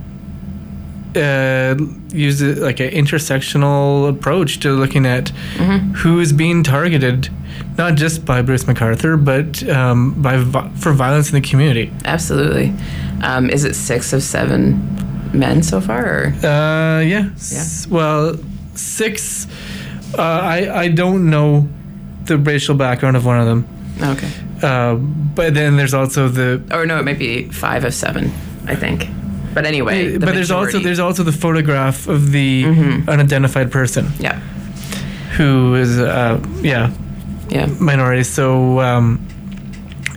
uh, 1.19 1.77
use 2.11 2.41
like 2.43 2.81
an 2.81 2.91
intersectional 2.91 4.09
approach 4.09 4.61
to 4.61 4.71
looking 4.73 5.05
at 5.07 5.29
who 6.03 6.21
is 6.21 6.33
being 6.33 6.63
targeted, 6.63 7.29
not 7.77 7.95
just 7.97 8.25
by 8.25 8.43
Bruce 8.43 8.65
McArthur, 8.65 9.23
but 9.23 9.69
um, 9.69 10.21
by 10.23 10.43
for 10.77 10.93
violence 10.93 11.29
in 11.31 11.35
the 11.41 11.49
community? 11.49 11.93
Absolutely. 12.05 12.73
Um, 13.23 13.51
is 13.51 13.65
it 13.65 13.75
six 13.75 14.13
of 14.13 14.23
seven 14.23 14.79
men 15.33 15.63
so 15.63 15.81
far? 15.81 16.05
Or? 16.07 16.27
Uh, 16.47 17.01
yeah. 17.01 17.31
S- 17.37 17.87
Well, 17.91 18.37
six. 18.75 19.47
Uh, 20.17 20.23
I 20.23 20.85
I 20.85 20.89
don't 20.89 21.29
know 21.31 21.69
the 22.25 22.39
racial 22.39 22.75
background 22.75 23.17
of 23.17 23.25
one 23.27 23.39
of 23.41 23.47
them. 23.47 23.67
Okay. 24.03 24.31
Uh, 24.63 24.95
but 24.95 25.55
then 25.55 25.77
there's 25.77 25.95
also 25.95 26.29
the 26.29 26.61
Or 26.73 26.87
no, 26.87 26.99
it 26.99 27.05
might 27.05 27.19
be 27.19 27.49
five 27.51 27.85
of 27.85 27.93
seven, 27.95 28.33
I 28.67 28.75
think. 28.75 29.09
But 29.55 29.67
anyway, 29.67 30.13
the 30.19 30.27
but 30.27 30.35
there's 30.35 30.51
also 30.51 30.79
there's 30.79 30.99
also 31.01 31.23
the 31.23 31.33
photograph 31.33 32.07
of 32.09 32.33
the 32.33 32.65
Mm-hmm. 32.65 33.09
unidentified 33.09 33.71
person 33.71 34.09
yeah, 34.19 34.39
who 35.37 35.75
is 35.75 35.99
uh, 35.99 36.39
yeah 36.63 36.91
yeah. 37.51 37.67
minority. 37.81 38.25
So 38.25 38.81
um, 38.81 39.19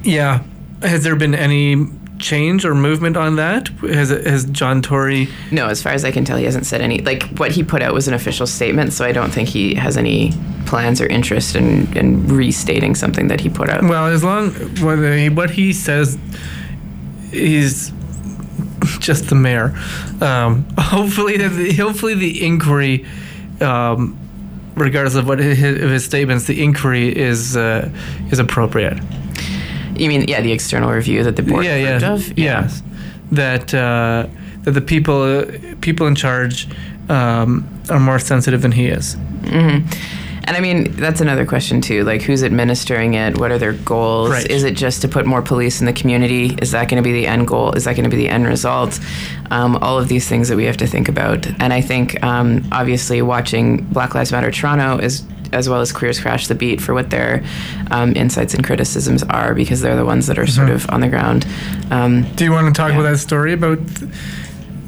yeah, 0.04 0.44
has 0.82 1.04
there 1.04 1.16
been 1.16 1.34
any 1.36 1.86
change 2.20 2.66
or 2.66 2.76
movement 2.76 3.18
on 3.18 3.36
that? 3.38 3.70
Has 3.82 4.10
has 4.10 4.46
John 4.46 4.82
Tory? 4.82 5.28
No, 5.52 5.68
as 5.68 5.82
far 5.82 5.94
as 5.94 6.04
I 6.06 6.12
can 6.12 6.24
tell, 6.26 6.38
he 6.38 6.46
hasn't 6.46 6.66
said 6.66 6.82
any. 6.82 7.00
Like 7.00 7.24
what 7.40 7.52
he 7.52 7.64
put 7.64 7.82
out 7.82 7.94
was 7.94 8.08
an 8.08 8.14
official 8.14 8.46
statement, 8.48 8.94
so 8.94 9.06
I 9.06 9.12
don't 9.12 9.32
think 9.32 9.50
he 9.50 9.74
has 9.76 9.98
any 9.98 10.32
plans 10.66 11.02
or 11.02 11.08
interest 11.08 11.56
in, 11.56 11.92
in 11.98 12.28
restating 12.28 12.96
something 12.96 13.28
that 13.30 13.42
he 13.42 13.50
put 13.50 13.70
out. 13.70 13.84
Well, 13.84 14.06
as 14.08 14.24
long 14.24 14.52
whether 14.82 15.16
he, 15.18 15.30
what 15.30 15.50
he 15.50 15.74
says 15.74 16.18
is 17.32 17.92
just 19.02 19.30
the 19.30 19.36
mayor. 19.36 19.78
Um, 20.22 20.66
hopefully, 20.78 21.38
the, 21.38 21.74
hopefully 21.74 22.16
the 22.16 22.46
inquiry. 22.46 23.06
Um, 23.60 24.18
Regardless 24.74 25.16
of 25.16 25.28
what 25.28 25.40
his, 25.40 25.62
of 25.62 25.90
his 25.90 26.06
statements, 26.06 26.46
the 26.46 26.64
inquiry 26.64 27.16
is 27.16 27.58
uh, 27.58 27.90
is 28.32 28.40
appropriate. 28.40 28.98
You 29.96 30.08
mean 30.08 30.24
yeah, 30.30 30.40
the 30.40 30.54
external 30.54 30.90
review 30.90 31.24
that 31.26 31.36
the 31.36 31.44
board 31.44 31.66
yeah, 31.66 31.76
yeah, 31.76 32.14
of? 32.14 32.38
yes. 32.40 32.82
That 33.34 33.74
uh, 33.74 34.28
that 34.64 34.72
the 34.72 34.82
people 34.82 35.24
uh, 35.24 35.46
people 35.82 36.08
in 36.08 36.16
charge 36.16 36.70
um, 37.10 37.68
are 37.90 38.00
more 38.00 38.18
sensitive 38.18 38.62
than 38.62 38.72
he 38.72 38.88
is. 38.88 39.18
And 40.46 40.58
I 40.58 40.60
mean, 40.60 40.92
that's 40.94 41.22
another 41.22 41.46
question 41.46 41.82
too. 41.82 42.04
Like, 42.04 42.22
who's 42.24 42.44
administering 42.44 43.14
it? 43.14 43.38
What 43.38 43.52
are 43.52 43.58
their 43.60 43.74
goals? 43.74 44.32
Right. 44.32 44.50
Is 44.50 44.64
it 44.64 44.76
just 44.76 45.02
to 45.04 45.08
put 45.08 45.26
more 45.26 45.42
police 45.42 45.80
in 45.80 45.86
the 45.86 45.94
community? 45.94 46.58
Is 46.62 46.72
that 46.72 46.90
going 46.90 47.02
to 47.02 47.08
be 47.08 47.14
the 47.14 47.28
end 47.28 47.48
goal? 47.48 47.74
Is 47.74 47.84
that 47.86 47.96
going 47.96 48.10
to 48.10 48.10
be 48.10 48.18
the 48.18 48.30
end 48.30 48.48
result? 48.48 49.00
Um, 49.52 49.78
all 49.78 50.00
of 50.00 50.08
these 50.08 50.28
things 50.28 50.50
that 50.50 50.58
we 50.58 50.66
have 50.66 50.78
to 50.78 50.88
think 50.88 51.08
about. 51.10 51.46
And 51.62 51.72
I 51.72 51.82
think, 51.82 52.22
um, 52.24 52.68
obviously, 52.72 53.22
watching 53.22 53.84
Black 53.86 54.16
Lives 54.16 54.32
Matter 54.32 54.52
Toronto 54.52 54.98
is. 54.98 55.24
As 55.54 55.68
well 55.68 55.82
as 55.82 55.92
Queers 55.92 56.18
Crash 56.18 56.48
the 56.48 56.56
Beat 56.56 56.80
for 56.80 56.94
what 56.94 57.10
their 57.10 57.44
um, 57.92 58.16
insights 58.16 58.54
and 58.54 58.64
criticisms 58.64 59.22
are, 59.24 59.54
because 59.54 59.82
they're 59.82 59.98
the 59.98 60.06
ones 60.06 60.28
that 60.28 60.40
are 60.40 60.48
sort 60.48 60.70
of 60.70 60.90
on 60.90 61.02
the 61.02 61.10
ground. 61.10 61.46
Um, 61.92 62.24
Do 62.36 62.46
you 62.46 62.54
want 62.54 62.68
to 62.74 62.74
talk 62.74 62.92
Yeah. 62.94 63.00
about 63.02 63.12
that 63.12 63.18
story 63.18 63.52
about 63.52 63.80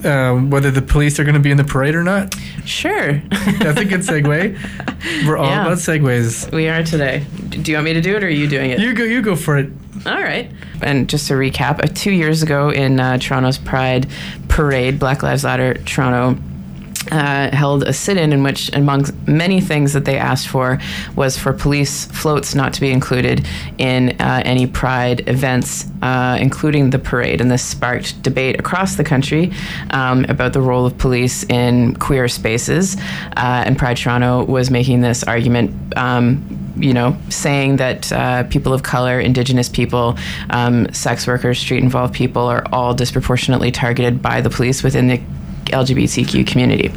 um, 0.06 0.50
whether 0.50 0.72
the 0.72 0.82
police 0.82 1.20
are 1.20 1.24
going 1.24 1.34
to 1.36 1.40
be 1.40 1.52
in 1.52 1.58
the 1.58 1.64
parade 1.64 1.96
or 1.96 2.04
not? 2.04 2.36
sure, 2.66 3.14
That's 3.60 3.80
a 3.80 3.86
good 3.86 4.02
segue. 4.02 4.58
We're 5.28 5.38
all 5.38 5.46
Yeah. 5.46 5.66
about 5.66 5.78
segues. 5.80 6.52
we 6.52 6.68
are 6.70 6.84
today. 6.84 7.26
Do 7.50 7.72
you 7.72 7.78
want 7.78 7.86
me 7.86 7.94
to 7.94 8.02
do 8.02 8.16
it, 8.16 8.24
or 8.24 8.28
are 8.28 8.30
you 8.30 8.48
doing 8.48 8.72
it? 8.72 8.80
You 8.80 8.94
go. 8.94 9.04
You 9.04 9.22
go 9.22 9.36
for 9.36 9.58
it. 9.58 9.70
All 10.06 10.22
right. 10.22 10.50
And 10.82 11.10
just 11.10 11.28
to 11.28 11.34
recap, 11.36 11.84
uh, 11.84 11.88
two 11.94 12.12
years 12.12 12.42
ago 12.44 12.70
in 12.70 13.00
uh, 13.00 13.18
Toronto's 13.18 13.58
Pride 13.58 14.08
Parade, 14.50 15.00
Black 15.00 15.24
Lives 15.24 15.44
Matter 15.44 15.76
Toronto 15.86 16.42
uh, 17.12 17.56
held 17.56 17.84
a 17.84 17.94
sit-in 17.94 18.34
in 18.34 18.44
which, 18.44 18.72
among 18.74 19.06
many 19.28 19.62
things 19.62 19.94
that 19.94 20.06
they 20.06 20.18
asked 20.18 20.48
for, 20.48 20.80
was 21.16 21.38
for 21.38 21.54
police 21.54 22.06
floats 22.06 22.56
not 22.56 22.74
to 22.74 22.82
be 22.82 22.92
included 22.92 23.46
in 23.78 24.10
uh, 24.20 24.42
any 24.46 24.68
Pride 24.68 25.28
events, 25.28 25.86
uh, 26.02 26.38
including 26.40 26.90
the 26.90 27.00
parade. 27.00 27.42
And 27.42 27.52
this 27.52 27.64
sparked 27.64 28.22
debate 28.24 28.60
across 28.60 28.96
the 28.96 29.04
country 29.04 29.52
um, 29.92 30.26
about 30.26 30.54
the 30.54 30.62
role 30.62 30.86
of 30.86 30.98
police 30.98 31.44
in 31.44 31.96
queer 31.96 32.28
spaces. 32.28 32.98
Uh, 33.38 33.64
and 33.66 33.78
Pride 33.78 33.98
Toronto 33.98 34.46
was 34.46 34.70
making 34.70 35.02
this 35.02 35.24
argument. 35.24 35.72
Um, 35.98 36.60
you 36.76 36.92
know, 36.92 37.16
saying 37.30 37.76
that 37.78 38.12
uh, 38.12 38.44
people 38.46 38.74
of 38.74 38.82
color, 38.82 39.20
Indigenous 39.20 39.70
people, 39.70 40.18
um, 40.50 40.92
sex 40.92 41.28
workers, 41.28 41.60
street 41.60 41.84
involved 41.84 42.16
people 42.16 42.42
are 42.42 42.66
all 42.74 42.96
disproportionately 42.96 43.72
targeted 43.72 44.24
by 44.24 44.42
the 44.42 44.50
police 44.50 44.82
within 44.82 45.08
the 45.08 45.22
LGBTQ 45.66 46.46
community. 46.48 46.92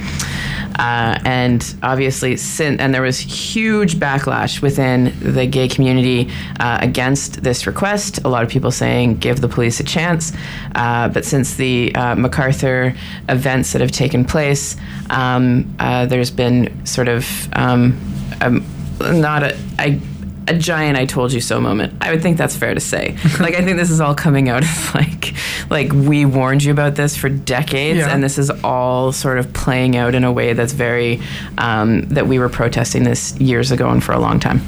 Uh, 0.78 1.18
and 1.24 1.74
obviously, 1.82 2.36
sin- 2.36 2.78
and 2.80 2.92
there 2.92 3.02
was 3.02 3.18
huge 3.18 3.96
backlash 3.96 4.60
within 4.60 5.14
the 5.20 5.46
gay 5.46 5.68
community 5.68 6.30
uh, 6.60 6.78
against 6.82 7.42
this 7.42 7.66
request. 7.66 8.22
A 8.24 8.28
lot 8.28 8.42
of 8.42 8.50
people 8.50 8.70
saying 8.70 9.16
give 9.16 9.40
the 9.40 9.48
police 9.48 9.80
a 9.80 9.84
chance. 9.84 10.32
Uh, 10.74 11.08
but 11.08 11.24
since 11.24 11.54
the 11.54 11.94
uh, 11.94 12.14
McArthur 12.14 12.96
events 13.28 13.72
that 13.72 13.80
have 13.80 13.90
taken 13.90 14.24
place, 14.24 14.76
um, 15.10 15.74
uh, 15.78 16.04
there's 16.06 16.30
been 16.30 16.84
sort 16.84 17.08
of 17.08 17.26
um, 17.54 17.98
um, 18.42 18.64
not 19.00 19.42
a. 19.42 19.58
I, 19.78 20.00
a 20.48 20.54
giant 20.54 20.96
"I 20.98 21.06
told 21.06 21.32
you 21.32 21.40
so" 21.40 21.60
moment. 21.60 21.94
I 22.00 22.10
would 22.10 22.22
think 22.22 22.38
that's 22.38 22.56
fair 22.56 22.74
to 22.74 22.80
say. 22.80 23.16
like 23.40 23.54
I 23.54 23.62
think 23.64 23.76
this 23.76 23.90
is 23.90 24.00
all 24.00 24.14
coming 24.14 24.48
out 24.48 24.62
as 24.64 24.94
like 24.94 25.34
like 25.70 25.92
we 25.92 26.24
warned 26.24 26.62
you 26.64 26.72
about 26.72 26.94
this 26.94 27.16
for 27.16 27.28
decades, 27.28 27.98
Yeah. 27.98 28.10
and 28.12 28.22
this 28.22 28.38
is 28.38 28.50
all 28.62 29.12
sort 29.12 29.38
of 29.38 29.52
playing 29.52 29.96
out 29.96 30.14
in 30.14 30.24
a 30.24 30.32
way 30.32 30.52
that's 30.52 30.72
very 30.72 31.20
um, 31.58 32.02
that 32.08 32.26
we 32.26 32.38
were 32.38 32.48
protesting 32.48 33.04
this 33.04 33.38
years 33.40 33.70
ago 33.72 33.88
and 33.90 34.02
for 34.02 34.12
a 34.12 34.18
long 34.18 34.38
time. 34.40 34.60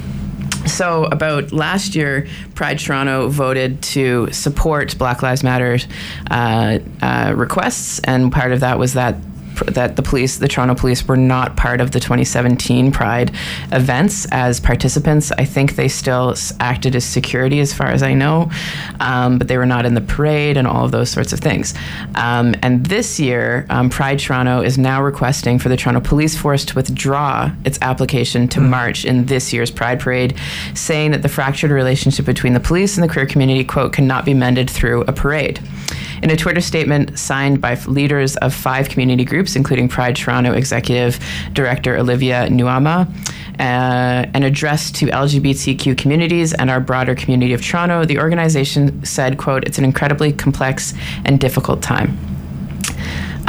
So, 0.65 1.05
about 1.05 1.51
last 1.51 1.95
year, 1.95 2.27
Pride 2.53 2.77
Toronto 2.77 3.29
voted 3.29 3.81
to 3.83 4.29
support 4.31 4.97
Black 4.97 5.23
Lives 5.23 5.41
Matter 5.43 5.79
uh, 6.29 6.79
uh, 7.01 7.33
requests, 7.35 7.99
and 8.03 8.31
part 8.31 8.51
of 8.51 8.59
that 8.59 8.77
was 8.77 8.93
that 8.93 9.15
that 9.67 9.95
the 9.95 10.01
police, 10.01 10.37
the 10.37 10.47
Toronto 10.47 10.75
police, 10.75 11.07
were 11.07 11.17
not 11.17 11.57
part 11.57 11.81
of 11.81 11.91
the 11.91 11.99
2017 11.99 12.91
Pride 12.91 13.31
events 13.71 14.25
as 14.31 14.59
participants. 14.59 15.31
I 15.37 15.45
think 15.45 15.75
they 15.75 15.87
still 15.87 16.35
acted 16.59 16.95
as 16.95 17.05
security, 17.05 17.59
as 17.59 17.73
far 17.73 17.87
as 17.87 18.03
I 18.03 18.13
know, 18.13 18.49
um, 18.99 19.37
but 19.37 19.47
they 19.47 19.57
were 19.57 19.65
not 19.65 19.85
in 19.85 19.93
the 19.93 20.01
parade 20.01 20.57
and 20.57 20.67
all 20.67 20.85
of 20.85 20.91
those 20.91 21.09
sorts 21.09 21.33
of 21.33 21.39
things. 21.39 21.73
Um, 22.15 22.55
and 22.61 22.85
this 22.85 23.19
year, 23.19 23.65
um, 23.69 23.89
Pride 23.89 24.19
Toronto 24.19 24.61
is 24.61 24.77
now 24.77 25.01
requesting 25.01 25.59
for 25.59 25.69
the 25.69 25.77
Toronto 25.77 26.01
Police 26.01 26.37
Force 26.37 26.65
to 26.65 26.75
withdraw 26.75 27.51
its 27.65 27.79
application 27.81 28.47
to 28.49 28.59
march 28.59 29.05
in 29.05 29.25
this 29.25 29.53
year's 29.53 29.71
Pride 29.71 29.99
Parade, 29.99 30.35
saying 30.73 31.11
that 31.11 31.21
the 31.21 31.29
fractured 31.29 31.71
relationship 31.71 32.25
between 32.25 32.53
the 32.53 32.59
police 32.59 32.97
and 32.97 33.03
the 33.03 33.11
queer 33.11 33.25
community, 33.25 33.63
quote, 33.63 33.93
cannot 33.93 34.25
be 34.25 34.33
mended 34.33 34.69
through 34.69 35.01
a 35.01 35.13
parade. 35.13 35.59
In 36.21 36.29
a 36.29 36.35
Twitter 36.35 36.61
statement 36.61 37.17
signed 37.17 37.61
by 37.61 37.75
leaders 37.87 38.35
of 38.37 38.53
five 38.53 38.89
community 38.89 39.23
groups, 39.23 39.55
including 39.55 39.87
Pride 39.87 40.15
Toronto 40.15 40.53
Executive 40.53 41.19
Director 41.53 41.97
Olivia 41.97 42.47
Nuamah, 42.49 43.09
uh, 43.59 44.25
and 44.33 44.43
addressed 44.43 44.95
to 44.95 45.07
LGBTQ 45.07 45.97
communities 45.97 46.53
and 46.53 46.69
our 46.69 46.79
broader 46.79 47.15
community 47.15 47.53
of 47.53 47.61
Toronto, 47.61 48.05
the 48.05 48.19
organization 48.19 49.03
said, 49.03 49.37
quote, 49.37 49.65
it's 49.65 49.77
an 49.77 49.85
incredibly 49.85 50.31
complex 50.31 50.93
and 51.25 51.39
difficult 51.39 51.81
time. 51.81 52.28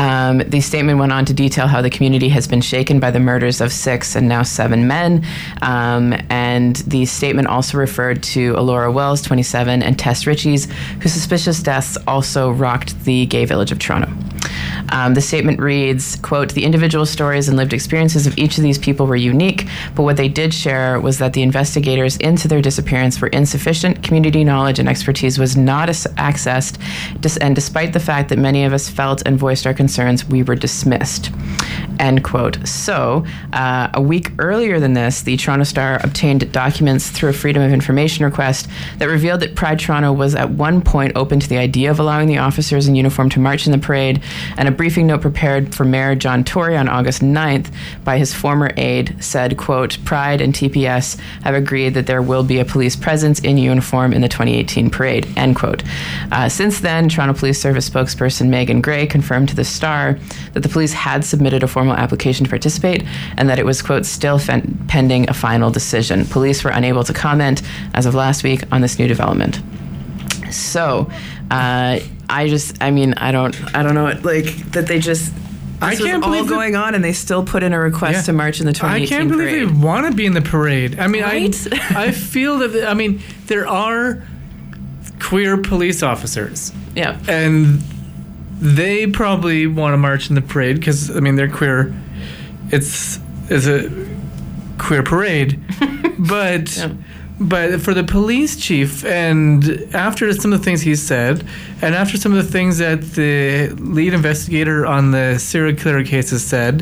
Um, 0.01 0.39
the 0.39 0.63
statement 0.63 0.99
went 0.99 1.13
on 1.13 1.27
to 1.27 1.35
detail 1.35 1.67
how 1.67 1.83
the 1.83 1.91
community 1.91 2.31
has 2.31 2.49
been 2.49 2.63
shaken 2.63 3.01
by 3.01 3.11
the 3.11 3.21
murders 3.21 3.61
of 3.61 3.71
six 3.71 4.17
and 4.17 4.27
now 4.29 4.43
seven 4.43 4.89
men. 4.89 5.27
Um, 5.61 6.15
and 6.31 6.77
the 6.77 7.05
statement 7.05 7.49
also 7.49 7.77
referred 7.77 8.23
to 8.23 8.55
Alloura 8.55 8.91
Wells, 8.91 9.21
27, 9.21 9.83
and 9.83 9.99
Tess 9.99 10.27
Richey's, 10.27 10.73
whose 11.03 11.13
suspicious 11.13 11.63
deaths 11.63 11.99
also 12.07 12.51
rocked 12.51 13.05
the 13.05 13.27
gay 13.27 13.45
village 13.45 13.73
of 13.73 13.79
Toronto. 13.79 14.11
Um, 14.91 15.15
the 15.15 15.21
statement 15.21 15.61
reads, 15.61 16.17
quote, 16.17 16.53
the 16.55 16.65
individual 16.65 17.07
stories 17.07 17.49
and 17.49 17.57
lived 17.57 17.73
experiences 17.73 18.27
of 18.27 18.37
each 18.37 18.59
of 18.59 18.65
these 18.65 18.79
people 18.79 19.07
were 19.07 19.17
unique, 19.17 19.67
but 19.95 20.03
what 20.03 20.17
they 20.17 20.29
did 20.29 20.53
share 20.53 21.01
was 21.01 21.19
that 21.19 21.33
the 21.33 21.43
investigators 21.43 22.17
into 22.19 22.49
their 22.49 22.61
disappearance 22.61 23.21
were 23.21 23.29
insufficient, 23.29 24.03
community 24.03 24.45
knowledge 24.45 24.79
and 24.79 24.89
expertise 24.89 25.39
was 25.39 25.57
not 25.57 25.89
as- 25.89 26.07
accessed, 26.17 26.79
dis- 27.21 27.37
and 27.39 27.55
despite 27.55 27.93
the 27.93 28.01
fact 28.01 28.29
that 28.29 28.39
many 28.39 28.65
of 28.65 28.73
us 28.73 28.89
felt 28.89 29.23
and 29.27 29.39
voiced 29.39 29.67
our 29.67 29.75
concerns, 29.75 30.25
we 30.25 30.43
were 30.43 30.55
dismissed. 30.57 31.31
End 31.99 32.25
quote. 32.25 32.67
So, 32.67 33.25
uh, 33.53 33.89
a 33.93 34.01
week 34.01 34.33
earlier 34.39 34.81
than 34.81 34.95
this, 34.95 35.23
the 35.23 35.37
Toronto 35.37 35.65
Star 35.65 36.01
obtained 36.03 36.51
documents 36.51 37.11
through 37.11 37.31
a 37.31 37.33
Freedom 37.33 37.63
of 37.63 37.73
Information 37.73 38.25
request 38.25 38.69
that 38.99 39.07
revealed 39.07 39.41
that 39.41 39.55
Pride 39.55 39.79
Toronto 39.79 40.13
was 40.13 40.35
at 40.35 40.51
one 40.51 40.81
point 40.81 41.13
open 41.15 41.41
to 41.41 41.49
the 41.49 41.59
idea 41.59 41.91
of 41.91 42.01
allowing 42.01 42.27
the 42.27 42.39
officers 42.39 42.89
in 42.89 42.95
uniform 42.95 43.29
to 43.31 43.41
march 43.41 43.67
in 43.67 43.73
the 43.73 43.79
parade, 43.79 44.23
and 44.57 44.67
a 44.67 44.73
briefing 44.81 45.09
note 45.09 45.21
prepared 45.21 45.75
for 45.75 45.85
Mayor 45.85 46.15
John 46.15 46.43
Tory 46.43 46.75
on 46.75 46.89
August 46.89 47.21
9th 47.21 47.71
by 48.03 48.17
his 48.17 48.33
former 48.33 48.71
aide 48.79 49.15
said, 49.23 49.59
quote, 49.59 50.03
Pride 50.07 50.41
and 50.41 50.55
TPS 50.55 51.19
have 51.43 51.55
agreed 51.55 51.93
that 51.93 52.07
there 52.07 52.23
will 52.23 52.43
be 52.43 52.59
a 52.59 52.65
police 52.65 52.97
presence 52.97 53.41
in 53.41 53.59
uniform 53.59 54.15
in 54.15 54.23
the 54.23 54.29
2018 54.29 54.89
parade, 54.89 55.29
end 55.37 55.55
quote. 55.55 55.83
Uh, 56.33 56.49
since 56.49 56.81
then, 56.81 57.11
Toronto 57.11 57.39
Police 57.39 57.61
Service 57.61 57.91
spokesperson 57.91 58.49
Meaghan 58.49 58.81
Gray 58.81 59.07
confirmed 59.07 59.51
to 59.51 59.55
the 59.55 59.65
Star 59.65 60.19
that 60.55 60.61
the 60.61 60.69
police 60.71 60.95
had 60.95 61.27
submitted 61.27 61.63
a 61.63 61.69
formal 61.69 61.93
application 61.93 62.45
to 62.45 62.49
participate 62.49 63.05
and 63.37 63.51
that 63.51 63.59
it 63.59 63.67
was, 63.67 63.83
quote, 63.83 64.07
still 64.07 64.41
pending 64.89 65.29
a 65.29 65.35
final 65.35 65.71
decision. 65.71 66.25
Police 66.25 66.65
were 66.65 66.71
unable 66.71 67.05
to 67.05 67.13
comment 67.13 67.61
as 67.93 68.07
of 68.07 68.15
last 68.15 68.45
week 68.45 68.63
on 68.73 68.81
this 68.81 68.99
new 68.99 69.09
development. 69.09 69.61
So, 70.51 71.11
uh, 71.51 72.01
I 72.31 72.49
just, 72.49 72.77
I 72.83 72.91
mean, 72.91 73.15
I 73.15 73.33
don't, 73.33 73.55
I 73.77 73.83
don't 73.83 73.95
know, 73.95 74.07
it, 74.07 74.25
like 74.25 74.45
that 74.73 74.87
they 74.87 74.99
just. 75.01 75.33
I 75.83 75.91
This 75.91 76.01
was 76.01 76.11
can't 76.11 76.23
all 76.23 76.31
believe 76.31 76.47
that- 76.49 76.55
going 76.55 76.77
on, 76.77 76.95
and 76.95 77.03
they 77.03 77.13
still 77.15 77.43
put 77.45 77.63
in 77.63 77.73
a 77.73 77.79
request 77.81 78.17
Yeah. 78.17 78.23
to 78.23 78.33
march 78.35 78.61
in 78.61 78.67
the 78.67 78.73
2018 78.75 79.03
I 79.15 79.19
can't 79.19 79.31
believe 79.31 79.49
parade. 79.49 79.69
they 79.69 79.87
want 79.87 80.07
to 80.07 80.13
be 80.15 80.27
in 80.27 80.35
the 80.35 80.43
parade. 80.43 80.99
I 81.01 81.07
mean, 81.07 81.23
Right? 81.23 81.69
I 81.97 82.07
I 82.07 82.11
feel 82.33 82.59
that 82.59 82.87
I 82.87 82.93
mean 82.95 83.21
there 83.47 83.67
are 83.67 84.23
queer 85.21 85.57
police 85.57 86.03
officers, 86.03 86.73
yeah, 86.95 87.19
and 87.29 87.81
they 88.61 89.07
probably 89.07 89.67
want 89.67 89.95
to 89.95 89.97
march 89.97 90.29
in 90.29 90.35
the 90.35 90.43
parade 90.43 90.77
because 90.77 91.15
I 91.17 91.21
mean 91.21 91.37
they're 91.37 91.49
queer. 91.51 91.95
It's 92.71 93.19
it's 93.49 93.67
a 93.67 93.91
queer 94.79 95.03
parade, 95.03 95.59
but. 96.19 96.77
Yeah. 96.77 96.93
But 97.41 97.81
for 97.81 97.95
the 97.95 98.05
police 98.05 98.57
chief, 98.57 99.03
and 99.05 99.65
after 99.95 100.31
some 100.35 100.53
of 100.53 100.59
the 100.59 100.65
things 100.65 100.83
he 100.83 100.95
said, 100.95 101.43
and 101.81 101.95
after 101.95 102.19
some 102.19 102.33
of 102.37 102.45
the 102.45 102.53
things 102.53 102.79
that 102.79 103.01
the 103.01 103.69
lead 103.79 104.13
investigator 104.13 104.85
on 104.85 105.11
the 105.13 105.39
serial 105.39 105.75
killer 105.75 106.05
cases 106.05 106.45
said, 106.45 106.81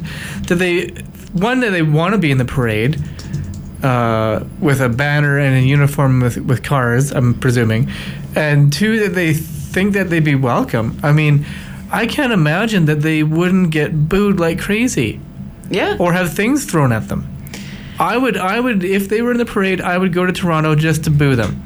that 0.48 0.56
they, 0.56 0.88
one, 1.32 1.60
that 1.60 1.70
they 1.70 1.82
want 1.82 2.14
to 2.14 2.18
be 2.18 2.32
in 2.32 2.38
the 2.38 2.44
parade 2.44 3.00
uh, 3.84 4.44
with 4.58 4.80
a 4.80 4.88
banner 4.88 5.38
and 5.38 5.56
a 5.56 5.60
uniform 5.60 6.20
with, 6.20 6.38
with 6.38 6.64
cars, 6.64 7.12
I'm 7.12 7.34
presuming, 7.34 7.88
and 8.34 8.72
two, 8.72 8.98
that 9.00 9.14
they 9.14 9.34
think 9.34 9.92
that 9.92 10.10
they'd 10.10 10.24
be 10.24 10.34
welcome. 10.34 10.98
I 11.04 11.12
mean, 11.12 11.46
I 11.92 12.06
can't 12.06 12.32
imagine 12.32 12.86
that 12.86 13.02
they 13.02 13.22
wouldn't 13.22 13.70
get 13.70 14.08
booed 14.08 14.40
like 14.40 14.58
crazy 14.58 15.20
yeah. 15.70 15.96
or 16.00 16.12
have 16.14 16.32
things 16.32 16.64
thrown 16.64 16.90
at 16.90 17.08
them. 17.08 17.37
I 17.98 18.16
would, 18.16 18.36
I 18.36 18.60
would, 18.60 18.84
if 18.84 19.08
they 19.08 19.22
were 19.22 19.32
in 19.32 19.38
the 19.38 19.44
parade, 19.46 19.80
I 19.80 19.98
would 19.98 20.12
go 20.12 20.24
to 20.24 20.32
Toronto 20.32 20.74
just 20.74 21.04
to 21.04 21.10
boo 21.10 21.34
them. 21.34 21.62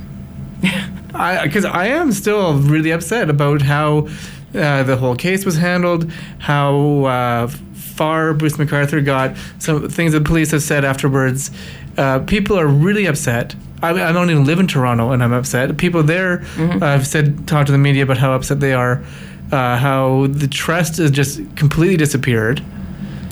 I, 1.14 1.44
because 1.44 1.64
I 1.64 1.88
am 1.88 2.12
still 2.12 2.54
really 2.54 2.90
upset 2.90 3.28
about 3.28 3.62
how 3.62 4.08
uh, 4.54 4.82
the 4.82 4.96
whole 4.96 5.14
case 5.14 5.44
was 5.44 5.56
handled, 5.56 6.10
how 6.38 7.04
uh, 7.04 7.46
far 7.74 8.32
Bruce 8.32 8.56
McArthur 8.56 9.04
got, 9.04 9.36
some 9.58 9.88
things 9.88 10.12
the 10.12 10.20
police 10.20 10.50
have 10.52 10.62
said 10.62 10.84
afterwards. 10.84 11.50
Uh, 11.98 12.20
people 12.20 12.58
are 12.58 12.66
really 12.66 13.06
upset. 13.06 13.54
I, 13.82 13.90
I 13.90 14.12
don't 14.12 14.30
even 14.30 14.44
live 14.44 14.58
in 14.58 14.66
Toronto, 14.66 15.10
and 15.10 15.22
I'm 15.22 15.32
upset. 15.32 15.76
People 15.76 16.02
there 16.02 16.42
uh, 16.56 16.78
have 16.80 17.06
said, 17.06 17.46
talked 17.46 17.66
to 17.66 17.72
the 17.72 17.78
media 17.78 18.04
about 18.04 18.16
how 18.18 18.32
upset 18.32 18.60
they 18.60 18.72
are, 18.72 19.02
uh, 19.50 19.76
how 19.76 20.28
the 20.28 20.48
trust 20.48 20.96
has 20.96 21.10
just 21.10 21.40
completely 21.56 21.96
disappeared. 21.98 22.62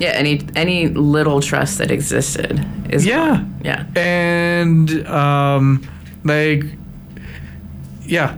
Yeah, 0.00 0.10
any 0.16 0.40
any 0.56 0.88
little 0.88 1.40
trust 1.40 1.78
that 1.78 1.90
existed 1.90 2.64
is 2.90 3.04
Yeah. 3.06 3.36
gone. 3.36 3.60
yeah. 3.64 3.84
and 3.96 5.06
um, 5.06 5.82
like 6.24 6.64
yeah 8.06 8.36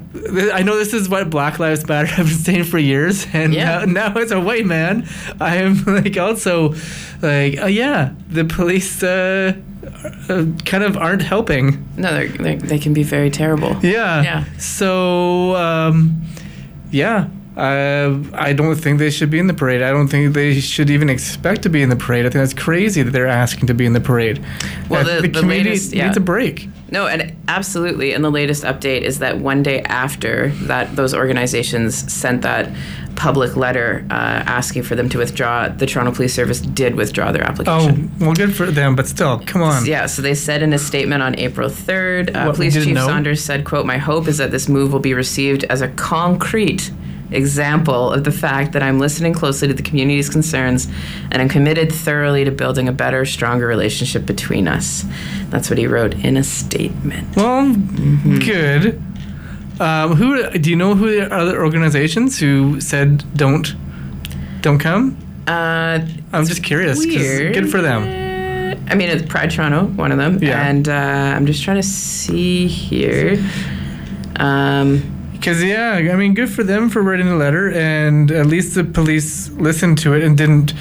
i 0.53 0.63
know 0.63 0.77
this 0.77 0.93
is 0.93 1.09
what 1.09 1.31
black 1.31 1.59
lives 1.59 1.87
matter 1.89 2.07
have 2.19 2.27
been 2.27 2.37
saying 2.37 2.65
for 2.65 2.79
years 2.79 3.27
and 3.33 3.55
Yeah. 3.55 3.85
now, 3.87 4.09
now 4.11 4.21
as 4.21 4.31
a 4.33 4.41
white 4.41 4.67
man 4.67 5.09
i 5.41 5.57
am 5.57 5.83
like 5.87 6.17
also 6.19 6.75
like 7.23 7.59
uh, 7.59 7.67
yeah 7.67 8.11
the 8.29 8.45
police 8.45 9.03
uh, 9.03 9.55
uh, 10.29 10.45
kind 10.67 10.85
of 10.85 10.97
aren't 10.97 11.23
helping 11.23 11.89
No, 11.97 12.13
they're, 12.13 12.29
they're, 12.29 12.57
they 12.57 12.79
can 12.79 12.93
be 12.93 13.03
very 13.03 13.31
terrible. 13.31 13.77
yeah 13.83 14.23
Yeah. 14.23 14.45
so 14.59 15.55
um, 15.57 16.21
yeah 16.91 17.29
Uh, 17.57 18.19
I 18.33 18.53
don't 18.55 18.75
think 18.77 18.99
they 18.99 19.11
should 19.11 19.31
be 19.31 19.39
in 19.39 19.47
the 19.47 19.55
parade. 19.55 19.83
I 19.83 19.91
don't 19.91 20.09
think 20.09 20.33
they 20.35 20.59
should 20.61 20.89
even 20.89 21.11
expect 21.11 21.63
to 21.63 21.69
be 21.69 21.83
in 21.83 21.91
the 21.91 21.97
parade. 21.97 22.25
I 22.25 22.31
think 22.31 22.43
that's 22.43 22.55
crazy 22.55 23.03
that 23.03 23.11
they're 23.11 23.27
asking 23.27 23.67
to 23.67 23.75
be 23.75 23.85
in 23.85 23.93
the 23.93 24.01
parade. 24.01 24.43
Well, 24.89 25.03
Uh, 25.09 25.17
the- 25.17 25.29
the 25.29 25.41
community 25.41 25.71
latest- 25.71 25.93
yeah. 25.93 26.07
needs 26.07 26.17
a 26.17 26.21
break. 26.21 26.69
No, 26.91 27.07
and 27.07 27.33
absolutely. 27.49 28.13
And 28.15 28.23
the 28.25 28.31
latest 28.31 28.65
update 28.65 29.03
is 29.03 29.19
that 29.19 29.39
one 29.39 29.63
day 29.63 29.81
after 29.83 30.53
that, 30.63 30.95
those 30.97 31.15
organizations 31.15 32.11
sent 32.13 32.43
that 32.43 32.71
public 33.17 33.57
letter 33.57 34.05
uh, 34.11 34.15
asking 34.15 34.83
for 34.83 34.95
them 34.95 35.09
to 35.11 35.19
withdraw. 35.19 35.69
The 35.69 35.87
Toronto 35.87 36.13
Police 36.13 36.33
Service 36.35 36.61
did 36.61 36.95
withdraw 36.95 37.33
their 37.33 37.43
application. 37.45 38.11
Oh, 38.21 38.25
well, 38.27 38.35
good 38.35 38.55
for 38.55 38.67
them, 38.71 38.95
but 38.97 39.07
still, 39.07 39.43
come 39.47 39.63
on. 39.63 39.85
Yeah, 39.87 40.07
so 40.07 40.23
they 40.23 40.35
said 40.35 40.63
in 40.63 40.73
a 40.73 40.79
statement 40.79 41.23
on 41.23 41.39
April 41.39 41.69
3rd, 41.69 42.35
uh, 42.35 42.45
What, 42.47 42.57
Police 42.57 42.75
Chief 42.75 42.95
know? 42.95 43.07
Saunders 43.07 43.43
said, 43.43 43.65
quote, 43.65 43.85
My 43.87 43.99
hope 43.99 44.29
is 44.29 44.39
that 44.39 44.51
this 44.51 44.69
move 44.69 44.93
will 44.93 45.01
be 45.01 45.13
received 45.15 45.65
as 45.65 45.83
a 45.83 45.89
concrete 45.89 46.91
example 47.35 48.13
of 48.13 48.25
the 48.25 48.33
fact 48.33 48.73
that 48.73 48.83
I'm 48.83 48.99
listening 48.99 49.33
closely 49.33 49.69
to 49.69 49.75
the 49.75 49.83
community's 49.83 50.29
concerns 50.29 50.87
and 51.31 51.37
I'm 51.43 51.49
committed 51.49 51.93
thoroughly 51.93 52.45
to 52.45 52.51
building 52.51 52.89
a 52.89 52.93
better, 52.93 53.25
stronger 53.25 53.67
relationship 53.67 54.27
between 54.27 54.69
us. 54.69 55.05
That's 55.51 55.69
what 55.71 55.79
he 55.79 55.87
wrote 55.87 56.15
in 56.25 56.37
a 56.37 56.45
statement. 56.45 57.37
Well, 57.37 57.63
Mm-hmm. 57.63 58.39
good. 58.39 59.03
Um, 59.81 60.15
who 60.17 60.51
do 60.59 60.71
you 60.71 60.77
know 60.77 60.95
who 60.95 61.11
the 61.11 61.33
other 61.35 61.63
organizations 61.63 62.39
who 62.39 62.81
said 62.81 63.25
don't 63.37 63.75
don't 64.61 64.79
come? 64.79 65.17
Uh, 65.47 66.01
I'm 66.33 66.45
just 66.47 66.63
curious. 66.63 67.05
Good 67.05 67.69
for 67.71 67.81
them. 67.81 68.03
I 68.89 68.95
mean, 68.95 69.09
it's 69.09 69.25
Pride 69.29 69.51
Toronto, 69.51 69.87
one 69.87 70.13
of 70.13 70.19
them. 70.19 70.39
Yeah. 70.43 70.67
And 70.67 70.89
uh, 70.89 70.93
I'm 70.93 71.47
just 71.47 71.63
trying 71.65 71.79
to 71.79 71.83
see 71.83 72.67
here. 72.69 73.39
Um, 74.37 75.22
Because 75.43 75.61
yeah, 75.61 75.95
I 75.95 76.15
mean, 76.15 76.35
good 76.35 76.53
for 76.53 76.63
them 76.63 76.89
for 76.89 77.03
writing 77.03 77.27
the 77.27 77.35
letter, 77.35 77.69
and 77.73 78.31
at 78.31 78.47
least 78.47 78.77
the 78.77 78.85
police 78.85 79.51
listened 79.51 79.99
to 79.99 80.15
it 80.15 80.23
and 80.23 80.39
didn't 80.39 80.73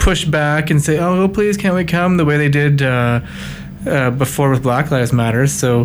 push 0.00 0.24
back 0.24 0.68
and 0.68 0.82
say, 0.82 0.98
"Oh, 0.98 1.28
please, 1.28 1.56
can't 1.56 1.76
we 1.76 1.84
come?" 1.84 2.16
The 2.16 2.24
way 2.24 2.36
they 2.36 2.48
did 2.48 2.82
uh, 2.82 3.20
uh, 3.86 4.10
before 4.10 4.50
with 4.50 4.62
Black 4.62 4.90
Lives 4.90 5.12
Matter. 5.12 5.46
So, 5.46 5.82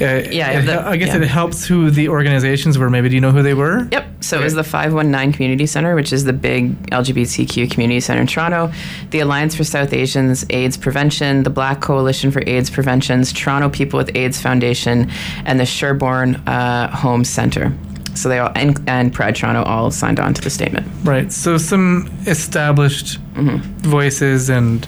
uh, 0.00 0.04
Yeah, 0.30 0.60
the- 0.60 0.86
I 0.86 0.96
guess 0.96 1.08
yeah. 1.08 1.22
it 1.22 1.28
helps 1.28 1.64
who 1.66 1.90
the 1.90 2.08
organizations 2.08 2.76
were. 2.78 2.90
Maybe 2.90 3.08
do 3.08 3.14
you 3.14 3.20
know 3.20 3.30
who 3.32 3.42
they 3.42 3.54
were? 3.54 3.88
Yep. 3.90 4.06
So 4.20 4.38
it 4.40 4.44
was 4.44 4.54
the 4.54 4.62
519 4.64 5.32
Community 5.32 5.66
Center, 5.66 5.94
which 5.96 6.12
is 6.12 6.24
the 6.24 6.32
big 6.32 6.90
LGBTQ 6.90 7.70
community 7.70 7.98
center 8.00 8.20
in 8.20 8.26
Toronto, 8.28 8.70
the 9.10 9.18
Alliance 9.20 9.56
for 9.56 9.64
South 9.64 9.92
Asians 9.92 10.44
AIDS 10.50 10.76
Prevention, 10.76 11.42
the 11.42 11.50
Black 11.50 11.80
Coalition 11.80 12.30
for 12.30 12.42
AIDS 12.46 12.70
Preventions, 12.70 13.32
Toronto 13.32 13.68
People 13.68 13.96
with 13.98 14.14
AIDS 14.14 14.40
Foundation, 14.40 15.10
and 15.44 15.58
the 15.58 15.64
Sherbourne 15.64 16.40
uh, 16.46 16.88
Home 16.96 17.24
Center. 17.24 17.72
So 18.14 18.28
they 18.28 18.38
all 18.38 18.52
and, 18.54 18.78
and 18.86 19.12
Pride 19.12 19.34
Toronto 19.36 19.62
all 19.64 19.90
signed 19.90 20.20
on 20.20 20.34
to 20.34 20.40
the 20.42 20.50
statement. 20.50 20.86
Right. 21.02 21.32
So 21.32 21.56
some 21.58 22.08
established 22.26 23.18
Mm-hmm. 23.34 23.88
voices 23.88 24.50
and 24.50 24.86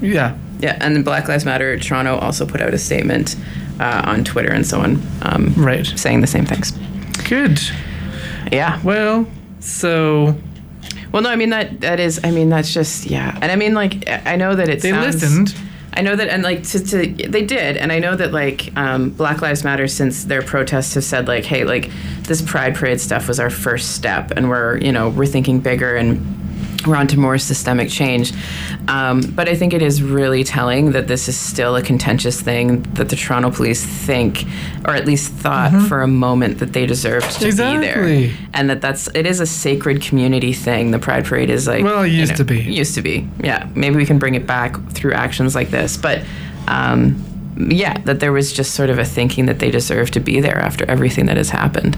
yeah. 0.00 0.36
Yeah, 0.62 0.78
and 0.80 0.94
then 0.96 1.02
Black 1.02 1.28
Lives 1.28 1.44
Matter 1.44 1.76
Toronto 1.78 2.16
also 2.18 2.46
put 2.46 2.60
out 2.62 2.72
a 2.72 2.78
statement 2.78 3.36
uh, 3.80 4.02
on 4.06 4.24
Twitter 4.24 4.52
and 4.52 4.64
so 4.66 4.80
on, 4.80 5.02
um, 5.22 5.52
Right. 5.56 5.84
saying 5.84 6.20
the 6.20 6.26
same 6.26 6.46
things. 6.46 6.70
Good. 7.28 7.60
Yeah. 8.50 8.80
Well, 8.82 9.26
so 9.60 10.36
Well, 11.12 11.22
no, 11.22 11.30
I 11.30 11.36
mean 11.36 11.50
that 11.50 11.80
that 11.80 12.00
is. 12.00 12.20
I 12.24 12.30
mean 12.30 12.48
that's 12.48 12.72
just 12.72 13.06
yeah. 13.10 13.36
And 13.42 13.50
I 13.52 13.56
mean 13.56 13.74
like 13.74 14.08
I 14.08 14.32
I 14.32 14.36
know 14.36 14.54
that 14.54 14.68
it 14.68 14.80
they 14.82 14.90
sounds, 14.90 15.22
listened. 15.22 15.54
I 15.94 16.00
know 16.00 16.16
that, 16.16 16.28
and 16.30 16.42
like 16.42 16.62
to, 16.68 16.78
to 16.82 17.28
they 17.28 17.44
did, 17.44 17.76
and 17.76 17.92
I 17.92 17.98
know 17.98 18.16
that 18.16 18.32
like 18.32 18.74
um, 18.78 19.10
Black 19.10 19.42
Lives 19.42 19.62
Matter 19.62 19.86
since 19.88 20.24
their 20.24 20.40
protests 20.40 20.94
have 20.94 21.04
said 21.04 21.28
like, 21.28 21.44
hey, 21.44 21.64
like 21.64 21.90
this 22.22 22.40
Pride 22.40 22.74
Parade 22.74 22.98
stuff 22.98 23.28
was 23.28 23.38
our 23.38 23.50
first 23.50 23.94
step, 23.94 24.30
and 24.30 24.48
we're 24.48 24.78
you 24.78 24.90
know 24.90 25.10
we're 25.10 25.26
thinking 25.26 25.60
bigger 25.60 25.94
and 25.96 26.16
we're 26.86 26.96
on 26.96 27.06
to 27.08 27.18
more 27.18 27.38
systemic 27.38 27.88
change. 27.88 28.32
Um, 28.88 29.20
but 29.20 29.48
I 29.48 29.54
think 29.54 29.72
it 29.72 29.82
is 29.82 30.02
really 30.02 30.44
telling 30.44 30.92
that 30.92 31.08
this 31.08 31.28
is 31.28 31.36
still 31.36 31.76
a 31.76 31.82
contentious 31.82 32.40
thing 32.40 32.82
that 32.94 33.08
the 33.08 33.16
Toronto 33.16 33.50
police 33.50 33.84
think, 33.84 34.44
or 34.86 34.94
at 34.94 35.06
least 35.06 35.32
thought 35.32 35.72
for 35.88 36.02
a 36.02 36.08
moment 36.08 36.58
that 36.58 36.72
they 36.72 36.86
deserved 36.86 37.30
to 37.40 37.46
be 37.46 37.50
there, 37.52 38.30
and 38.54 38.68
that 38.70 38.80
that's 38.80 39.08
it 39.14 39.26
is 39.26 39.40
a 39.40 39.46
sacred 39.46 40.02
community 40.02 40.52
thing. 40.52 40.90
The 40.90 40.98
Pride 40.98 41.24
Parade 41.24 41.50
is 41.50 41.66
like 41.66 41.84
Well, 41.84 42.02
it 42.02 42.08
you 42.08 42.18
used 42.20 42.32
know, 42.32 42.36
to 42.38 42.44
be. 42.44 42.60
used 42.60 42.94
to 42.94 43.02
be. 43.02 43.26
Yeah, 43.42 43.68
maybe 43.74 43.96
we 43.96 44.06
can 44.06 44.18
bring 44.18 44.34
it 44.34 44.46
back 44.46 44.76
through 44.90 45.12
actions 45.12 45.54
like 45.54 45.70
this. 45.70 45.96
But 45.96 46.22
um, 46.68 47.22
yeah, 47.70 47.98
that 48.04 48.20
there 48.20 48.32
was 48.32 48.52
just 48.52 48.74
sort 48.74 48.90
of 48.90 48.98
a 48.98 49.04
thinking 49.04 49.46
that 49.46 49.58
they 49.58 49.70
deserve 49.70 50.10
to 50.12 50.20
be 50.20 50.40
there 50.40 50.58
after 50.58 50.84
everything 50.90 51.26
that 51.26 51.36
has 51.36 51.50
happened, 51.50 51.96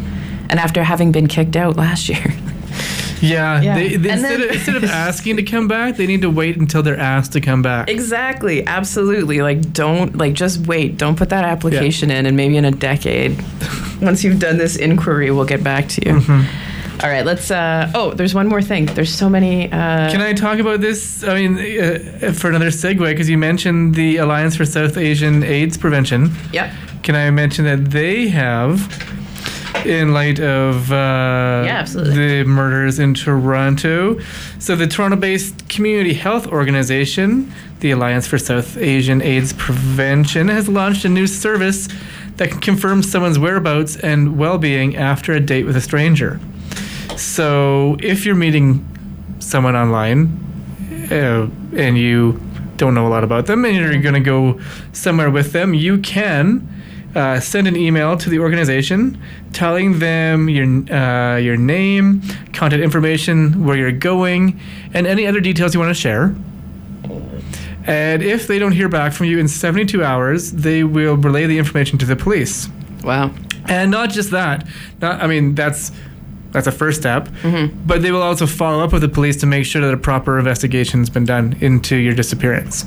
and 0.50 0.58
after 0.60 0.82
having 0.84 1.12
been 1.12 1.26
kicked 1.28 1.56
out 1.56 1.76
last 1.76 2.08
year. 2.10 2.24
Yeah. 3.24 3.60
Yeah. 3.60 3.74
They, 3.74 3.96
they, 3.96 4.10
instead, 4.12 4.40
then- 4.40 4.48
of, 4.48 4.54
instead 4.56 4.76
of 4.76 4.84
asking 4.84 5.36
to 5.36 5.42
come 5.42 5.68
back, 5.68 5.96
they 5.96 6.06
need 6.06 6.22
to 6.22 6.30
wait 6.30 6.56
until 6.56 6.82
they're 6.82 6.98
asked 6.98 7.32
to 7.32 7.40
come 7.40 7.62
back. 7.62 7.88
exactly, 7.88 8.66
absolutely. 8.66 9.42
Like, 9.42 9.72
don't 9.72 10.16
like 10.16 10.34
just 10.34 10.66
wait. 10.66 10.96
Don't 10.96 11.16
put 11.16 11.30
that 11.30 11.44
application 11.44 12.10
in, 12.10 12.26
and 12.26 12.36
maybe 12.36 12.56
in 12.56 12.64
a 12.64 12.70
decade, 12.70 13.42
once 14.02 14.22
you've 14.24 14.38
done 14.38 14.58
this 14.58 14.76
inquiry, 14.76 15.30
we'll 15.30 15.44
get 15.44 15.62
back 15.64 15.88
to 15.90 16.04
you. 16.06 16.44
All 17.02 17.10
right, 17.10 17.24
let's. 17.26 17.50
Uh, 17.50 17.90
oh, 17.94 18.12
there's 18.14 18.34
one 18.34 18.46
more 18.46 18.62
thing. 18.62 18.86
There's 18.86 19.12
so 19.12 19.28
many. 19.28 19.66
Uh, 19.70 20.10
Can 20.10 20.20
I 20.20 20.32
talk 20.32 20.58
about 20.60 20.80
this? 20.80 21.24
I 21.24 21.34
mean, 21.34 21.58
uh, 21.58 22.32
for 22.32 22.48
another 22.48 22.68
segue, 22.70 22.98
because 23.00 23.28
you 23.28 23.36
mentioned 23.36 23.96
the 23.96 24.18
Alliance 24.18 24.56
for 24.56 24.64
South 24.64 24.96
Asian 24.96 25.42
AIDS 25.42 25.76
Prevention. 25.76 26.30
Yep. 26.52 26.72
Can 27.02 27.16
I 27.16 27.30
mention 27.30 27.64
that 27.64 27.90
they 27.90 28.28
have, 28.28 28.78
in 29.84 30.12
light 30.12 30.40
of 30.40 30.90
uh, 30.90 31.62
Yeah, 31.66 31.84
the 31.84 32.44
murders 32.46 32.98
in 32.98 33.14
Toronto, 33.14 34.18
so 34.58 34.76
the 34.76 34.86
Toronto-based 34.86 35.68
community 35.68 36.14
health 36.14 36.46
organization, 36.46 37.52
the 37.80 37.90
Alliance 37.90 38.26
for 38.26 38.38
South 38.38 38.76
Asian 38.76 39.20
AIDS 39.20 39.52
Prevention, 39.52 40.48
has 40.48 40.68
launched 40.68 41.04
a 41.04 41.08
new 41.08 41.26
service 41.26 41.88
that 42.36 42.50
can 42.50 42.60
confirm 42.60 43.02
someone's 43.02 43.38
whereabouts 43.38 43.96
and 43.96 44.38
well-being 44.38 44.96
after 44.96 45.32
a 45.32 45.40
date 45.40 45.64
with 45.64 45.76
a 45.76 45.80
stranger. 45.80 46.40
So 47.16 47.96
if 48.00 48.26
you're 48.26 48.34
meeting 48.34 48.84
someone 49.38 49.76
online 49.76 50.40
uh, 51.10 51.48
and 51.76 51.96
you 51.98 52.40
don't 52.76 52.94
know 52.94 53.06
a 53.06 53.10
lot 53.10 53.22
about 53.22 53.46
them 53.46 53.64
and 53.64 53.76
you're 53.76 54.00
going 54.00 54.14
to 54.14 54.20
go 54.20 54.60
somewhere 54.92 55.30
with 55.30 55.52
them, 55.52 55.74
you 55.74 55.98
can 55.98 56.68
uh, 57.14 57.40
send 57.40 57.68
an 57.68 57.76
email 57.76 58.16
to 58.16 58.28
the 58.28 58.38
organization 58.38 59.20
telling 59.52 59.98
them 59.98 60.48
your 60.48 60.66
uh, 60.92 61.36
your 61.36 61.56
name, 61.56 62.22
contact 62.52 62.82
information, 62.82 63.64
where 63.64 63.76
you're 63.76 63.92
going, 63.92 64.58
and 64.92 65.06
any 65.06 65.26
other 65.26 65.40
details 65.40 65.74
you 65.74 65.80
want 65.80 65.94
to 65.94 66.00
share. 66.00 66.34
And 67.86 68.22
if 68.22 68.46
they 68.46 68.58
don't 68.58 68.72
hear 68.72 68.88
back 68.88 69.12
from 69.12 69.26
you 69.26 69.38
in 69.38 69.46
72 69.46 70.02
hours, 70.02 70.52
they 70.52 70.84
will 70.84 71.16
relay 71.16 71.46
the 71.46 71.58
information 71.58 71.98
to 71.98 72.06
the 72.06 72.16
police. 72.16 72.68
Wow. 73.02 73.30
And 73.66 73.90
not 73.90 74.10
just 74.10 74.30
that. 74.30 74.66
Not, 75.00 75.22
I 75.22 75.26
mean, 75.26 75.54
that's 75.54 75.92
that's 76.52 76.66
a 76.66 76.72
first 76.72 77.00
step. 77.00 77.28
But 77.86 78.02
they 78.02 78.12
will 78.12 78.22
also 78.22 78.46
follow 78.46 78.82
up 78.82 78.92
with 78.92 79.02
the 79.02 79.08
police 79.08 79.36
to 79.38 79.46
make 79.46 79.66
sure 79.66 79.82
that 79.82 79.92
a 79.92 79.98
proper 79.98 80.38
investigation's 80.38 81.10
been 81.10 81.24
done 81.24 81.56
into 81.60 81.96
your 81.96 82.14
disappearance. 82.14 82.84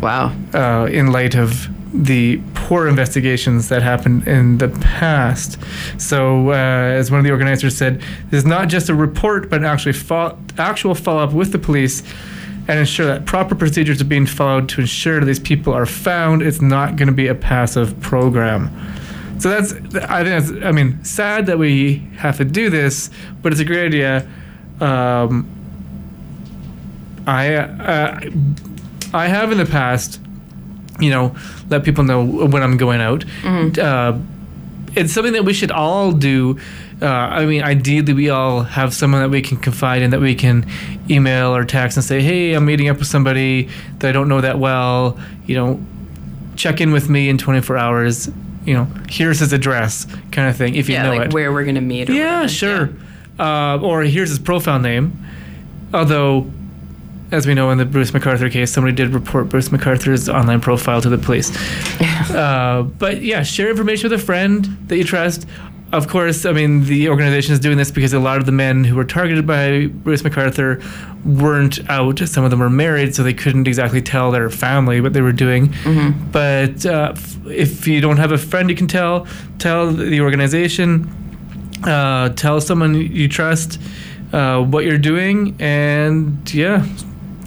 Wow. 0.00 0.32
Uh, 0.54 0.88
in 0.90 1.12
light 1.12 1.34
of 1.34 1.68
the 1.94 2.40
poor 2.54 2.88
investigations 2.88 3.68
that 3.68 3.82
happened 3.82 4.26
in 4.26 4.58
the 4.58 4.68
past. 4.68 5.58
So, 5.98 6.50
uh, 6.50 6.54
as 6.54 7.10
one 7.10 7.20
of 7.20 7.24
the 7.24 7.30
organizers 7.30 7.76
said, 7.76 8.00
this 8.30 8.38
is 8.38 8.46
not 8.46 8.68
just 8.68 8.88
a 8.88 8.94
report, 8.94 9.50
but 9.50 9.62
actually 9.64 9.92
fo- 9.92 10.38
actual 10.58 10.94
follow 10.94 11.22
up 11.22 11.32
with 11.32 11.52
the 11.52 11.58
police 11.58 12.02
and 12.68 12.78
ensure 12.78 13.06
that 13.06 13.26
proper 13.26 13.54
procedures 13.54 14.00
are 14.00 14.06
being 14.06 14.26
followed 14.26 14.68
to 14.70 14.80
ensure 14.80 15.20
that 15.20 15.26
these 15.26 15.40
people 15.40 15.72
are 15.72 15.86
found. 15.86 16.42
It's 16.42 16.62
not 16.62 16.96
going 16.96 17.08
to 17.08 17.12
be 17.14 17.26
a 17.26 17.34
passive 17.34 18.00
program. 18.00 18.70
So 19.38 19.50
that's, 19.50 19.72
I 19.72 20.22
think 20.22 20.46
that's, 20.46 20.64
I 20.64 20.70
mean, 20.70 21.04
sad 21.04 21.46
that 21.46 21.58
we 21.58 21.96
have 22.16 22.36
to 22.36 22.44
do 22.44 22.70
this, 22.70 23.10
but 23.42 23.50
it's 23.52 23.60
a 23.60 23.64
great 23.64 23.86
idea. 23.86 24.28
Um, 24.80 25.48
I, 27.26 27.54
uh, 27.54 28.20
I 29.12 29.26
have 29.26 29.50
in 29.50 29.58
the 29.58 29.66
past, 29.66 30.20
you 31.02 31.10
know, 31.10 31.34
let 31.68 31.84
people 31.84 32.04
know 32.04 32.24
when 32.24 32.62
I'm 32.62 32.76
going 32.76 33.00
out. 33.00 33.24
Uh, 33.44 34.18
it's 34.94 35.12
something 35.12 35.32
that 35.32 35.44
we 35.44 35.52
should 35.54 35.70
all 35.70 36.12
do. 36.12 36.58
Uh, 37.00 37.06
I 37.06 37.46
mean, 37.46 37.62
ideally, 37.62 38.12
we 38.12 38.28
all 38.30 38.62
have 38.62 38.94
someone 38.94 39.22
that 39.22 39.30
we 39.30 39.42
can 39.42 39.56
confide 39.56 40.02
in, 40.02 40.10
that 40.10 40.20
we 40.20 40.34
can 40.34 40.64
email 41.10 41.56
or 41.56 41.64
text 41.64 41.96
and 41.96 42.04
say, 42.04 42.20
"Hey, 42.20 42.52
I'm 42.52 42.64
meeting 42.64 42.88
up 42.88 42.98
with 42.98 43.08
somebody 43.08 43.68
that 43.98 44.08
I 44.08 44.12
don't 44.12 44.28
know 44.28 44.40
that 44.40 44.58
well. 44.58 45.18
You 45.46 45.56
know, 45.56 45.80
check 46.56 46.80
in 46.80 46.92
with 46.92 47.08
me 47.08 47.28
in 47.28 47.38
24 47.38 47.76
hours. 47.76 48.30
You 48.64 48.74
know, 48.74 48.86
here's 49.08 49.40
his 49.40 49.52
address, 49.52 50.06
kind 50.30 50.48
of 50.48 50.56
thing. 50.56 50.76
If 50.76 50.88
you 50.88 50.94
yeah, 50.94 51.02
know 51.04 51.14
like 51.16 51.26
it. 51.28 51.32
where 51.34 51.52
we're 51.52 51.64
gonna 51.64 51.80
meet. 51.80 52.08
Or 52.08 52.12
Yeah, 52.12 52.42
whatever. 52.42 52.48
sure. 52.48 52.90
Uh, 53.40 53.78
or 53.80 54.02
here's 54.02 54.28
his 54.28 54.38
profile 54.38 54.78
name. 54.78 55.18
Although, 55.92 56.46
as 57.32 57.46
we 57.46 57.54
know 57.54 57.70
in 57.70 57.78
the 57.78 57.84
Bruce 57.86 58.10
McArthur 58.10 58.50
case, 58.50 58.70
somebody 58.70 58.94
did 58.94 59.08
report 59.08 59.48
Bruce 59.48 59.70
McArthur's 59.70 60.28
online 60.28 60.60
profile 60.60 61.00
to 61.00 61.08
the 61.08 61.18
police. 61.18 61.50
uh, 62.30 62.82
but 62.98 63.22
yeah, 63.22 63.42
share 63.42 63.70
information 63.70 64.10
with 64.10 64.20
a 64.20 64.24
friend 64.24 64.64
that 64.88 64.96
you 64.96 65.04
trust. 65.04 65.46
of 65.92 66.08
course, 66.08 66.46
I 66.46 66.52
mean, 66.52 66.84
the 66.84 67.08
organization 67.08 67.52
is 67.52 67.60
doing 67.60 67.76
this 67.78 67.90
because 67.90 68.12
a 68.12 68.18
lot 68.20 68.38
of 68.38 68.46
the 68.46 68.52
men 68.52 68.84
who 68.84 68.96
were 68.96 69.04
targeted 69.04 69.46
by 69.46 69.86
Bruce 69.86 70.22
McArthur 70.22 70.82
weren't 71.24 71.78
out. 71.90 72.18
Some 72.20 72.44
of 72.44 72.50
them 72.50 72.60
were 72.60 72.70
married, 72.70 73.14
so 73.14 73.22
they 73.22 73.34
couldn't 73.34 73.66
exactly 73.66 74.02
tell 74.02 74.30
their 74.30 74.50
family 74.50 75.00
what 75.00 75.12
they 75.12 75.20
were 75.20 75.32
doing. 75.32 75.68
Mm-hmm. 75.68 76.30
But 76.30 76.86
uh, 76.86 77.12
f- 77.14 77.46
if 77.46 77.86
you 77.86 78.00
don't 78.00 78.16
have 78.18 78.32
a 78.32 78.38
friend 78.38 78.68
you 78.70 78.76
can 78.76 78.88
tell, 78.88 79.26
tell 79.58 79.90
the 79.92 80.20
organization, 80.20 81.08
uh, 81.84 82.30
tell 82.30 82.60
someone 82.60 82.94
you 82.94 83.28
trust 83.28 83.80
uh, 84.32 84.62
what 84.62 84.84
you're 84.84 84.98
doing, 84.98 85.54
and 85.60 86.52
yeah, 86.54 86.86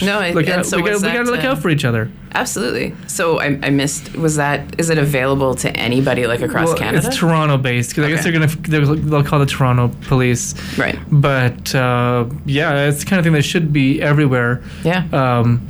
No, 0.01 0.19
I- 0.19 0.31
look 0.31 0.45
and 0.45 0.59
out, 0.59 0.65
so 0.65 0.77
we, 0.77 0.83
gotta, 0.89 1.05
we 1.05 1.13
gotta 1.13 1.31
look 1.31 1.43
uh, 1.43 1.49
out 1.49 1.61
for 1.61 1.69
each 1.69 1.85
other. 1.85 2.11
Absolutely. 2.33 2.93
So 3.07 3.39
I, 3.39 3.59
I 3.63 3.69
missed. 3.69 4.15
Was 4.17 4.35
that? 4.35 4.77
Is 4.79 4.89
it 4.89 4.97
available 4.97 5.55
to 5.55 5.71
anybody 5.71 6.27
like 6.27 6.41
across 6.41 6.67
Well, 6.67 6.77
Canada? 6.77 7.07
It's 7.07 7.17
Toronto 7.17 7.57
based 7.57 7.91
because 7.91 8.05
I 8.05 8.09
guess 8.09 8.23
they're 8.23 8.33
gonna 8.33 8.47
they'll, 8.47 8.95
they'll 8.95 9.23
call 9.23 9.39
the 9.39 9.45
Toronto 9.45 9.89
police. 10.07 10.53
right. 10.77 10.99
But 11.09 11.73
uh, 11.73 12.25
yeah, 12.45 12.87
it's 12.87 13.03
the 13.03 13.09
kind 13.09 13.19
of 13.19 13.25
thing 13.25 13.33
that 13.33 13.43
should 13.43 13.71
be 13.71 14.01
everywhere. 14.01 14.61
Yeah. 14.83 15.05
Um, 15.13 15.65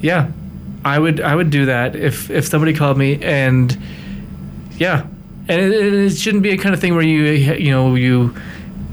yeah, 0.00 0.32
I 0.84 0.98
would 0.98 1.20
I 1.20 1.36
would 1.36 1.50
do 1.50 1.66
that 1.66 1.94
if 1.94 2.30
if 2.30 2.46
somebody 2.46 2.74
called 2.74 2.98
me 2.98 3.22
and 3.22 3.76
yeah, 4.78 5.06
and 5.48 5.60
it, 5.60 5.72
it 5.72 6.10
shouldn't 6.16 6.42
be 6.42 6.50
a 6.50 6.58
kind 6.58 6.74
of 6.74 6.80
thing 6.80 6.94
where 6.94 7.04
you 7.04 7.22
you 7.54 7.70
know 7.70 7.94
you 7.94 8.34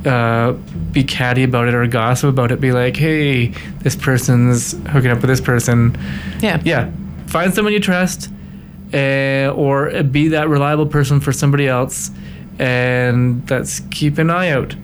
uh, 0.05 0.53
be 0.91 1.03
catty 1.03 1.43
about 1.43 1.67
it 1.67 1.73
or 1.73 1.85
gossip 1.87 2.29
about 2.29 2.51
it. 2.51 2.59
Be 2.61 2.71
like, 2.71 2.95
hey, 2.95 3.47
this 3.79 3.95
person's 3.95 4.73
hooking 4.87 5.11
up 5.11 5.21
with 5.21 5.29
this 5.29 5.41
person. 5.41 5.97
yeah. 6.41 6.61
Yeah, 6.63 6.91
find 7.27 7.53
someone 7.53 7.73
you 7.73 7.79
trust, 7.79 8.29
uh, 8.93 9.51
or 9.55 10.03
be 10.03 10.29
that 10.29 10.49
reliable 10.49 10.85
person 10.85 11.19
for 11.19 11.31
somebody 11.31 11.67
else, 11.67 12.11
and 12.57 13.45
that's 13.47 13.81
keep 13.91 14.17
an 14.17 14.29
eye 14.29 14.49
out. 14.49 14.75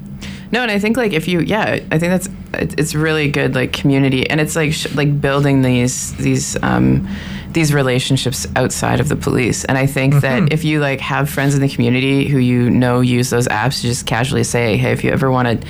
No, 0.52 0.62
and 0.62 0.72
I 0.72 0.80
think 0.80 0.98
like 0.98 1.14
if 1.14 1.28
you, 1.28 1.40
yeah, 1.42 1.80
I 1.92 2.00
think 2.00 2.12
that's 2.12 2.30
it's 2.54 2.96
really 2.96 3.30
good 3.30 3.56
like 3.56 3.74
community, 3.74 4.30
and 4.30 4.40
it's 4.40 4.56
like 4.56 4.74
sh- 4.74 4.94
like 4.96 5.20
building 5.20 5.62
these 5.62 6.16
these 6.18 6.62
um, 6.64 7.08
these 7.52 7.74
relationships 7.74 8.48
outside 8.56 9.00
of 9.00 9.10
the 9.10 9.16
police. 9.16 9.66
And 9.66 9.78
I 9.78 9.86
think 9.86 10.16
that 10.22 10.52
if 10.52 10.64
you 10.64 10.80
like 10.80 11.00
have 11.00 11.30
friends 11.30 11.56
in 11.56 11.62
the 11.62 11.70
community 11.70 12.28
who 12.28 12.38
you 12.38 12.70
know 12.70 13.02
use 13.02 13.30
those 13.30 13.48
apps 13.48 13.82
to 13.82 13.88
just 13.88 14.06
casually 14.06 14.44
say, 14.44 14.78
hey, 14.78 14.92
if 14.92 15.04
you 15.04 15.12
ever 15.12 15.32
want 15.32 15.48
to 15.48 15.68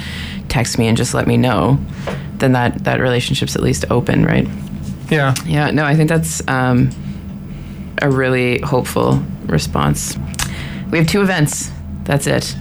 text 0.50 0.78
me 0.78 0.88
and 0.88 0.98
just 0.98 1.14
let 1.14 1.28
me 1.28 1.38
know, 1.38 1.80
then 2.38 2.52
that 2.54 2.84
that 2.84 3.00
relationship's 3.00 3.56
at 3.56 3.62
least 3.62 3.86
open, 3.90 4.26
right? 4.26 4.48
Yeah. 5.10 5.36
Yeah, 5.46 5.72
no, 5.72 5.86
I 5.86 5.96
think 5.96 6.10
that's 6.10 6.46
um, 6.48 6.90
a 8.02 8.10
really 8.10 8.60
hopeful 8.60 9.24
response. 9.46 10.18
We 10.92 10.98
have 10.98 11.08
two 11.08 11.22
events. 11.22 11.72
That's 12.04 12.28
it. 12.28 12.56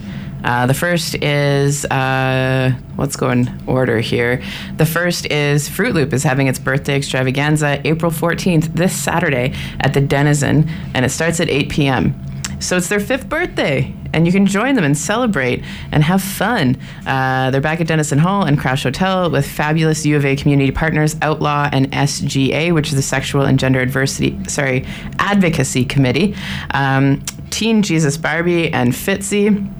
Uh, 0.45 0.67
the 0.67 0.73
first 0.75 1.15
is 1.23 1.85
uh, 1.85 2.71
let's 2.97 3.15
go 3.15 3.31
in 3.31 3.49
order 3.65 3.99
here. 3.99 4.43
The 4.77 4.85
first 4.85 5.25
is 5.31 5.67
Fruit 5.67 5.95
Loop 5.95 6.13
is 6.13 6.23
having 6.23 6.45
its 6.47 6.59
birthday 6.59 6.97
extravaganza 6.97 7.81
April 7.83 8.11
14th 8.11 8.73
this 8.75 8.95
Saturday 8.95 9.55
at 9.79 9.95
the 9.95 10.01
Denizen, 10.01 10.69
and 10.93 11.03
it 11.03 11.09
starts 11.09 11.39
at 11.39 11.49
8 11.49 11.69
p.m. 11.69 12.21
So 12.59 12.77
it's 12.77 12.87
their 12.87 12.99
fifth 12.99 13.27
birthday, 13.27 13.93
and 14.13 14.25
you 14.25 14.31
can 14.31 14.45
join 14.45 14.75
them 14.75 14.83
and 14.83 14.97
celebrate 14.97 15.63
and 15.91 16.03
have 16.03 16.21
fun. 16.21 16.77
Uh, 17.05 17.51
they're 17.51 17.59
back 17.59 17.81
at 17.81 17.87
Denizen 17.87 18.19
Hall 18.19 18.45
and 18.45 18.57
Crash 18.57 18.83
Hotel 18.83 19.29
with 19.29 19.47
fabulous 19.47 20.05
U 20.05 20.15
of 20.15 20.25
A 20.25 20.35
community 20.35 20.71
partners, 20.71 21.15
Outlaw 21.21 21.69
and 21.71 21.91
SGA, 21.91 22.73
which 22.73 22.89
is 22.89 22.95
the 22.95 23.01
Sexual 23.01 23.43
and 23.43 23.59
Gender 23.59 23.81
Adversity, 23.81 24.37
sorry, 24.47 24.85
Advocacy 25.19 25.85
Committee, 25.85 26.35
um, 26.71 27.21
Teen 27.49 27.81
Jesus 27.81 28.15
Barbie, 28.15 28.71
and 28.71 28.93
Fitzy. 28.93 29.71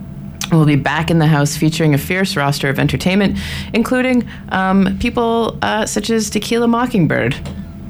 We'll 0.51 0.65
be 0.65 0.75
back 0.75 1.09
in 1.09 1.19
the 1.19 1.27
house 1.27 1.57
featuring 1.57 1.93
a 1.93 1.97
fierce 1.97 2.35
roster 2.35 2.69
of 2.69 2.79
entertainment, 2.79 3.37
including 3.73 4.27
um, 4.49 4.97
people 4.99 5.57
uh, 5.61 5.85
such 5.85 6.09
as 6.09 6.29
Tequila 6.29 6.67
Mockingbird, 6.67 7.33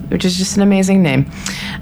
which 0.09 0.23
is 0.23 0.37
just 0.37 0.55
an 0.55 0.63
amazing 0.63 1.03
name. 1.03 1.29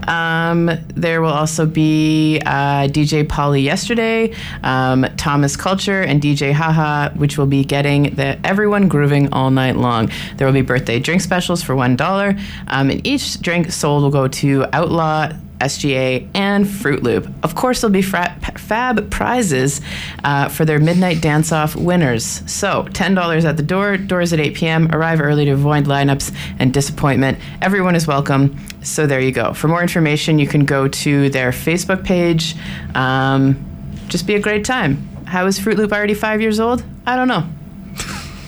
Um, 0.07 0.71
there 0.95 1.21
will 1.21 1.31
also 1.31 1.65
be 1.65 2.41
uh, 2.45 2.87
DJ 2.87 3.27
Polly 3.27 3.61
yesterday, 3.61 4.33
um, 4.63 5.05
Thomas 5.17 5.55
Culture, 5.55 6.01
and 6.01 6.21
DJ 6.21 6.53
Haha, 6.53 7.09
which 7.11 7.37
will 7.37 7.45
be 7.45 7.63
getting 7.63 8.15
the 8.15 8.39
everyone 8.45 8.87
grooving 8.87 9.31
all 9.31 9.51
night 9.51 9.77
long. 9.77 10.09
There 10.37 10.47
will 10.47 10.53
be 10.53 10.61
birthday 10.61 10.99
drink 10.99 11.21
specials 11.21 11.61
for 11.61 11.75
one 11.75 11.95
dollar, 11.95 12.35
um, 12.67 12.89
and 12.89 13.05
each 13.05 13.41
drink 13.41 13.71
sold 13.71 14.03
will 14.03 14.11
go 14.11 14.27
to 14.27 14.65
Outlaw. 14.73 15.33
SGA, 15.63 16.27
and 16.33 16.69
Fruit 16.69 17.03
Loop. 17.03 17.27
Of 17.43 17.55
course, 17.55 17.81
there'll 17.81 17.91
be 17.93 18.01
fra- 18.01 18.35
fab 18.57 19.09
prizes 19.09 19.81
uh, 20.23 20.49
for 20.49 20.65
their 20.65 20.79
midnight 20.79 21.21
dance 21.21 21.51
off 21.51 21.75
winners. 21.75 22.41
So, 22.51 22.83
$10 22.89 23.45
at 23.45 23.57
the 23.57 23.63
door, 23.63 23.97
doors 23.97 24.33
at 24.33 24.39
8 24.39 24.55
p.m. 24.55 24.89
Arrive 24.93 25.21
early 25.21 25.45
to 25.45 25.51
avoid 25.51 25.85
lineups 25.85 26.35
and 26.59 26.73
disappointment. 26.73 27.37
Everyone 27.61 27.95
is 27.95 28.07
welcome. 28.07 28.57
So, 28.83 29.07
there 29.07 29.19
you 29.19 29.31
go. 29.31 29.53
For 29.53 29.67
more 29.67 29.81
information, 29.81 30.39
you 30.39 30.47
can 30.47 30.65
go 30.65 30.87
to 30.87 31.29
their 31.29 31.51
Facebook 31.51 32.03
page. 32.03 32.55
Um, 32.95 33.63
just 34.07 34.27
be 34.27 34.35
a 34.35 34.39
great 34.39 34.65
time. 34.65 35.07
How 35.25 35.45
is 35.45 35.59
Fruit 35.59 35.77
Loop 35.77 35.91
already 35.91 36.13
five 36.13 36.41
years 36.41 36.59
old? 36.59 36.83
I 37.05 37.15
don't 37.15 37.27
know. 37.27 37.47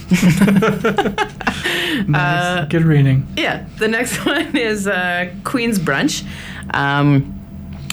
Nice. 2.07 2.67
Good 2.69 2.83
reading. 2.83 3.25
Yeah, 3.37 3.65
the 3.77 3.87
next 3.87 4.25
one 4.25 4.55
is 4.55 4.87
uh, 4.87 5.33
Queen's 5.43 5.79
Brunch, 5.79 6.25
um, 6.73 7.35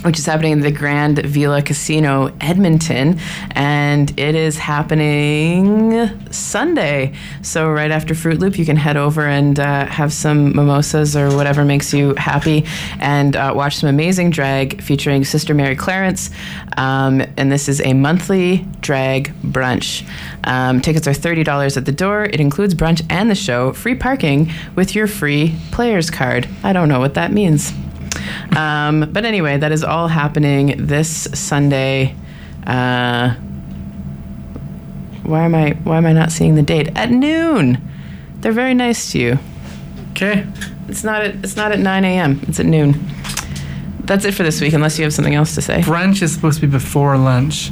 which 0.05 0.19
is 0.19 0.27
happening 0.27 0.53
in 0.53 0.61
the 0.61 0.71
Grand 0.71 1.19
Villa 1.21 1.63
Casino, 1.63 2.33
Edmonton, 2.41 3.19
and 3.53 4.19
it 4.19 4.35
is 4.35 4.59
happening 4.59 6.11
Sunday. 6.33 7.15
So 7.43 7.71
right 7.71 7.91
after 7.91 8.15
Fruit 8.15 8.39
Loop, 8.39 8.59
you 8.59 8.65
can 8.65 8.77
head 8.77 8.97
over 8.97 9.27
and 9.27 9.59
uh, 9.59 9.87
have 9.87 10.13
some 10.13 10.55
mimosas 10.55 11.17
or 11.17 11.35
whatever 11.37 11.65
makes 11.65 11.95
you 11.95 12.15
happy, 12.17 12.65
and 12.99 13.37
uh, 13.37 13.53
watch 13.55 13.77
some 13.77 13.89
amazing 13.89 14.31
drag 14.31 14.83
featuring 14.83 15.25
Sister 15.25 15.55
Mary 15.55 15.77
Clarence. 15.77 16.31
Um, 16.77 17.23
and 17.37 17.53
this 17.53 17.69
is 17.69 17.81
a 17.83 17.93
monthly 17.93 18.67
drag 18.81 19.33
brunch. 19.43 20.07
Um, 20.45 20.81
tickets 20.81 21.07
are 21.07 21.13
$30 21.13 21.77
at 21.77 21.85
the 21.85 21.93
door. 21.93 22.25
It 22.25 22.41
includes 22.41 22.75
brunch 22.75 23.05
and 23.09 23.31
the 23.31 23.35
show, 23.35 23.73
free 23.73 23.95
parking 23.95 24.51
with 24.75 24.95
your 24.95 25.07
free 25.07 25.55
player's 25.71 26.11
card. 26.11 26.49
I 26.65 26.73
don't 26.73 26.89
know 26.89 26.99
what 26.99 27.15
that 27.15 27.31
means. 27.31 27.73
Um, 28.57 29.11
but 29.13 29.25
anyway, 29.25 29.57
that 29.59 29.73
is 29.73 29.83
all 29.83 30.09
happening 30.09 30.87
this 30.87 31.29
Sunday. 31.35 32.15
Uh, 32.67 33.35
why 35.23 35.45
am 35.45 35.55
I 35.55 35.71
why 35.85 35.97
am 35.99 36.07
I 36.07 36.13
not 36.13 36.33
seeing 36.33 36.55
the 36.55 36.63
date? 36.63 36.97
At 36.97 37.11
noon. 37.11 37.81
They're 38.41 38.53
very 38.53 38.75
nice 38.75 39.13
to 39.13 39.19
you. 39.19 39.39
Okay. 40.11 40.47
It's 40.89 41.05
not 41.05 41.23
at 41.23 41.37
it's 41.37 41.57
not 41.57 41.73
at 41.73 41.79
9 41.79 42.05
a.m. 42.05 42.41
It's 42.49 42.61
at 42.61 42.67
noon. 42.67 42.95
That's 44.05 44.25
it 44.25 44.35
for 44.35 44.43
this 44.43 44.61
week, 44.61 44.73
unless 44.73 44.99
you 44.99 45.05
have 45.05 45.15
something 45.15 45.35
else 45.35 45.55
to 45.55 45.63
say. 45.63 45.81
Brunch 45.81 46.23
is 46.23 46.35
supposed 46.35 46.61
to 46.61 46.67
be 46.67 46.71
before 46.71 47.17
lunch. 47.17 47.71